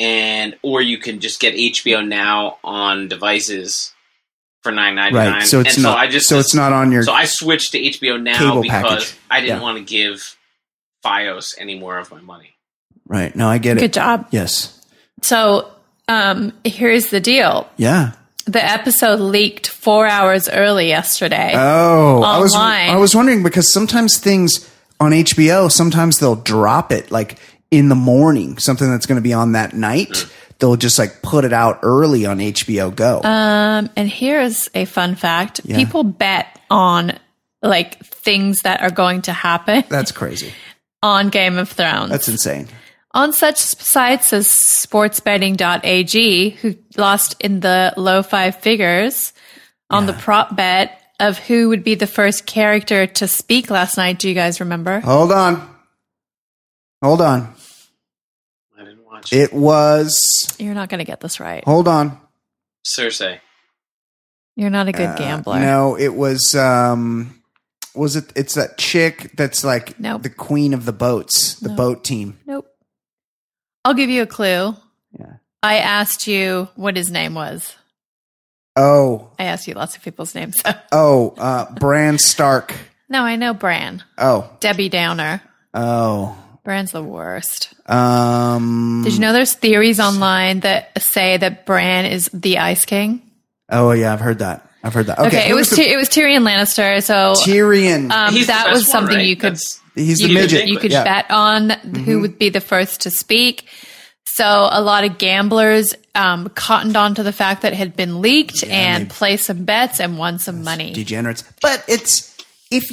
[0.00, 3.92] and or you can just get HBO Now on devices
[4.62, 5.32] for nine ninety nine.
[5.32, 7.24] Right, so it's and not- So I just so it's not on your So I
[7.24, 9.14] switched to HBO now cable because package.
[9.30, 9.62] I didn't Yeah.
[9.62, 10.36] want to give
[11.04, 12.50] FiOS any more of my money.
[13.06, 13.34] Right.
[13.34, 13.80] No, I get it.
[13.80, 14.28] Good job.
[14.30, 14.78] Yes.
[15.22, 15.70] So
[16.08, 17.68] um, here's the deal.
[17.76, 18.12] Yeah.
[18.46, 21.52] The episode leaked four hours early yesterday.
[21.54, 22.90] Oh, I was Online.
[22.90, 24.68] I was wondering because sometimes things
[24.98, 27.38] on HBO, sometimes they'll drop it like
[27.70, 30.26] in the morning, something that's going to be on that night.
[30.62, 33.20] They'll just like put it out early on HBO Go.
[33.22, 35.76] Um, and here's a fun fact: Yeah.
[35.76, 37.18] people bet on
[37.62, 40.52] like things that are going to happen that's crazy.
[41.02, 42.10] on Game of Thrones.
[42.10, 42.68] That's insane.
[43.12, 49.32] on such sites as sportsbetting.ag, who lost in the low five figures
[49.90, 54.18] on the prop bet of who would be the first character to speak last night.
[54.20, 55.00] Do you guys remember?
[55.00, 55.68] Hold on.
[57.02, 57.52] Hold on.
[59.32, 60.18] I It was
[60.58, 61.64] You're not going to get this right.
[61.64, 62.18] Hold on.
[62.86, 63.38] Cersei.
[64.56, 65.60] You're not a good Uh, gambler.
[65.60, 67.42] No, it was um
[67.94, 70.22] was it it's that chick that's like Nope.
[70.22, 71.76] the queen of the boats, the Nope.
[71.76, 72.38] boat team.
[72.46, 72.66] Nope.
[73.84, 74.74] I'll give you a clue.
[75.18, 75.34] Yeah.
[75.62, 77.74] I asked you what his name was.
[78.76, 80.60] Oh, I asked you lots of people's names.
[80.92, 82.74] oh, uh Bran Stark.
[83.08, 84.02] no, I know Bran.
[84.18, 84.50] Oh.
[84.60, 85.42] Debbie Downer.
[85.74, 86.36] Oh.
[86.64, 87.74] Bran's the worst.
[87.90, 93.22] Um Did you know there's theories online that say that Bran is the Ice King?
[93.70, 94.68] Oh yeah, I've heard that.
[94.84, 95.18] I've heard that.
[95.18, 97.02] Okay, Okay, it who was the- Ty- it was Tyrion Lannister.
[97.02, 98.10] So Tyrion.
[98.10, 99.26] um, He's that best was one, something right?
[99.26, 100.60] you could That's- He's the you midget.
[100.62, 101.04] Could, you could Yeah.
[101.04, 101.70] bet on
[102.04, 103.66] who would be the first to speak.
[104.24, 108.64] So a lot of gamblers um, cottoned onto the fact that it had been leaked
[108.64, 110.92] and they- placed some bets and won some money.
[110.94, 111.44] degenerates.
[111.60, 112.34] But it's
[112.70, 112.84] if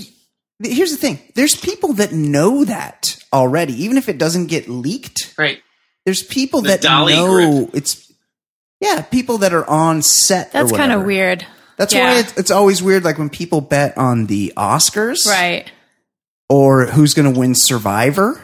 [0.62, 1.20] here's the thing.
[1.36, 5.34] There's people that know that already, even if it doesn't get leaked.
[5.38, 5.62] Right.
[6.06, 7.76] There's people The that Dolly know grip.
[7.76, 8.12] it's
[8.82, 10.52] yeah, people that are on set.
[10.54, 11.46] That's kind of weird.
[11.78, 12.14] That's Yeah.
[12.14, 15.70] why it's, it's always weird, like when people bet on the Oscars, Right.
[16.50, 18.42] Or who's going to win Survivor.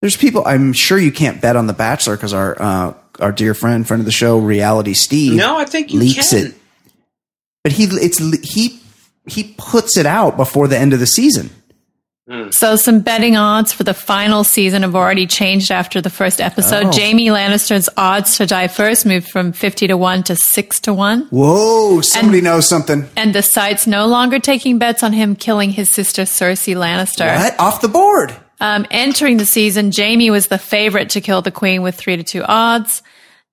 [0.00, 0.42] There's people.
[0.46, 4.00] I'm sure you can't bet on The Bachelor because our uh, our dear friend, friend
[4.00, 6.46] of the show, Reality Steve, No, I think you leaks can.
[6.46, 6.54] it.
[7.64, 8.18] But he it's
[8.54, 8.80] he
[9.26, 11.50] he puts it out before the end of the season.
[12.50, 16.86] So some betting odds for the final season have already changed after the first episode.
[16.86, 16.92] Oh.
[16.92, 21.28] Jaime Lannister's odds to die first moved from 50 to 1 to 6 to 1.
[21.30, 22.00] Whoa!
[22.00, 23.08] Somebody knows something.
[23.16, 27.32] And the site's no longer taking bets on him killing his sister Cersei Lannister.
[27.36, 28.34] What off the board?
[28.60, 32.24] Um, entering the season, Jaime was the favorite to kill the queen with three to
[32.24, 33.02] two odds.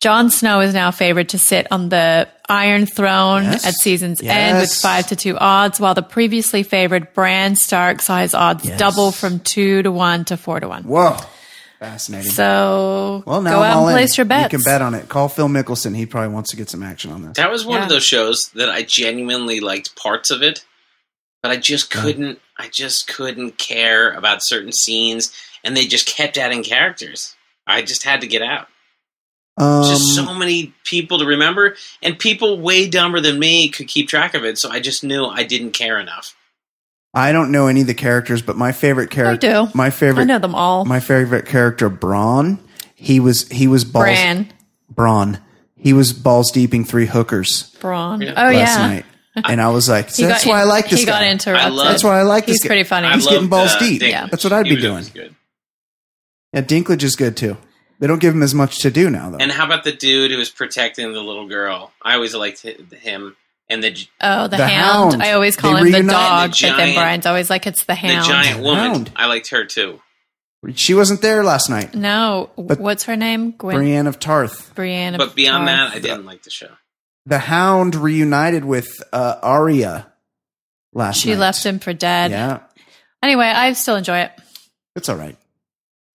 [0.04, 3.66] Jon Snow is now favored to sit on the Iron Throne Yes.
[3.66, 8.20] at season's end with five to two odds, while the previously favored Bran Stark saw
[8.20, 8.78] his odds Yes.
[8.78, 10.84] double from two to one to four to one.
[10.84, 11.16] Whoa!
[11.80, 12.32] Fascinating.
[12.32, 14.02] So well, now go I'm out all and in.
[14.02, 14.52] place your bets.
[14.52, 15.08] You can bet on it.
[15.08, 15.96] Call Phil Mickelson.
[15.96, 17.38] He probably wants to get some action on this.
[17.38, 17.84] That was one Yeah.
[17.84, 20.66] of those shows that I genuinely liked parts of it,
[21.42, 22.42] but I just couldn't.
[22.60, 25.32] I just couldn't care about certain scenes,
[25.64, 27.36] and they just kept adding characters.
[27.66, 28.68] I just had to get out.
[29.58, 34.08] Um, just so many people to remember, and people way dumber than me could keep
[34.10, 34.58] track of it.
[34.58, 36.36] So I just knew I didn't care enough.
[37.14, 39.72] I don't know any of the characters, but my favorite character, I do.
[39.76, 40.86] my favorite, I know them all.
[40.86, 42.58] my favorite character, Bronn.
[42.96, 44.52] He was he was balls, Bran,
[44.92, 45.40] Bronn.
[45.78, 48.24] He was balls deeping three hookers Bronn.
[48.26, 48.32] Yeah.
[48.32, 49.06] Oh last yeah, night,
[49.46, 51.20] and I was like, He "That's got- why I like this He guy.
[51.24, 51.68] got interrupted.
[51.68, 52.68] I love- That's why I like He's this guy.
[52.70, 53.06] pretty funny.
[53.06, 54.02] I He's getting balls uh, deep.
[54.02, 54.32] Dinklage.
[54.32, 55.06] That's what I'd He be doing.
[55.14, 55.36] good.
[56.54, 57.58] Yeah, Dinklage is good too.
[58.00, 59.38] They don't give him as much to do now, though.
[59.38, 61.92] And how about the dude who was protecting the little girl?
[62.02, 63.36] I always liked him
[63.70, 65.12] and the j- Oh, the, The hound.
[65.14, 65.24] Hound.
[65.24, 67.96] I always call They him the dog, The but then Brian's always like it's the
[67.96, 68.24] hound.
[68.26, 68.92] the giant woman.
[68.94, 69.12] Hound.
[69.16, 70.02] I liked her too.
[70.76, 71.94] she wasn't there last night.
[71.96, 73.52] No, But- what's her name?
[73.52, 74.74] Gwen Brienne of Tarth.
[74.76, 75.14] Brienne.
[75.16, 75.92] of But beyond Tarth.
[75.92, 76.70] that, I didn't like the show.
[77.26, 80.12] The Hound reunited with uh, Arya
[80.94, 81.40] last she night.
[81.40, 82.32] left him for dead.
[82.32, 82.60] Yeah,
[83.22, 84.32] Anyway, I still enjoy it.
[84.98, 85.38] it's all right.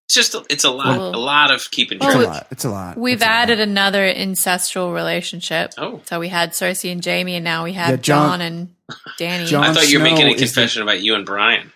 [0.08, 2.16] It's just a, it's a lot, Well- a lot of keeping It's track.
[2.16, 2.46] a lot.
[2.50, 2.96] It's a lot.
[2.96, 3.32] We've It's a lot.
[3.34, 5.74] added another incestual relationship.
[5.76, 6.00] Oh.
[6.06, 8.74] So we had Cersei and Jaime, and now we have Yeah, John- John, and
[9.18, 9.44] Danny.
[9.44, 11.72] John- I thought you were Snow making a is the- confession about you and Brian.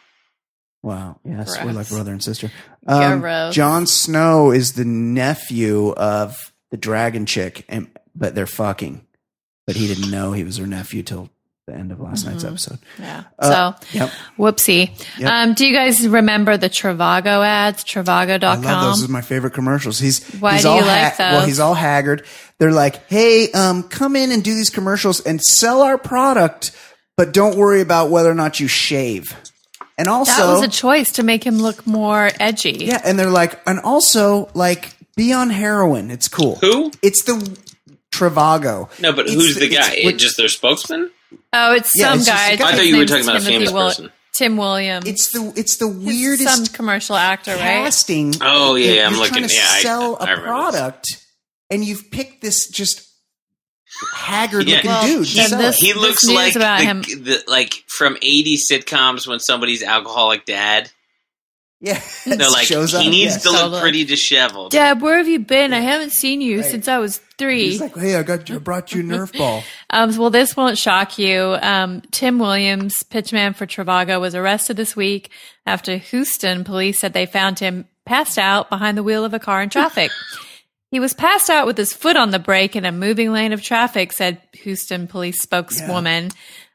[0.82, 1.20] Wow.
[1.24, 2.50] Yes, we're like brother and sister.
[2.86, 3.20] Gross.
[3.48, 9.06] Um, Jon Snow is the nephew of the dragon chick, and but they're fucking.
[9.66, 11.28] But he didn't know he was her nephew till
[11.66, 12.78] the end of last night's episode.
[12.98, 13.22] yeah.
[13.38, 14.10] Uh, so, Yep.
[14.36, 14.90] whoopsie.
[15.18, 15.30] Yep.
[15.30, 17.84] Um, do you guys remember the Trivago ads?
[17.94, 18.40] I love those.
[18.40, 18.84] Trivago.com.
[18.84, 20.00] Those are my favorite commercials.
[20.00, 21.46] He's Why he's do all you like Well, those?
[21.46, 22.24] he's all haggard.
[22.58, 26.72] They're like, "Hey, um, come in and do these commercials and sell our product,
[27.16, 29.36] but don't worry about whether or not you shave."
[29.96, 32.78] And also, that was a choice to make him look more edgy.
[32.86, 36.10] Yeah, and they're like, and also like be on heroin.
[36.10, 36.56] It's cool.
[36.56, 36.90] Who?
[37.02, 37.56] It's the
[38.10, 38.88] Trivago.
[39.00, 40.00] No, but It's who's the it's guy?
[40.04, 41.10] what- just their spokesman?
[41.52, 42.56] Oh, it's Yeah, some it's guy.
[42.56, 42.64] guy.
[42.68, 44.12] I His thought you were talking about a Timothy famous Will- person.
[44.34, 45.06] Tim Williams.
[45.06, 47.58] It's the it's the He's weirdest some commercial actor, right?
[47.84, 48.34] casting.
[48.40, 51.06] Oh, yeah, You're I'm trying looking- to yeah, sell I a remember product,
[51.70, 53.02] and you've picked this just
[54.14, 54.76] haggard Yeah.
[54.76, 55.26] looking Well, dude.
[55.28, 59.38] to and this- He looks like about the, him- the like from 80s sitcoms when
[59.38, 60.90] somebody's alcoholic dad.
[61.80, 63.02] yeah, They're like shows up.
[63.02, 63.42] he needs yes.
[63.42, 64.72] to look pretty disheveled.
[64.72, 65.74] Dad, where have you been?
[65.74, 66.70] I haven't seen you Right.
[66.70, 67.70] since I was three.
[67.70, 69.62] He's like, hey, I got you, I brought you a Nerf ball.
[69.92, 71.56] Um, well, this won't shock you.
[71.60, 75.30] Um, Tim Williams, pitchman for Trivago, was arrested this week
[75.66, 79.62] after Houston police said they found him passed out behind the wheel of a car
[79.62, 80.10] in traffic.
[80.90, 83.62] he was passed out with his foot on the brake in a moving lane of
[83.62, 86.30] traffic, said Houston police spokeswoman.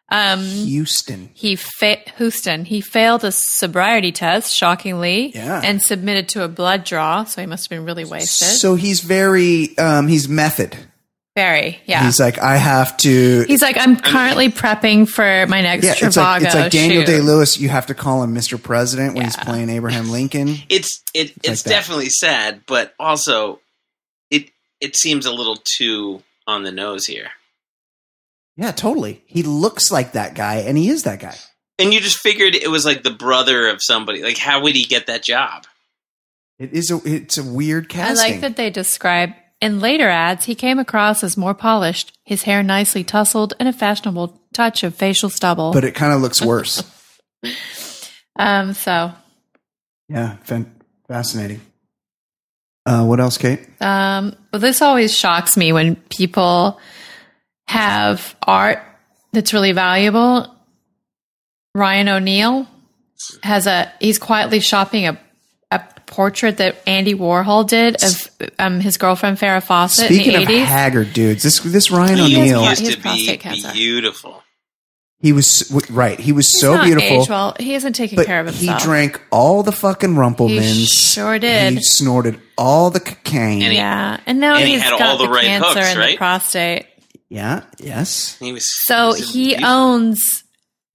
[0.09, 1.31] Um, Houston.
[1.33, 2.63] he fa- Houston.
[2.65, 5.59] He failed a sobriety test, shockingly, Yeah.
[5.63, 7.25] and submitted to a blood draw.
[7.25, 8.47] So he must have been really wasted.
[8.47, 10.77] So he's very, um, he's method.
[11.37, 12.03] Very, yeah.
[12.03, 13.43] He's like, I have to.
[13.43, 17.05] He's like, I'm currently prepping for my next yeah, Trivago it's like it's like Daniel.
[17.05, 17.59] Day Lewis.
[17.59, 18.59] You have to call him Mr.
[18.59, 20.55] President when he's playing Abraham Lincoln.
[20.67, 21.69] It's it, like it's that.
[21.69, 23.59] definitely sad, but also
[24.31, 24.49] it
[24.81, 27.29] it seems a little too on the nose here.
[28.55, 29.21] Yeah, totally.
[29.27, 31.35] He looks like that guy, and he is that guy.
[31.77, 34.23] And you just figured it was like the brother of somebody.
[34.23, 35.67] Like, how would he get that job?
[36.57, 38.25] It is a it's a weird casting.
[38.25, 42.43] I like that they describe in later ads, he came across as more polished, his
[42.43, 45.73] hair nicely tousled, and a fashionable touch of facial stubble.
[45.73, 46.83] but it kind of looks worse.
[48.39, 49.13] um, so
[50.09, 50.37] yeah,
[51.07, 51.61] fascinating.
[52.85, 53.67] Uh, what else, Kate?
[53.81, 56.79] Um, well, this always shocks me when people
[57.67, 58.79] have art
[59.33, 60.55] that's really valuable.
[61.75, 62.65] Ryan O'Neal
[63.43, 65.19] has a, he's quietly shopping a,
[65.71, 70.47] a portrait that Andy Warhol did of um, his girlfriend Farrah Fawcett Speaking in of
[70.47, 70.65] the 80s.
[70.65, 73.71] haggard dudes, this this Ryan He O'Neal, used to be cancer.
[73.73, 74.43] beautiful.
[75.19, 76.17] he was right.
[76.19, 77.55] He was He's so not beautiful, aged well.
[77.59, 78.81] He hasn't taken but care of himself.
[78.81, 80.61] he drank all the fucking Rumplemans.
[80.61, 81.73] He sure did.
[81.73, 83.61] He snorted all the cocaine.
[83.61, 85.79] And he- yeah, and now and he he's had got all the the right cancer
[85.81, 86.85] hooks, in the prostate.
[87.27, 87.63] yeah.
[87.79, 88.37] Yes.
[88.39, 90.43] He was So he was he owns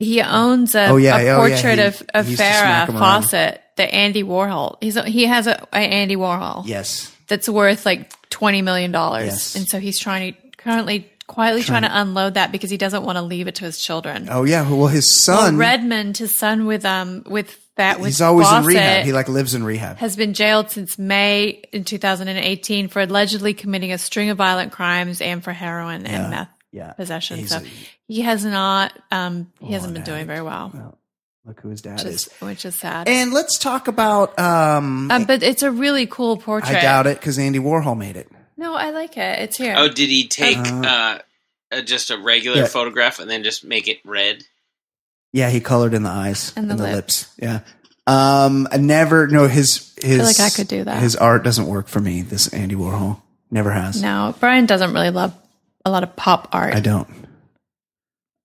[0.02, 2.48] he owns a, Oh, yeah, a oh, yeah, portrait he- of, of he used to
[2.48, 2.98] smack Farrah around.
[3.22, 4.76] Fawcett that Andy Warhol.
[4.80, 7.14] He's he has a, a Andy Warhol Yes.
[7.28, 9.56] that's worth like twenty million dollars, Yes.
[9.56, 13.16] and so he's trying to currently quietly trying, to unload that because he doesn't want
[13.16, 14.28] to leave it to his children.
[14.30, 14.68] Oh yeah.
[14.70, 15.56] Well, his Well, son.
[15.56, 19.04] Redmond, his son with um with that with he's always Fawcett, in rehab.
[19.06, 19.96] He like lives in rehab.
[19.96, 25.22] has been jailed since May in 2018 for allegedly committing a string of violent crimes
[25.22, 26.20] and for heroin Yeah.
[26.22, 26.92] and meth Yeah.
[26.92, 27.38] possession.
[27.38, 27.66] He's So a-
[28.08, 30.98] he has not um he Oh, hasn't been an doing very well, Well,
[31.44, 32.26] look who his dad which is.
[32.26, 33.08] is which is sad.
[33.08, 34.38] And let's talk about.
[34.38, 36.76] Um, um, but it's a really cool portrait.
[36.78, 38.28] I doubt it because Andy Warhol made it.
[38.56, 39.40] No, I like it.
[39.40, 39.74] It's here.
[39.76, 41.18] Oh, did he take Uh, uh,
[41.72, 42.66] uh, just a regular yeah.
[42.66, 44.44] photograph and then just make it red?
[45.32, 46.94] Yeah, he colored in the eyes And the the lips.
[46.94, 47.34] lips.
[47.38, 47.60] Yeah.
[48.06, 49.26] Um, I never.
[49.28, 50.20] No, his his.
[50.20, 51.02] I like I could do that.
[51.02, 52.22] His art doesn't work for me.
[52.22, 53.20] This Andy Warhol
[53.50, 54.00] never has.
[54.02, 55.34] no, Brian doesn't really love
[55.84, 56.74] a lot of pop art.
[56.74, 57.08] I don't.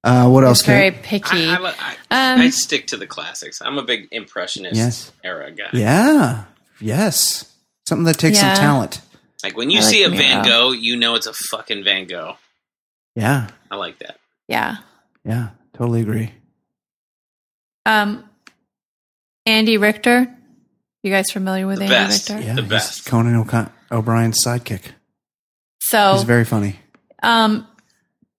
[0.04, 0.62] Uh, what else?
[0.62, 1.04] He's very Kate?
[1.04, 1.46] picky.
[1.50, 3.62] I, I, I, Um, I stick to the classics.
[3.62, 5.12] I'm a big impressionist Yes.
[5.24, 5.70] era guy.
[5.74, 6.46] Yeah.
[6.80, 7.52] Yes.
[7.88, 8.54] Something that takes Yeah.
[8.54, 9.02] some talent.
[9.44, 10.22] Like when you I like see a Miro.
[10.24, 12.38] Van Gogh, you know it's a fucking Van Gogh.
[13.16, 13.50] Yeah.
[13.70, 14.18] I like that.
[14.48, 14.78] yeah.
[15.26, 15.50] Yeah.
[15.74, 16.32] Totally agree.
[17.86, 18.30] Um,
[19.46, 20.34] Andy Richter.
[21.04, 22.30] You guys familiar with The Andy best.
[22.30, 22.44] Richter?
[22.46, 22.56] Yeah.
[22.56, 23.06] The he's best.
[23.06, 24.82] Conan O'Con- O'Brien's sidekick.
[25.82, 26.80] So He's very funny.
[27.24, 27.68] Um,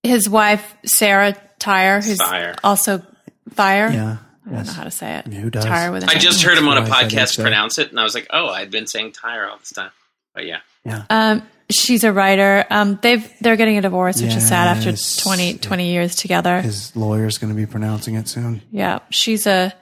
[0.03, 2.55] his wife Sarah Tyre, who's Thyre.
[2.63, 3.03] also
[3.51, 3.91] Thyre.
[3.91, 4.17] Yeah.
[4.47, 5.27] I don't know how to say it.
[5.27, 5.65] Who does?
[5.65, 6.21] Tyre with an I N.
[6.21, 8.05] just heard him on a That's what I said podcast it's, pronounce it, and I
[8.05, 9.91] was like, oh, I'd been saying tire all this time.
[10.35, 10.61] But yeah.
[10.87, 11.05] Yeah.
[11.11, 12.65] Um, she's a writer.
[12.71, 15.17] Um, they've they're getting a divorce, which is sad after Yes.
[15.17, 16.63] 20, 20 years together.
[16.63, 18.63] His lawyer's going to be pronouncing it soon.
[18.71, 19.75] yeah, she's a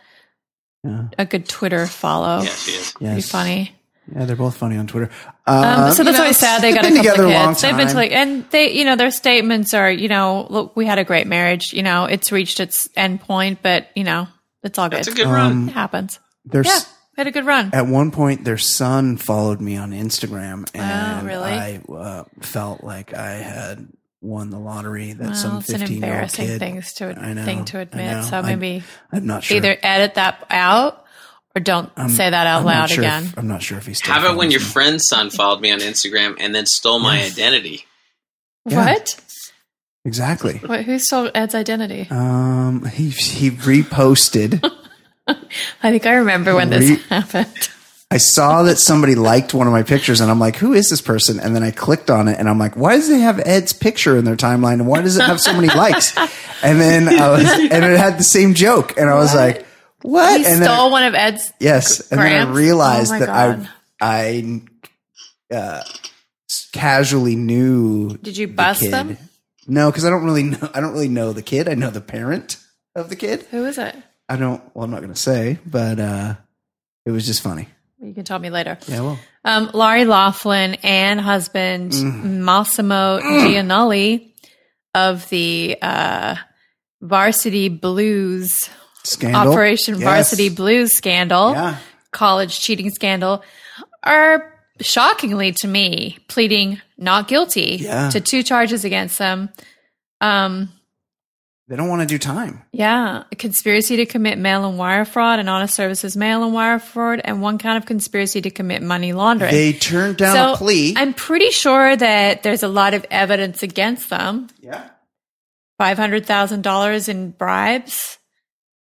[0.82, 1.04] Yeah.
[1.16, 2.42] a good Twitter follow.
[2.42, 2.92] Yeah, she is.
[2.92, 3.75] Pretty funny.
[4.14, 5.10] Yeah, they're both funny on Twitter.
[5.46, 6.62] Um, Uh, so that's know, always sad.
[6.62, 7.62] They they've got a been couple together of long kids.
[7.62, 10.86] They've been to like, and they, you know, their statements are, you know, look, we
[10.86, 11.72] had a great marriage.
[11.72, 14.28] You know, it's reached its end point, but you know,
[14.62, 14.98] it's all good.
[14.98, 15.52] That's a good run.
[15.52, 16.20] Um, It happens.
[16.44, 16.78] There's Yeah,
[17.16, 17.70] had a good run.
[17.72, 21.52] at one point their son followed me on Instagram, and Oh, really?
[21.52, 23.88] I uh, felt like I had
[24.20, 25.12] won the lottery.
[25.14, 26.58] That Well, some an fifteen year old embarrassing kid.
[26.60, 28.12] things to I know, thing to I admit.
[28.18, 28.22] know.
[28.22, 29.56] So I- maybe I'm not sure.
[29.56, 31.04] either edit that out
[31.56, 33.24] or don't I'm- say that out I'm loud sure again.
[33.24, 35.60] If, I'm not sure if he's still Have it when follows your friend's son followed
[35.60, 37.86] me on Instagram and then stole my identity.
[38.66, 38.84] Yeah.
[38.84, 39.20] What?
[40.04, 40.58] exactly.
[40.58, 40.84] What?
[40.84, 42.06] Who stole Ed's identity?
[42.10, 44.62] Um, he he reposted.
[45.28, 47.70] I think I remember when this happened.
[48.08, 51.00] I saw that somebody liked one of my pictures and I'm like, who is this
[51.00, 51.40] person?
[51.40, 54.16] And then I clicked on it and I'm like, why does it have Ed's picture
[54.16, 54.74] in their timeline?
[54.74, 56.16] And why does it have so many likes?
[56.62, 58.96] And then I was, and it had the same joke.
[58.96, 59.65] And I was like,
[60.02, 60.40] what?
[60.40, 61.52] He and stole one of Ed's.
[61.60, 62.10] yes.
[62.10, 63.68] And then I realized Oh that God.
[64.00, 64.62] I,
[65.50, 65.82] I, uh,
[66.72, 68.16] casually knew.
[68.18, 68.92] Did you the bust kid.
[68.92, 69.16] them?
[69.66, 70.70] No, because I don't really know.
[70.74, 71.68] I don't really know the kid.
[71.68, 72.58] I know the parent
[72.94, 73.42] of the kid.
[73.50, 73.94] Who is it?
[74.28, 74.62] I don't.
[74.74, 76.34] Well, I'm not going to say, but uh,
[77.04, 77.68] it was just funny.
[78.00, 78.76] You can tell me later.
[78.86, 82.40] Yeah, well, Um, Lori Loughlin and husband Mm.
[82.42, 84.32] Mossimo Giannulli
[84.94, 86.36] of the uh,
[87.00, 88.68] Varsity Blues
[89.06, 89.52] scandal.
[89.52, 90.04] Operation Yes.
[90.04, 91.76] Varsity Blues scandal, Yeah.
[92.12, 93.42] college cheating scandal,
[94.02, 98.10] are shockingly to me pleading not guilty Yeah.
[98.10, 99.50] to two charges against them.
[100.20, 100.70] Um,
[101.68, 102.62] They don't want to do time.
[102.72, 106.78] yeah, a conspiracy to commit mail and wire fraud and honest services mail and wire
[106.78, 109.50] fraud, and one count of conspiracy to commit money laundering.
[109.52, 110.94] They turned down so a plea.
[110.96, 114.48] I'm pretty sure that there's a lot of evidence against them.
[114.60, 114.90] yeah.
[115.78, 118.15] Five hundred thousand dollars in bribes,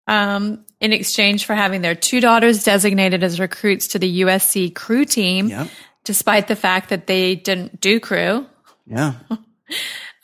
[0.07, 5.06] um, in exchange for having their two daughters designated as recruits to the USC crew
[5.06, 5.68] team, Yep.
[6.03, 8.45] despite the fact that they didn't do crew.
[8.86, 9.14] Yeah.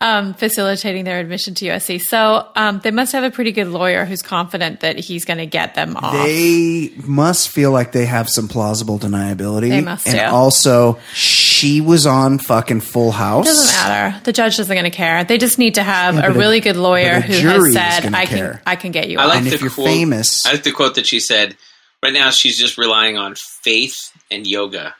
[0.01, 2.01] um, facilitating their admission to USC.
[2.01, 5.45] So um, they must have a pretty good lawyer who's confident that he's going to
[5.45, 6.13] get them off.
[6.13, 9.69] They must feel like they have some plausible deniability.
[9.69, 10.23] They must And do.
[10.35, 10.97] also,
[11.61, 13.45] she was on fucking Full House.
[13.45, 14.19] it doesn't matter.
[14.23, 15.23] The judge isn't going to care.
[15.23, 18.03] They just need to have Yeah, a but a- really good lawyer who has said,
[18.03, 18.59] gonna "I can.
[18.65, 20.63] I can get you I off." like And the if you're quote, famous- I like
[20.63, 21.55] the quote that she said.
[22.03, 23.95] Right now, she's just relying on faith
[24.31, 24.95] and yoga.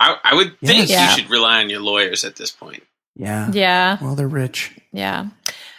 [0.00, 0.90] I, I would think Yes.
[0.90, 1.10] Yeah.
[1.14, 2.82] you should rely on your lawyers at this point.
[3.14, 3.48] Yeah.
[3.52, 4.72] yeah, Well, they're rich.
[4.92, 5.26] yeah.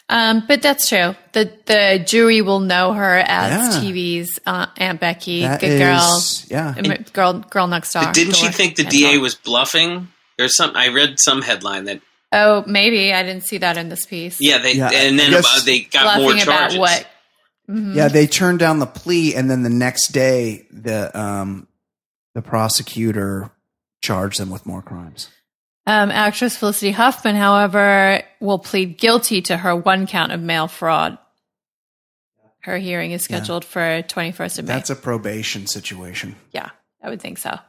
[0.09, 1.15] Um, but that's true.
[1.31, 3.81] The the jury will know her as Yeah.
[3.81, 6.73] TV's uh, Aunt Becky, That good girl, is- Yeah.
[7.13, 8.03] Girl, girl next door.
[8.03, 10.09] But didn't she think the DA was bluffing?
[10.37, 10.71] There's some.
[10.75, 12.01] I read some headline that
[12.31, 14.37] Oh, maybe I didn't see that in this piece.
[14.41, 16.79] yeah, they Yeah, and then about, they got more Bluffing about charges.
[16.79, 17.07] what?
[17.69, 17.95] Mhm.
[17.95, 21.67] Yeah, they turned down the plea, and then the next day, the um,
[22.35, 23.51] the prosecutor
[24.01, 25.29] charged them with more crimes.
[25.85, 31.17] Um, actress Felicity Huffman, however, will plead guilty to her one count of mail fraud.
[32.61, 33.37] Her hearing is Yeah.
[33.37, 34.73] scheduled for 21st of May.
[34.73, 36.35] That's a probation situation.
[36.51, 36.69] yeah,
[37.01, 37.59] I would think so.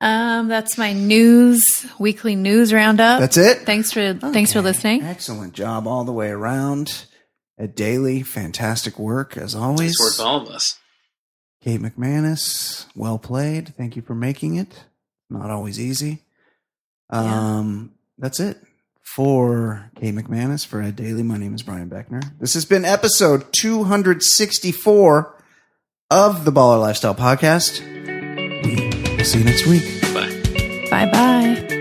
[0.00, 3.18] Um, that's my news weekly news roundup.
[3.18, 3.60] That's it.
[3.64, 5.02] Thanks for thanks for listening.
[5.02, 7.06] Excellent job all the way around.
[7.58, 9.92] A Daly, fantastic work as always.
[9.92, 10.78] It's worth all of us.
[11.62, 13.74] Kate McManus, well played.
[13.74, 14.84] Thank you for making it.
[15.30, 16.22] Not always easy.
[17.10, 18.58] Um, that's it
[19.02, 21.22] for Kate McManus for Ed Daly.
[21.22, 22.22] My name is Brian Beckner.
[22.38, 25.42] This has been episode 264
[26.10, 27.80] of the Baller Lifestyle Podcast.
[28.64, 29.82] We will see you next week.
[30.12, 30.88] Bye.
[30.90, 31.75] Bye bye.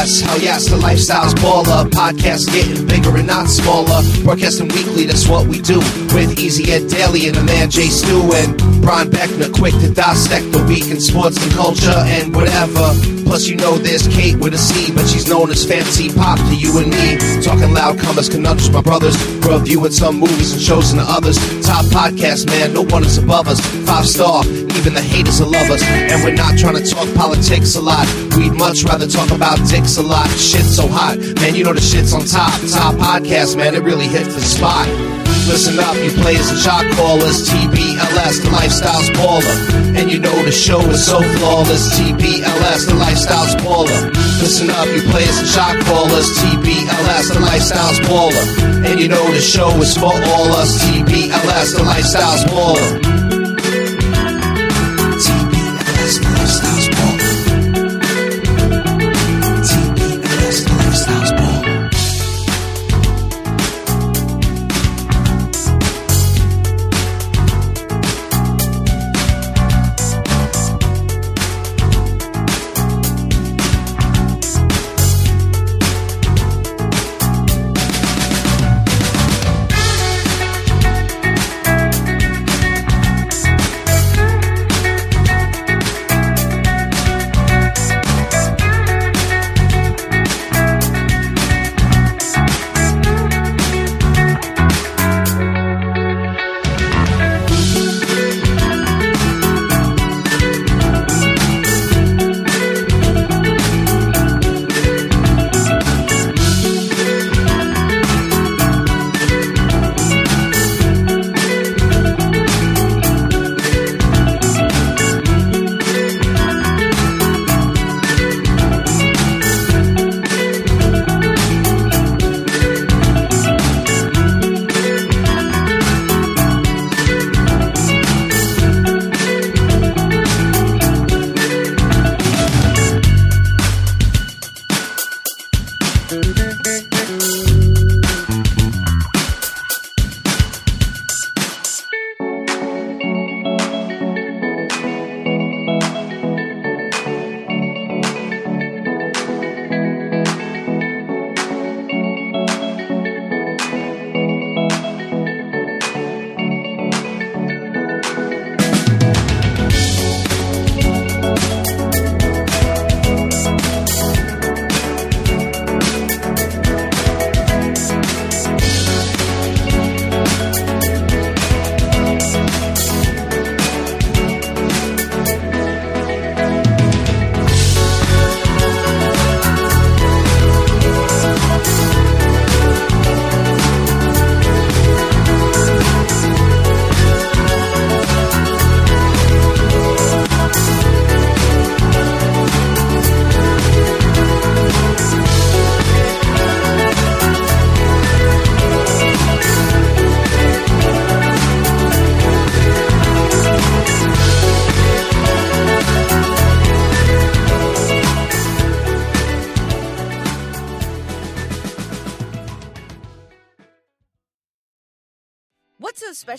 [0.00, 1.88] TBLS, how yes, the lifestyle's baller.
[1.90, 4.02] Podcast getting bigger and not smaller.
[4.22, 5.78] Broadcasting weekly, that's what we do.
[6.14, 10.52] With Easy Ed Daly and the man Jay Stu and Brian Beckner, quick to dissect
[10.52, 13.19] the week in sports and culture and whatever.
[13.30, 16.56] Plus, you know there's Kate with a C, but she's known as Fancy Pop to
[16.56, 17.14] you and me.
[17.40, 19.14] Talking loud comers, conundrums, my brothers.
[19.46, 21.38] We're viewing some movies and shows and the others.
[21.64, 23.60] Top podcast, man, no one is above us.
[23.86, 25.80] Five star, even the haters will love us.
[25.80, 28.04] And we're not trying to talk politics a lot.
[28.36, 30.28] We'd much rather talk about dicks a lot.
[30.30, 32.50] Shit's so hot, man, you know the shit's on top.
[32.66, 35.19] Top podcast, man, it really hits the spot.
[35.48, 37.48] Listen up, you players and shot callers.
[37.48, 39.56] TBLS, the lifestyle's baller.
[39.96, 41.98] And you know the show is so flawless.
[41.98, 44.12] TBLS, the lifestyle's baller.
[44.40, 46.28] Listen up, you players and shot callers.
[46.38, 48.84] TBLS, the lifestyle's baller.
[48.84, 50.82] And you know the show is for all us.
[50.84, 53.39] TBLS, the lifestyle's baller.